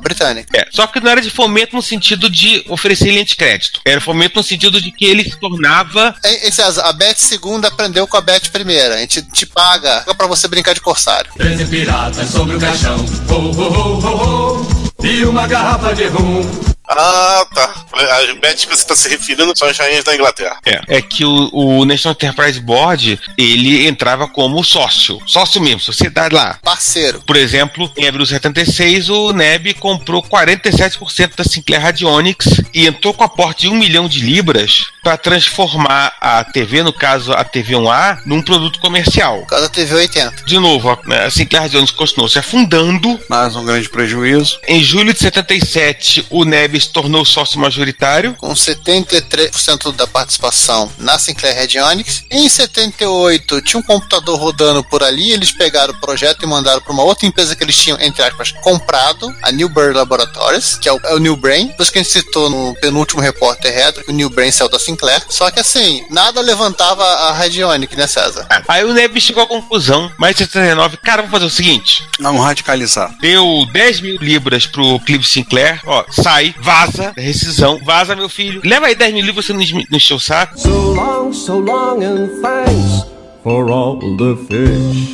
britânica. 0.00 0.48
É, 0.56 0.66
só 0.70 0.86
que 0.86 1.00
não 1.00 1.10
era 1.10 1.20
de 1.20 1.30
fomento 1.30 1.48
no 1.72 1.82
sentido 1.82 2.28
de 2.28 2.64
oferecer 2.68 3.10
linha 3.10 3.24
de 3.24 3.36
crédito. 3.36 3.80
Era 3.84 4.00
fomento 4.00 4.36
no 4.36 4.42
sentido 4.42 4.80
de 4.80 4.90
que 4.90 5.04
ele 5.04 5.24
se 5.24 5.38
tornava. 5.38 6.14
César, 6.50 6.82
a 6.82 6.92
Beth 6.92 7.16
segunda 7.16 7.68
aprendeu 7.68 8.06
com 8.06 8.16
a 8.16 8.20
Beth 8.20 8.50
primeira. 8.52 8.96
A 8.96 8.98
gente 8.98 9.22
te 9.22 9.46
paga 9.46 10.04
pra 10.16 10.26
você 10.26 10.48
brincar 10.48 10.74
de 10.74 10.80
corsário. 10.80 11.30
Treze 11.36 11.64
piratas 11.66 12.30
sobre 12.30 12.56
o 12.56 12.60
caixão. 12.60 12.96
Ho, 13.28 13.34
ho, 13.34 13.62
ho, 13.62 14.00
ho, 14.00 14.62
ho. 14.62 15.04
E 15.04 15.24
uma 15.24 15.46
garrafa 15.46 15.94
de 15.94 16.06
rum. 16.06 16.67
Ah, 16.88 17.46
tá. 17.54 17.74
As 17.92 18.38
bets 18.38 18.64
que 18.64 18.74
você 18.74 18.82
está 18.82 18.96
se 18.96 19.08
referindo 19.08 19.52
são 19.56 19.68
as 19.68 19.76
rainhas 19.76 20.04
da 20.04 20.14
Inglaterra. 20.14 20.58
É, 20.64 20.80
é 20.88 21.02
que 21.02 21.24
o, 21.24 21.50
o 21.52 21.84
National 21.84 22.14
Enterprise 22.14 22.60
Board 22.60 23.20
ele 23.36 23.86
entrava 23.86 24.26
como 24.26 24.62
sócio. 24.64 25.20
Sócio 25.26 25.60
mesmo, 25.60 25.80
sociedade 25.80 26.34
lá. 26.34 26.58
Parceiro. 26.62 27.22
Por 27.26 27.36
exemplo, 27.36 27.90
em 27.96 28.06
abril 28.06 28.24
de 28.24 28.30
76, 28.30 29.10
o 29.10 29.32
NEB 29.32 29.74
comprou 29.74 30.22
47% 30.22 31.36
da 31.36 31.44
Sinclair 31.44 31.82
Radionics 31.82 32.62
e 32.72 32.86
entrou 32.86 33.12
com 33.12 33.24
aporte 33.24 33.62
de 33.62 33.68
um 33.68 33.76
milhão 33.76 34.08
de 34.08 34.20
libras 34.20 34.86
para 35.02 35.16
transformar 35.16 36.14
a 36.20 36.44
TV, 36.44 36.82
no 36.82 36.92
caso 36.92 37.32
a 37.32 37.44
TV1A, 37.44 38.20
num 38.24 38.42
produto 38.42 38.78
comercial. 38.78 39.40
Por 39.40 39.48
causa 39.48 39.64
da 39.68 39.74
TV 39.74 39.94
80. 39.94 40.44
De 40.44 40.58
novo, 40.58 40.90
a 40.90 40.98
a 41.18 41.30
Sinclair 41.30 41.62
Radionics 41.64 41.94
continuou 41.94 42.28
se 42.28 42.38
afundando. 42.38 43.18
Mais 43.28 43.54
um 43.56 43.64
grande 43.64 43.88
prejuízo. 43.88 44.58
Em 44.66 44.82
julho 44.82 45.12
de 45.12 45.18
77, 45.18 46.26
o 46.30 46.44
NEB 46.44 46.77
se 46.80 46.90
tornou 46.90 47.24
sócio 47.24 47.60
majoritário. 47.60 48.34
Com 48.34 48.52
73% 48.52 49.94
da 49.94 50.06
participação 50.06 50.90
na 50.98 51.18
Sinclair 51.18 51.56
Radionics. 51.56 52.24
Em 52.30 52.48
78, 52.48 53.62
tinha 53.62 53.80
um 53.80 53.82
computador 53.82 54.38
rodando 54.38 54.82
por 54.84 55.02
ali. 55.02 55.32
Eles 55.32 55.52
pegaram 55.52 55.94
o 55.94 56.00
projeto 56.00 56.42
e 56.42 56.46
mandaram 56.46 56.80
para 56.80 56.92
uma 56.92 57.02
outra 57.02 57.26
empresa 57.26 57.54
que 57.54 57.62
eles 57.62 57.76
tinham, 57.76 58.00
entre 58.00 58.22
aspas, 58.22 58.52
comprado, 58.52 59.34
a 59.42 59.50
New 59.50 59.68
Bird 59.68 59.94
Laboratories, 59.94 60.76
que 60.76 60.88
é 60.88 60.92
o, 60.92 61.00
é 61.04 61.14
o 61.14 61.18
New 61.18 61.36
Brain. 61.36 61.68
Por 61.68 61.82
isso 61.82 61.92
que 61.92 61.98
a 61.98 62.02
gente 62.02 62.12
citou 62.12 62.50
no 62.50 62.74
penúltimo 62.80 63.20
repórter 63.20 63.74
retro 63.74 64.04
que 64.04 64.10
o 64.10 64.14
New 64.14 64.30
Brain 64.30 64.50
saiu 64.50 64.68
da 64.68 64.78
Sinclair. 64.78 65.22
Só 65.28 65.50
que 65.50 65.60
assim, 65.60 66.04
nada 66.10 66.40
levantava 66.40 67.04
a 67.04 67.32
Radionic, 67.32 67.96
né, 67.96 68.06
César? 68.06 68.46
Aí 68.68 68.84
o 68.84 68.92
NEB 68.92 69.20
chegou 69.20 69.42
à 69.42 69.46
conclusão, 69.46 70.10
mais 70.18 70.34
de 70.34 70.44
79, 70.44 70.96
cara, 70.98 71.22
vamos 71.22 71.32
fazer 71.32 71.46
o 71.46 71.50
seguinte: 71.50 72.04
Vamos 72.20 72.42
radicalizar. 72.42 73.14
deu 73.20 73.66
10 73.72 74.00
mil 74.00 74.16
libras 74.20 74.66
pro 74.66 75.00
Clive 75.00 75.24
Sinclair, 75.24 75.80
ó, 75.86 76.04
sai, 76.10 76.54
vaza, 76.68 77.12
rescisão, 77.16 77.80
vaza, 77.82 78.14
meu 78.14 78.28
filho. 78.28 78.60
Leva 78.62 78.86
aí 78.88 78.94
10 78.94 79.14
mil 79.14 79.24
libras, 79.24 79.46
você 79.46 79.52
não 79.54 79.60
enche- 79.62 79.74
não 79.90 79.96
encheu 79.96 80.18
o 80.18 80.20
saco. 80.20 80.58
So 80.58 80.68
long, 80.68 81.32
so 81.32 81.58
long, 81.58 82.02
and 82.04 82.28
thanks 82.42 83.06
for 83.42 83.70
all 83.70 83.98
the 83.98 84.36
fish. 84.46 85.12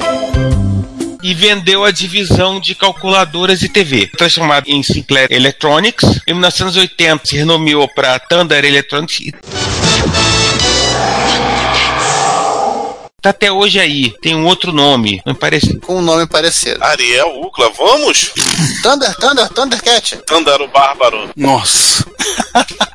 E 1.23 1.33
vendeu 1.33 1.85
a 1.85 1.90
divisão 1.90 2.59
de 2.61 2.75
calculadoras 2.75 3.62
e 3.62 3.69
TV, 3.69 4.09
transformada 4.19 4.69
em 4.69 4.83
Sinclair 4.83 5.29
Electronics. 5.31 6.21
Em 6.27 6.33
1980 6.35 7.25
se 7.25 7.37
renomeou 7.37 7.88
para 7.88 8.19
Thunder 8.19 8.62
Electronics 8.64 9.33
tá 13.24 13.30
até 13.30 13.50
hoje 13.50 13.80
aí. 13.80 14.14
Tem 14.20 14.34
um 14.37 14.44
outro 14.44 14.70
nome. 14.70 15.22
Não 15.24 15.34
parece. 15.34 15.78
Com 15.78 15.96
um 15.96 16.02
nome 16.02 16.26
parecido. 16.26 16.82
Ariel, 16.84 17.40
Ucla, 17.40 17.70
vamos? 17.70 18.30
Thunder, 18.82 19.16
Thunder, 19.16 19.48
Thundercat. 19.48 20.18
Thunder 20.26 20.60
o 20.60 20.68
Bárbaro. 20.68 21.30
Nossa. 21.34 22.04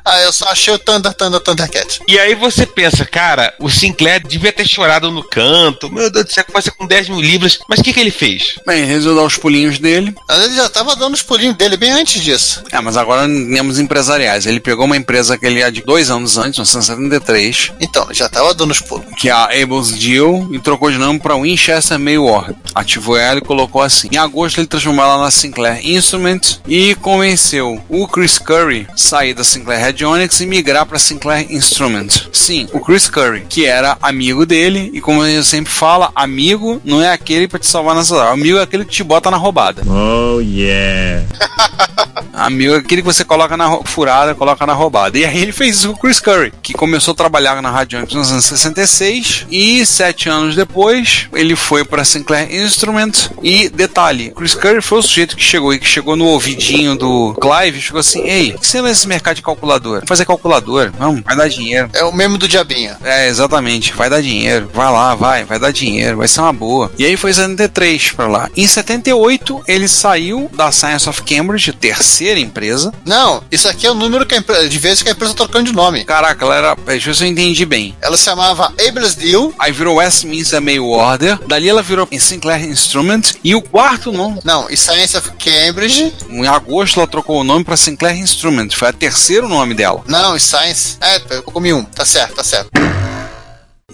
Ah, 0.02 0.22
eu 0.22 0.32
só 0.32 0.48
achei 0.48 0.72
o 0.74 0.78
Thunder, 0.78 1.14
Thunder, 1.14 1.38
Thundercat. 1.38 2.00
E 2.08 2.18
aí 2.18 2.34
você 2.34 2.66
pensa, 2.66 3.04
cara, 3.04 3.54
o 3.60 3.70
Sinclair 3.70 4.26
devia 4.26 4.52
ter 4.52 4.66
chorado 4.66 5.10
no 5.12 5.22
canto. 5.22 5.88
Meu 5.92 6.10
Deus 6.10 6.24
do 6.24 6.32
céu, 6.32 6.44
ser 6.60 6.72
com 6.72 6.84
10 6.86 7.10
mil 7.10 7.20
libras. 7.20 7.60
Mas 7.68 7.78
o 7.78 7.84
que, 7.84 7.92
que 7.92 8.00
ele 8.00 8.10
fez? 8.10 8.58
Bem, 8.66 8.84
resolveu 8.86 9.20
dar 9.22 9.26
os 9.28 9.36
pulinhos 9.36 9.78
dele. 9.78 10.12
Mas 10.26 10.44
ele 10.46 10.56
já 10.56 10.68
tava 10.68 10.96
dando 10.96 11.14
os 11.14 11.22
pulinhos 11.22 11.54
dele 11.54 11.76
bem 11.76 11.92
antes 11.92 12.20
disso. 12.24 12.64
É, 12.72 12.80
mas 12.80 12.96
agora 12.96 13.22
temos 13.28 13.78
empresariais. 13.78 14.46
Ele 14.46 14.58
pegou 14.58 14.84
uma 14.86 14.96
empresa 14.96 15.38
que 15.38 15.46
ele 15.46 15.62
é 15.62 15.70
de 15.70 15.82
dois 15.82 16.10
anos 16.10 16.36
antes, 16.38 16.58
1973, 16.58 17.72
Então, 17.80 18.04
ele 18.06 18.14
já 18.14 18.28
tava 18.28 18.52
dando 18.54 18.72
os 18.72 18.80
pulos. 18.80 19.06
que 19.16 19.28
é 19.28 19.32
a 19.32 19.44
Abel's 19.44 19.92
Deal, 19.92 20.19
e 20.50 20.58
trocou 20.58 20.90
de 20.90 20.98
nome 20.98 21.18
para 21.18 21.36
Winchester 21.36 21.98
Mayward. 21.98 22.56
Ativou 22.74 23.16
ela 23.16 23.38
e 23.38 23.42
colocou 23.42 23.82
assim. 23.82 24.08
Em 24.12 24.16
agosto 24.16 24.58
ele 24.58 24.66
transformou 24.66 25.04
ela 25.04 25.22
na 25.22 25.30
Sinclair 25.30 25.80
Instrument 25.86 26.40
e 26.66 26.94
convenceu 26.96 27.80
o 27.88 28.06
Chris 28.06 28.38
Curry 28.38 28.86
sair 28.96 29.34
da 29.34 29.44
Sinclair 29.44 29.80
Radionics 29.80 30.40
e 30.40 30.46
migrar 30.46 30.86
para 30.86 30.98
Sinclair 30.98 31.50
Instrument. 31.50 32.08
Sim, 32.32 32.68
o 32.72 32.80
Chris 32.80 33.08
Curry, 33.08 33.46
que 33.48 33.64
era 33.64 33.96
amigo 34.02 34.44
dele, 34.44 34.90
e 34.92 35.00
como 35.00 35.24
eu 35.24 35.42
sempre 35.42 35.72
fala, 35.72 36.10
amigo 36.14 36.80
não 36.84 37.02
é 37.02 37.10
aquele 37.10 37.48
para 37.48 37.58
te 37.58 37.66
salvar 37.66 37.94
nessa 37.94 38.14
hora. 38.14 38.30
Amigo 38.30 38.58
é 38.58 38.62
aquele 38.62 38.84
que 38.84 38.92
te 38.92 39.02
bota 39.02 39.30
na 39.30 39.36
roubada. 39.36 39.82
Oh 39.86 40.40
yeah. 40.40 41.24
Amigo 42.32 42.74
é 42.74 42.78
aquele 42.78 43.02
que 43.02 43.06
você 43.06 43.24
coloca 43.24 43.56
na 43.56 43.82
furada, 43.84 44.34
coloca 44.34 44.66
na 44.66 44.72
roubada. 44.72 45.18
E 45.18 45.24
aí 45.24 45.42
ele 45.42 45.52
fez 45.52 45.76
isso 45.76 45.88
com 45.88 45.94
o 45.94 45.98
Chris 45.98 46.20
Curry, 46.20 46.52
que 46.62 46.72
começou 46.72 47.12
a 47.12 47.14
trabalhar 47.14 47.60
na 47.60 47.70
Radionics 47.70 48.14
nos 48.14 48.32
anos 48.32 48.44
66 48.46 49.46
e 49.50 49.84
sete 50.10 50.28
anos 50.28 50.56
depois 50.56 51.28
ele 51.32 51.54
foi 51.54 51.84
para 51.84 52.04
Sinclair 52.04 52.52
Instrument. 52.52 53.12
E 53.42 53.68
detalhe, 53.68 54.30
Chris 54.30 54.54
Curry 54.54 54.82
foi 54.82 54.98
o 54.98 55.02
sujeito 55.02 55.36
que 55.36 55.42
chegou 55.42 55.72
e 55.72 55.78
que 55.78 55.86
chegou 55.86 56.16
no 56.16 56.26
ouvidinho 56.26 56.96
do 56.96 57.34
Clive 57.40 57.78
e 57.78 57.82
chegou 57.82 58.00
assim: 58.00 58.22
Ei, 58.22 58.50
o 58.50 58.58
que 58.58 58.66
você 58.66 58.80
vai 58.82 58.90
nesse 58.90 59.06
mercado 59.06 59.36
de 59.36 59.42
calculadora? 59.42 60.04
Fazer 60.06 60.24
calculadora, 60.24 60.92
vamos, 60.98 61.22
vai 61.22 61.36
dar 61.36 61.48
dinheiro. 61.48 61.88
É 61.92 62.04
o 62.04 62.12
meme 62.12 62.38
do 62.38 62.48
diabinho. 62.48 62.96
É, 63.02 63.28
exatamente. 63.28 63.92
Vai 63.92 64.10
dar 64.10 64.20
dinheiro. 64.20 64.68
Vai 64.72 64.90
lá, 64.90 65.14
vai. 65.14 65.44
Vai 65.44 65.58
dar 65.58 65.70
dinheiro. 65.70 66.18
Vai 66.18 66.28
ser 66.28 66.40
uma 66.40 66.52
boa. 66.52 66.90
E 66.98 67.04
aí 67.04 67.16
foi 67.16 67.30
em 67.30 67.34
73 67.34 68.12
pra 68.12 68.26
lá. 68.26 68.50
Em 68.56 68.66
78, 68.66 69.62
ele 69.68 69.88
saiu 69.88 70.50
da 70.52 70.72
Science 70.72 71.08
of 71.08 71.22
Cambridge, 71.22 71.72
terceira 71.72 72.40
empresa. 72.40 72.92
Não, 73.04 73.42
isso 73.50 73.68
aqui 73.68 73.86
é 73.86 73.90
o 73.90 73.94
número 73.94 74.26
que 74.26 74.34
a 74.34 74.38
empresa, 74.38 74.68
de 74.68 74.78
vezes 74.78 75.02
que 75.02 75.08
a 75.08 75.12
empresa 75.12 75.34
tá 75.34 75.44
trocando 75.44 75.66
de 75.66 75.72
nome. 75.72 76.04
Caraca, 76.04 76.44
ela 76.44 76.56
era. 76.56 76.74
Deixa 76.74 77.10
eu 77.10 77.12
ver 77.12 77.18
se 77.18 77.24
eu 77.24 77.28
entendi 77.28 77.64
bem. 77.64 77.94
Ela 78.00 78.16
se 78.16 78.24
chamava 78.24 78.72
Abel's 78.86 79.14
Deal. 79.14 79.52
Aí 79.58 79.72
virou 79.72 79.89
Westminster 79.96 80.60
Mail 80.60 80.86
Order. 80.86 81.38
Dali 81.46 81.68
ela 81.68 81.82
virou 81.82 82.08
Sinclair 82.18 82.64
Instrument. 82.64 83.22
E 83.42 83.54
o 83.54 83.62
quarto 83.62 84.12
nome. 84.12 84.40
Não, 84.44 84.68
e 84.70 84.76
Science 84.76 85.16
of 85.16 85.30
Cambridge. 85.32 86.12
Em 86.28 86.46
agosto 86.46 87.00
ela 87.00 87.08
trocou 87.08 87.40
o 87.40 87.44
nome 87.44 87.64
pra 87.64 87.76
Sinclair 87.76 88.18
Instrument. 88.18 88.70
Foi 88.74 88.88
a 88.88 88.92
terceiro 88.92 89.48
nome 89.48 89.74
dela. 89.74 90.02
Não, 90.06 90.36
e 90.36 90.40
Science. 90.40 90.96
É, 91.00 91.20
eu 91.30 91.42
comi 91.42 91.72
um. 91.72 91.84
Tá 91.84 92.04
certo, 92.04 92.34
tá 92.34 92.44
certo. 92.44 92.70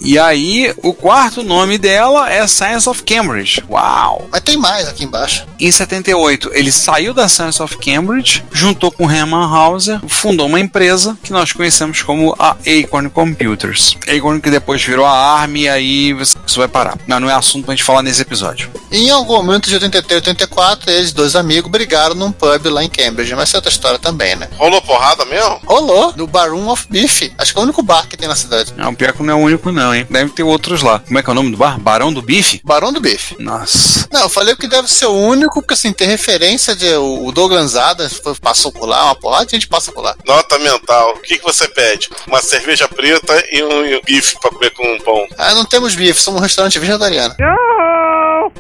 E 0.01 0.19
aí, 0.19 0.73
o 0.83 0.93
quarto 0.93 1.43
nome 1.43 1.79
dela 1.79 2.31
é 2.31 2.47
Science 2.47 2.89
of 2.89 3.03
Cambridge. 3.03 3.63
Uau! 3.69 4.29
Mas 4.31 4.41
tem 4.41 4.57
mais 4.57 4.89
aqui 4.89 5.05
embaixo. 5.05 5.47
Em 5.59 5.71
78, 5.71 6.51
ele 6.53 6.71
saiu 6.71 7.13
da 7.15 7.29
Science 7.29 7.63
of 7.63 7.77
Cambridge, 7.79 8.45
juntou 8.53 8.91
com 8.91 9.11
Hermann 9.11 9.53
Hauser, 9.53 10.01
fundou 10.07 10.47
uma 10.47 10.61
empresa 10.61 11.17
que 11.23 11.33
nós 11.33 11.53
conhecemos 11.53 12.03
como 12.03 12.35
a 12.39 12.57
Acorn 12.67 13.09
Computers. 13.11 13.97
Acorn 14.07 14.41
que 14.41 14.51
depois 14.51 14.83
virou 14.83 15.07
a 15.07 15.11
ARM 15.11 15.57
e 15.57 15.69
aí 15.69 16.17
isso 16.21 16.59
vai 16.59 16.69
parar. 16.69 16.97
Mas 17.07 17.21
não 17.21 17.31
é 17.31 17.35
assunto 17.35 17.65
pra 17.65 17.75
gente 17.75 17.85
falar 17.85 18.03
nesse 18.03 18.23
episódio. 18.23 18.71
Em 18.93 19.11
algum 19.11 19.37
momento 19.37 19.69
de 19.69 19.75
83 19.75 20.13
e 20.13 20.17
84, 20.17 20.91
eles, 20.91 21.13
dois 21.13 21.35
amigos, 21.35 21.71
brigaram 21.71 22.15
num 22.15 22.31
pub 22.31 22.67
lá 22.67 22.85
em 22.85 22.89
Cambridge. 22.89 23.35
Mas 23.35 23.53
é 23.53 23.57
outra 23.59 23.71
história 23.71 23.99
também, 23.99 24.37
né? 24.37 24.49
Rolou 24.57 24.81
porrada 24.83 25.25
mesmo? 25.25 25.61
Rolou, 25.67 26.13
no 26.17 26.27
Baroon 26.27 26.69
of 26.69 26.87
Beef. 26.89 27.33
Acho 27.39 27.53
que 27.53 27.59
é 27.59 27.61
o 27.61 27.65
único 27.65 27.83
bar 27.83 28.07
que 28.09 28.17
tem 28.17 28.29
na 28.29 28.37
cidade. 28.37 28.73
Não, 28.77 28.95
pior 28.95 29.13
que 29.13 29.23
não 29.23 29.33
é 29.33 29.37
o 29.37 29.41
único 29.41 29.73
não, 29.73 29.86
hein? 29.95 30.07
Deve 30.09 30.31
ter 30.31 30.43
outros 30.43 30.83
lá. 30.83 31.01
Como 31.01 31.19
é 31.19 31.23
que 31.23 31.29
é 31.29 31.33
o 31.33 31.35
nome 31.35 31.51
do 31.51 31.57
bar? 31.57 31.79
Barão 31.79 32.13
do 32.13 32.23
Bife? 32.23 32.61
Barão 32.65 32.93
do 32.93 33.01
Bife. 33.01 33.37
Nossa. 33.39 34.09
Não, 34.13 34.23
eu 34.23 34.29
falei 34.29 34.55
que 34.57 34.67
deve 34.67 34.91
ser 34.91 35.07
o 35.07 35.13
único, 35.13 35.61
porque 35.61 35.75
assim, 35.75 35.93
tem 35.93 36.09
referência 36.09 36.75
de 36.75 36.95
o 36.95 37.31
Douglas 37.33 37.77
Adams 37.77 38.21
passou 38.41 38.73
por 38.73 38.87
lá, 38.87 39.05
uma 39.05 39.15
porrada 39.15 39.47
de 39.47 39.53
gente 39.53 39.69
passa 39.69 39.93
por 39.93 40.03
lá. 40.03 40.17
Nota 40.27 40.59
mental. 40.59 41.15
O 41.15 41.21
que, 41.21 41.39
que 41.39 41.45
você 41.45 41.69
pede? 41.69 42.11
Uma 42.27 42.41
cerveja 42.41 42.89
preta 42.89 43.45
e 43.51 43.63
um, 43.63 43.85
e 43.87 43.97
um 43.97 44.01
bife 44.03 44.39
pra 44.41 44.51
comer 44.51 44.71
com 44.71 44.83
um 44.87 44.99
pão. 44.99 45.27
Ah, 45.37 45.55
não 45.55 45.65
temos 45.65 45.95
bife, 45.95 46.21
somos 46.21 46.41
um 46.41 46.43
restaurante 46.43 46.79
vegetariano. 46.79 47.35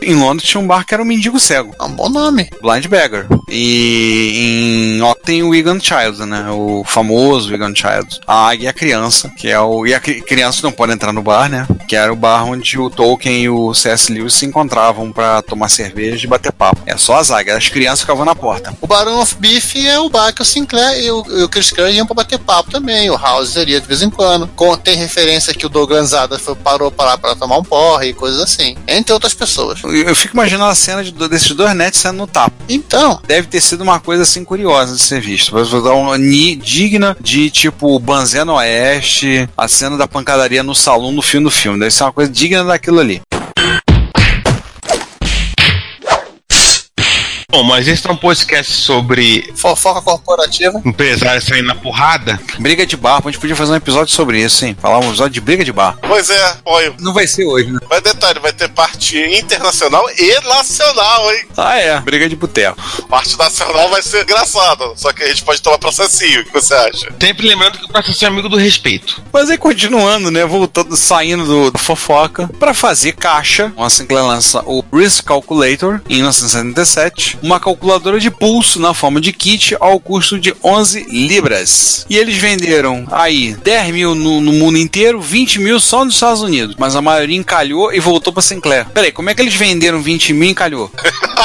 Em 0.02 0.14
Londres 0.14 0.48
tinha 0.48 0.60
um 0.60 0.66
bar 0.66 0.84
que 0.84 0.94
era 0.94 1.02
o 1.02 1.06
Mendigo 1.06 1.38
Cego. 1.40 1.74
É 1.78 1.84
um 1.84 1.92
bom 1.92 2.08
nome. 2.08 2.50
Blind 2.60 2.86
Beggar. 2.86 3.26
E 3.48 4.96
em 4.98 5.02
ó, 5.02 5.14
tem 5.14 5.42
o 5.42 5.50
Wigan 5.50 5.78
Child, 5.80 6.24
né? 6.26 6.46
O 6.50 6.82
famoso 6.84 7.50
Wigan 7.50 7.74
Child. 7.74 8.20
A 8.26 8.48
águia 8.48 8.66
e 8.66 8.68
a 8.68 8.72
criança, 8.72 9.30
que 9.36 9.48
é 9.48 9.58
o. 9.60 9.86
E 9.86 9.94
a 9.94 10.00
cri- 10.00 10.20
criança 10.22 10.60
não 10.62 10.72
pode 10.72 10.92
entrar 10.92 11.12
no 11.12 11.22
bar, 11.22 11.48
né? 11.48 11.66
Que 11.88 11.94
era 11.96 12.12
o 12.12 12.16
bar 12.16 12.44
onde 12.44 12.78
o 12.78 12.90
Tolkien 12.90 13.42
e 13.42 13.48
o 13.48 13.72
C.S. 13.74 14.12
Lewis 14.12 14.34
se 14.34 14.46
encontravam 14.46 15.12
pra 15.12 15.42
tomar 15.42 15.68
cerveja 15.68 16.24
e 16.24 16.28
bater 16.28 16.52
papo. 16.52 16.80
É 16.86 16.96
só 16.96 17.16
as 17.16 17.30
águias, 17.30 17.56
as 17.56 17.68
crianças 17.68 18.00
ficavam 18.00 18.24
na 18.24 18.34
porta. 18.34 18.76
O 18.80 18.86
Barão 18.86 19.20
of 19.20 19.34
Beef 19.38 19.76
é 19.76 19.98
o 19.98 20.08
bar 20.08 20.32
que 20.32 20.42
o 20.42 20.44
Sinclair 20.44 21.02
e 21.04 21.10
o, 21.10 21.24
e 21.40 21.42
o 21.44 21.48
Chris 21.48 21.70
Curry 21.70 21.94
iam 21.96 22.06
pra 22.06 22.14
bater 22.14 22.38
papo 22.38 22.70
também. 22.70 23.08
O 23.10 23.16
House 23.16 23.56
iria 23.56 23.80
de 23.80 23.86
vez 23.86 24.02
em 24.02 24.10
quando. 24.10 24.46
Com, 24.48 24.76
tem 24.76 24.96
referência 24.96 25.54
que 25.54 25.66
o 25.66 25.68
Douglas 25.68 26.12
Adams 26.14 26.42
foi, 26.42 26.54
parou 26.56 26.90
para 26.90 27.10
lá 27.10 27.18
pra 27.18 27.34
tomar 27.36 27.58
um 27.58 27.62
porre 27.64 28.08
e 28.08 28.14
coisas 28.14 28.40
assim. 28.40 28.76
Entre 28.88 29.12
outras 29.12 29.34
pessoas. 29.34 29.80
Eu, 29.84 29.92
eu 29.94 30.16
fico 30.16 30.34
imaginando 30.34 30.70
a 30.70 30.74
cena 30.74 31.04
de, 31.04 31.12
desses 31.28 31.50
dois 31.52 31.74
netos 31.74 32.00
sendo 32.00 32.16
no 32.18 32.26
tapa. 32.26 32.54
Então, 32.68 33.20
Deve 33.26 33.35
ter 33.44 33.60
sido 33.60 33.82
uma 33.82 34.00
coisa 34.00 34.22
assim 34.22 34.44
curiosa 34.44 34.94
de 34.94 35.02
ser 35.02 35.20
visto. 35.20 35.54
Mas 35.54 35.68
vou 35.68 35.82
dar 35.82 35.94
uma 35.94 36.18
digna 36.18 37.16
de 37.20 37.50
tipo 37.50 37.98
Banzé 37.98 38.44
no 38.44 38.54
Oeste, 38.54 39.48
a 39.56 39.68
cena 39.68 39.96
da 39.96 40.08
pancadaria 40.08 40.62
no 40.62 40.74
salão 40.74 41.12
no 41.12 41.22
fim 41.22 41.42
do 41.42 41.50
filme. 41.50 41.78
Deve 41.78 41.90
ser 41.90 42.04
uma 42.04 42.12
coisa 42.12 42.30
digna 42.30 42.64
daquilo 42.64 43.00
ali. 43.00 43.20
Bom, 47.48 47.62
mas 47.62 47.86
esse 47.86 48.04
é 48.04 48.10
um 48.10 48.16
podcast 48.16 48.72
sobre 48.72 49.52
fofoca 49.54 50.02
corporativa. 50.02 50.82
empresários 50.84 51.44
saindo 51.44 51.68
na 51.68 51.76
porrada. 51.76 52.40
Briga 52.58 52.84
de 52.84 52.96
bar, 52.96 53.20
a 53.24 53.30
gente 53.30 53.38
podia 53.38 53.54
fazer 53.54 53.70
um 53.72 53.76
episódio 53.76 54.12
sobre 54.12 54.42
isso, 54.42 54.56
sim. 54.56 54.74
Falar 54.82 54.98
um 54.98 55.06
episódio 55.08 55.34
de 55.34 55.40
briga 55.40 55.64
de 55.64 55.72
bar. 55.72 55.96
Pois 56.02 56.28
é, 56.28 56.44
apoio. 56.50 56.96
Não 57.00 57.14
vai 57.14 57.24
ser 57.28 57.44
hoje, 57.46 57.70
né? 57.70 57.78
Vai 57.88 58.00
detalhe, 58.00 58.40
vai 58.40 58.52
ter 58.52 58.68
parte 58.70 59.16
internacional 59.38 60.04
e 60.18 60.40
nacional, 60.44 61.32
hein? 61.32 61.44
Ah, 61.56 61.78
é. 61.78 62.00
Briga 62.00 62.28
de 62.28 62.34
boteco. 62.34 62.76
Parte 63.08 63.38
nacional 63.38 63.88
vai 63.90 64.02
ser 64.02 64.24
engraçada, 64.24 64.84
só 64.96 65.12
que 65.12 65.22
a 65.22 65.28
gente 65.28 65.44
pode 65.44 65.62
tomar 65.62 65.78
processinho. 65.78 66.40
O 66.40 66.44
que 66.46 66.52
você 66.52 66.74
acha? 66.74 67.14
Sempre 67.20 67.46
lembrando 67.46 67.78
que 67.78 67.84
o 67.84 67.88
processo 67.88 68.24
é 68.24 68.28
amigo 68.28 68.48
do 68.48 68.56
respeito. 68.56 69.22
Mas 69.32 69.48
aí 69.48 69.56
continuando, 69.56 70.32
né? 70.32 70.44
Voltando, 70.44 70.96
saindo 70.96 71.44
do, 71.44 71.70
do 71.70 71.78
fofoca. 71.78 72.48
Pra 72.58 72.74
fazer 72.74 73.12
caixa, 73.12 73.72
a 73.78 73.88
Sinclair 73.88 74.26
lança 74.26 74.62
o 74.66 74.84
Risk 74.92 75.24
Calculator 75.24 76.00
em 76.08 76.16
1977. 76.16 77.35
Uma 77.42 77.60
calculadora 77.60 78.18
de 78.18 78.30
pulso 78.30 78.80
na 78.80 78.94
forma 78.94 79.20
de 79.20 79.32
kit 79.32 79.76
ao 79.80 80.00
custo 80.00 80.38
de 80.38 80.54
11 80.62 81.06
libras. 81.10 82.06
E 82.08 82.16
eles 82.16 82.36
venderam 82.36 83.06
aí 83.10 83.54
10 83.54 83.90
mil 83.92 84.14
no, 84.14 84.40
no 84.40 84.52
mundo 84.52 84.78
inteiro, 84.78 85.20
20 85.20 85.60
mil 85.60 85.78
só 85.80 86.04
nos 86.04 86.14
Estados 86.14 86.42
Unidos. 86.42 86.76
Mas 86.78 86.96
a 86.96 87.02
maioria 87.02 87.36
encalhou 87.36 87.92
e 87.92 88.00
voltou 88.00 88.32
pra 88.32 88.42
Sinclair. 88.42 88.86
Peraí, 88.90 89.12
como 89.12 89.30
é 89.30 89.34
que 89.34 89.42
eles 89.42 89.54
venderam 89.54 90.00
20 90.00 90.32
mil 90.32 90.48
e 90.48 90.52
encalhou? 90.52 90.90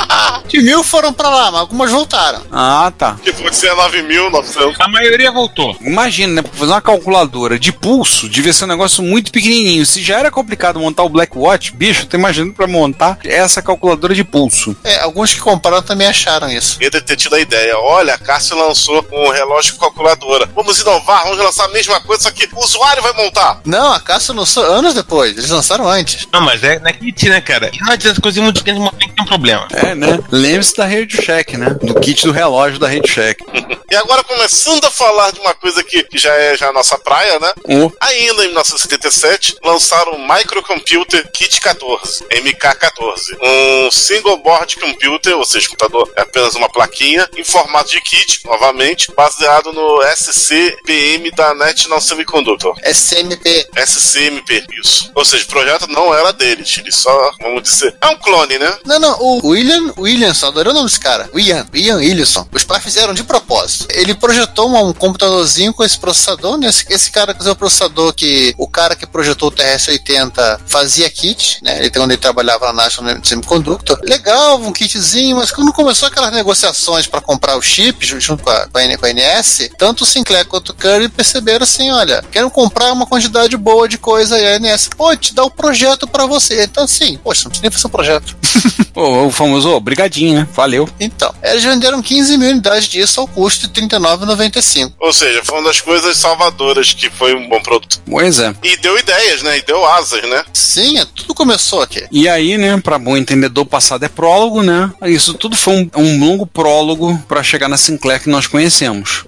De 0.48 0.60
mil 0.62 0.84
foram 0.84 1.14
pra 1.14 1.30
lá, 1.30 1.52
mas 1.52 1.62
algumas 1.62 1.92
voltaram. 1.92 2.42
Ah, 2.52 2.92
tá. 2.98 3.18
Que 3.24 3.32
pode 3.34 3.56
ser 3.56 3.72
9.900. 3.72 4.76
A 4.80 4.88
maioria 4.88 5.32
voltou. 5.32 5.76
Imagina, 5.82 6.34
né? 6.36 6.42
Pra 6.42 6.52
fazer 6.52 6.72
uma 6.72 6.82
calculadora 6.82 7.60
de 7.60 7.72
pulso, 7.72 8.30
devia 8.30 8.54
ser 8.54 8.66
um 8.66 8.68
negócio 8.68 9.04
muito 9.04 9.32
pequenininho. 9.32 9.86
Se 9.86 10.02
já 10.02 10.20
era 10.20 10.32
complicado 10.32 10.80
montar 10.80 11.04
o 11.04 11.10
Black 11.10 11.38
Watch, 11.38 11.74
bicho, 11.74 12.06
tô 12.06 12.18
imaginando 12.18 12.54
pra 12.54 12.68
montar 12.68 13.18
essa 13.24 13.62
calculadora 13.62 14.14
de 14.14 14.24
pulso. 14.24 14.76
É, 14.84 15.02
alguns 15.02 15.34
que 15.34 15.40
compraram 15.40 15.82
também 15.82 16.08
acharam 16.08 16.50
isso. 16.50 16.78
Ele 16.80 16.90
deve 16.90 17.06
ter 17.06 17.16
tido 17.16 17.36
a 17.36 17.40
ideia. 17.40 17.78
Olha, 17.78 18.14
a 18.14 18.18
Cássio 18.18 18.58
lançou 18.58 19.06
um 19.12 19.30
relógio 19.30 19.76
com 19.76 19.82
calculadora. 19.82 20.50
Vamos 20.56 20.80
inovar, 20.80 21.24
vamos 21.24 21.38
lançar 21.38 21.66
a 21.66 21.70
mesma 21.70 22.00
coisa, 22.02 22.24
só 22.24 22.32
que 22.32 22.48
o 22.54 22.60
usuário 22.64 23.02
vai 23.02 23.14
montar. 23.14 23.60
Não, 23.66 23.94
a 23.94 24.00
Cássio 24.00 24.34
lançou 24.34 24.64
anos 24.64 24.94
depois, 24.94 25.38
eles 25.38 25.50
lançaram 25.50 25.88
antes. 25.88 26.28
Não, 26.32 26.42
mas 26.42 26.64
é 26.64 26.80
na 26.80 26.92
kit, 26.94 27.30
né, 27.30 27.42
cara? 27.42 27.70
E 27.74 27.80
não 27.84 27.94
adianta 27.94 28.22
coisa 28.22 28.42
muito 28.42 28.64
pequena, 28.64 28.92
tem 28.98 29.10
que 29.10 29.16
ter 29.16 29.22
um 29.22 29.26
problema. 29.26 29.68
É, 29.74 29.81
né? 29.96 30.20
Lembre-se 30.32 30.76
da 30.76 30.86
Radio 30.86 31.22
Shack, 31.22 31.58
né? 31.58 31.70
Do 31.82 32.00
kit 32.00 32.26
do 32.26 32.32
relógio 32.32 32.80
da 32.80 32.88
Radio 32.88 33.08
Shack. 33.08 33.44
E 33.90 33.96
agora 33.96 34.24
começando 34.24 34.86
a 34.86 34.92
falar 34.92 35.32
de 35.32 35.40
uma 35.40 35.54
coisa 35.54 35.84
que 35.84 36.02
que 36.04 36.18
já 36.18 36.34
é 36.34 36.58
já 36.58 36.70
a 36.70 36.74
nossa 36.74 36.98
praia, 36.98 37.40
né? 37.40 37.54
Oh. 37.66 37.92
Ainda 38.00 38.44
em 38.44 38.48
1977, 38.48 39.58
lançaram 39.64 40.14
o 40.14 40.28
Microcomputer 40.28 41.30
Kit 41.32 41.60
14, 41.62 42.26
MK14. 42.26 43.38
Um 43.42 43.92
single 43.92 44.38
board 44.38 44.76
computer, 44.78 45.38
ou 45.38 45.46
seja, 45.46 45.70
computador 45.70 46.12
é 46.16 46.22
apenas 46.22 46.56
uma 46.56 46.70
plaquinha, 46.70 47.28
em 47.38 47.44
formato 47.44 47.92
de 47.92 48.02
kit, 48.02 48.46
novamente, 48.46 49.12
baseado 49.16 49.72
no 49.72 50.02
SCPM 50.04 51.32
da 51.32 51.54
National 51.54 52.02
Semiconductor. 52.02 52.76
SMP. 52.84 53.68
SCMP, 53.76 54.66
isso. 54.82 55.12
Ou 55.16 55.24
seja, 55.24 55.46
o 55.46 55.48
projeto 55.48 55.88
não 55.88 56.14
era 56.14 56.34
deles, 56.34 56.78
ele 56.78 56.92
só, 56.92 57.32
vamos 57.42 57.64
dizer, 57.64 57.96
é 58.02 58.08
um 58.08 58.18
clone, 58.18 58.58
né? 58.58 58.78
Não, 58.86 59.00
não, 59.00 59.18
o 59.22 59.48
William 59.48 59.71
Williamson, 59.98 60.48
adorei 60.48 60.72
o 60.72 60.76
nome 60.76 60.88
desse 60.88 61.00
cara. 61.00 61.30
William, 61.34 61.66
William 61.74 61.98
Williamson. 61.98 62.48
Os 62.52 62.64
pais 62.64 62.84
fizeram 62.84 63.14
de 63.14 63.24
propósito. 63.24 63.88
Ele 63.90 64.14
projetou 64.14 64.70
um, 64.70 64.90
um 64.90 64.94
computadorzinho 64.94 65.74
com 65.74 65.84
esse 65.84 65.98
processador, 65.98 66.58
né? 66.58 66.68
Esse, 66.68 66.86
esse 66.90 67.12
cara 67.12 67.34
que 67.34 67.42
usou 67.42 67.54
o 67.54 67.56
processador 67.56 68.14
que 68.14 68.54
o 68.58 68.68
cara 68.68 68.96
que 68.96 69.06
projetou 69.06 69.50
o 69.50 69.52
TRS-80 69.52 70.62
fazia 70.66 71.10
kit, 71.10 71.60
né? 71.62 71.80
Ele 71.80 71.90
quando 71.90 72.12
ele 72.12 72.20
trabalhava 72.20 72.68
na 72.68 72.74
National 72.74 73.18
Semiconductor. 73.24 74.00
Legal, 74.04 74.60
um 74.60 74.72
kitzinho, 74.72 75.38
mas 75.38 75.52
quando 75.52 75.72
começou 75.72 76.08
aquelas 76.08 76.34
negociações 76.34 77.06
para 77.06 77.22
comprar 77.22 77.58
o 77.58 77.62
chip 77.62 78.06
junto 78.20 78.44
com 78.44 78.50
a, 78.50 78.68
com 78.68 78.78
a, 78.78 78.98
com 78.98 79.06
a 79.06 79.14
NS, 79.14 79.70
tanto 79.78 80.04
o 80.04 80.06
Sinclair 80.06 80.46
quanto 80.46 80.70
o 80.70 80.74
Curry 80.74 81.10
perceberam 81.10 81.64
assim, 81.64 81.92
olha, 81.92 82.24
quero 82.32 82.50
comprar 82.50 82.92
uma 82.92 83.06
quantidade 83.06 83.56
boa 83.56 83.88
de 83.88 83.98
coisa 83.98 84.40
e 84.40 84.48
a 84.48 84.60
NS, 84.60 84.90
pô, 84.98 85.16
te 85.16 85.34
dá 85.34 85.44
o 85.44 85.52
projeto 85.52 86.08
para 86.08 86.26
você. 86.26 86.64
Então 86.64 86.84
assim, 86.84 87.18
poxa, 87.24 87.44
não 87.44 87.52
precisa 87.52 87.62
nem 87.62 87.72
fazer 87.72 87.88
um 87.88 87.92
projeto. 87.92 88.38
O, 88.94 89.28
o 89.28 89.32
famoso 89.32 89.70
obrigadinho, 89.70 90.36
né? 90.36 90.48
Valeu. 90.54 90.88
Então, 91.00 91.34
eles 91.42 91.64
venderam 91.64 92.02
15 92.02 92.38
mil 92.38 92.50
unidades 92.50 92.90
disso 92.90 93.22
ao 93.22 93.28
custo 93.28 93.68
de 93.68 93.82
R$ 93.82 93.88
39,95. 93.88 94.94
Ou 95.00 95.14
seja, 95.14 95.42
foi 95.44 95.58
uma 95.58 95.68
das 95.68 95.80
coisas 95.80 96.18
salvadoras 96.18 96.94
que 96.94 97.10
foi 97.10 97.34
um 97.34 97.48
bom 97.48 97.62
produto. 97.62 98.02
Pois 98.06 98.40
é. 98.40 98.54
E 98.62 98.76
deu 98.78 98.98
ideias, 98.98 99.42
né? 99.44 99.58
E 99.58 99.62
deu 99.62 99.86
asas, 99.86 100.22
né? 100.30 100.44
Sim, 100.54 101.00
é, 101.00 101.06
tudo 101.06 101.34
começou 101.34 101.82
aqui. 101.82 102.06
E 102.12 102.28
aí, 102.28 102.58
né, 102.58 102.80
pra 102.84 103.00
bom 103.00 103.16
entendedor, 103.16 103.66
passado 103.66 104.04
é 104.04 104.10
prólogo, 104.10 104.62
né? 104.62 104.92
Isso 105.04 105.34
tudo 105.36 105.56
foi 105.56 105.74
um, 105.74 105.90
um 105.96 106.20
longo 106.20 106.46
prólogo 106.46 107.18
pra 107.28 107.42
chegar 107.42 107.70
na 107.70 107.78
Sinclair 107.78 108.22
que 108.22 108.30
nós 108.30 108.46
conhecemos. 108.46 109.24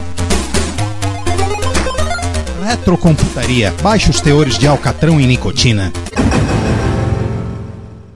Retrocomputaria. 2.66 3.74
Baixos 3.82 4.20
teores 4.20 4.58
de 4.58 4.68
alcatrão 4.68 5.20
e 5.22 5.26
nicotina. 5.26 5.92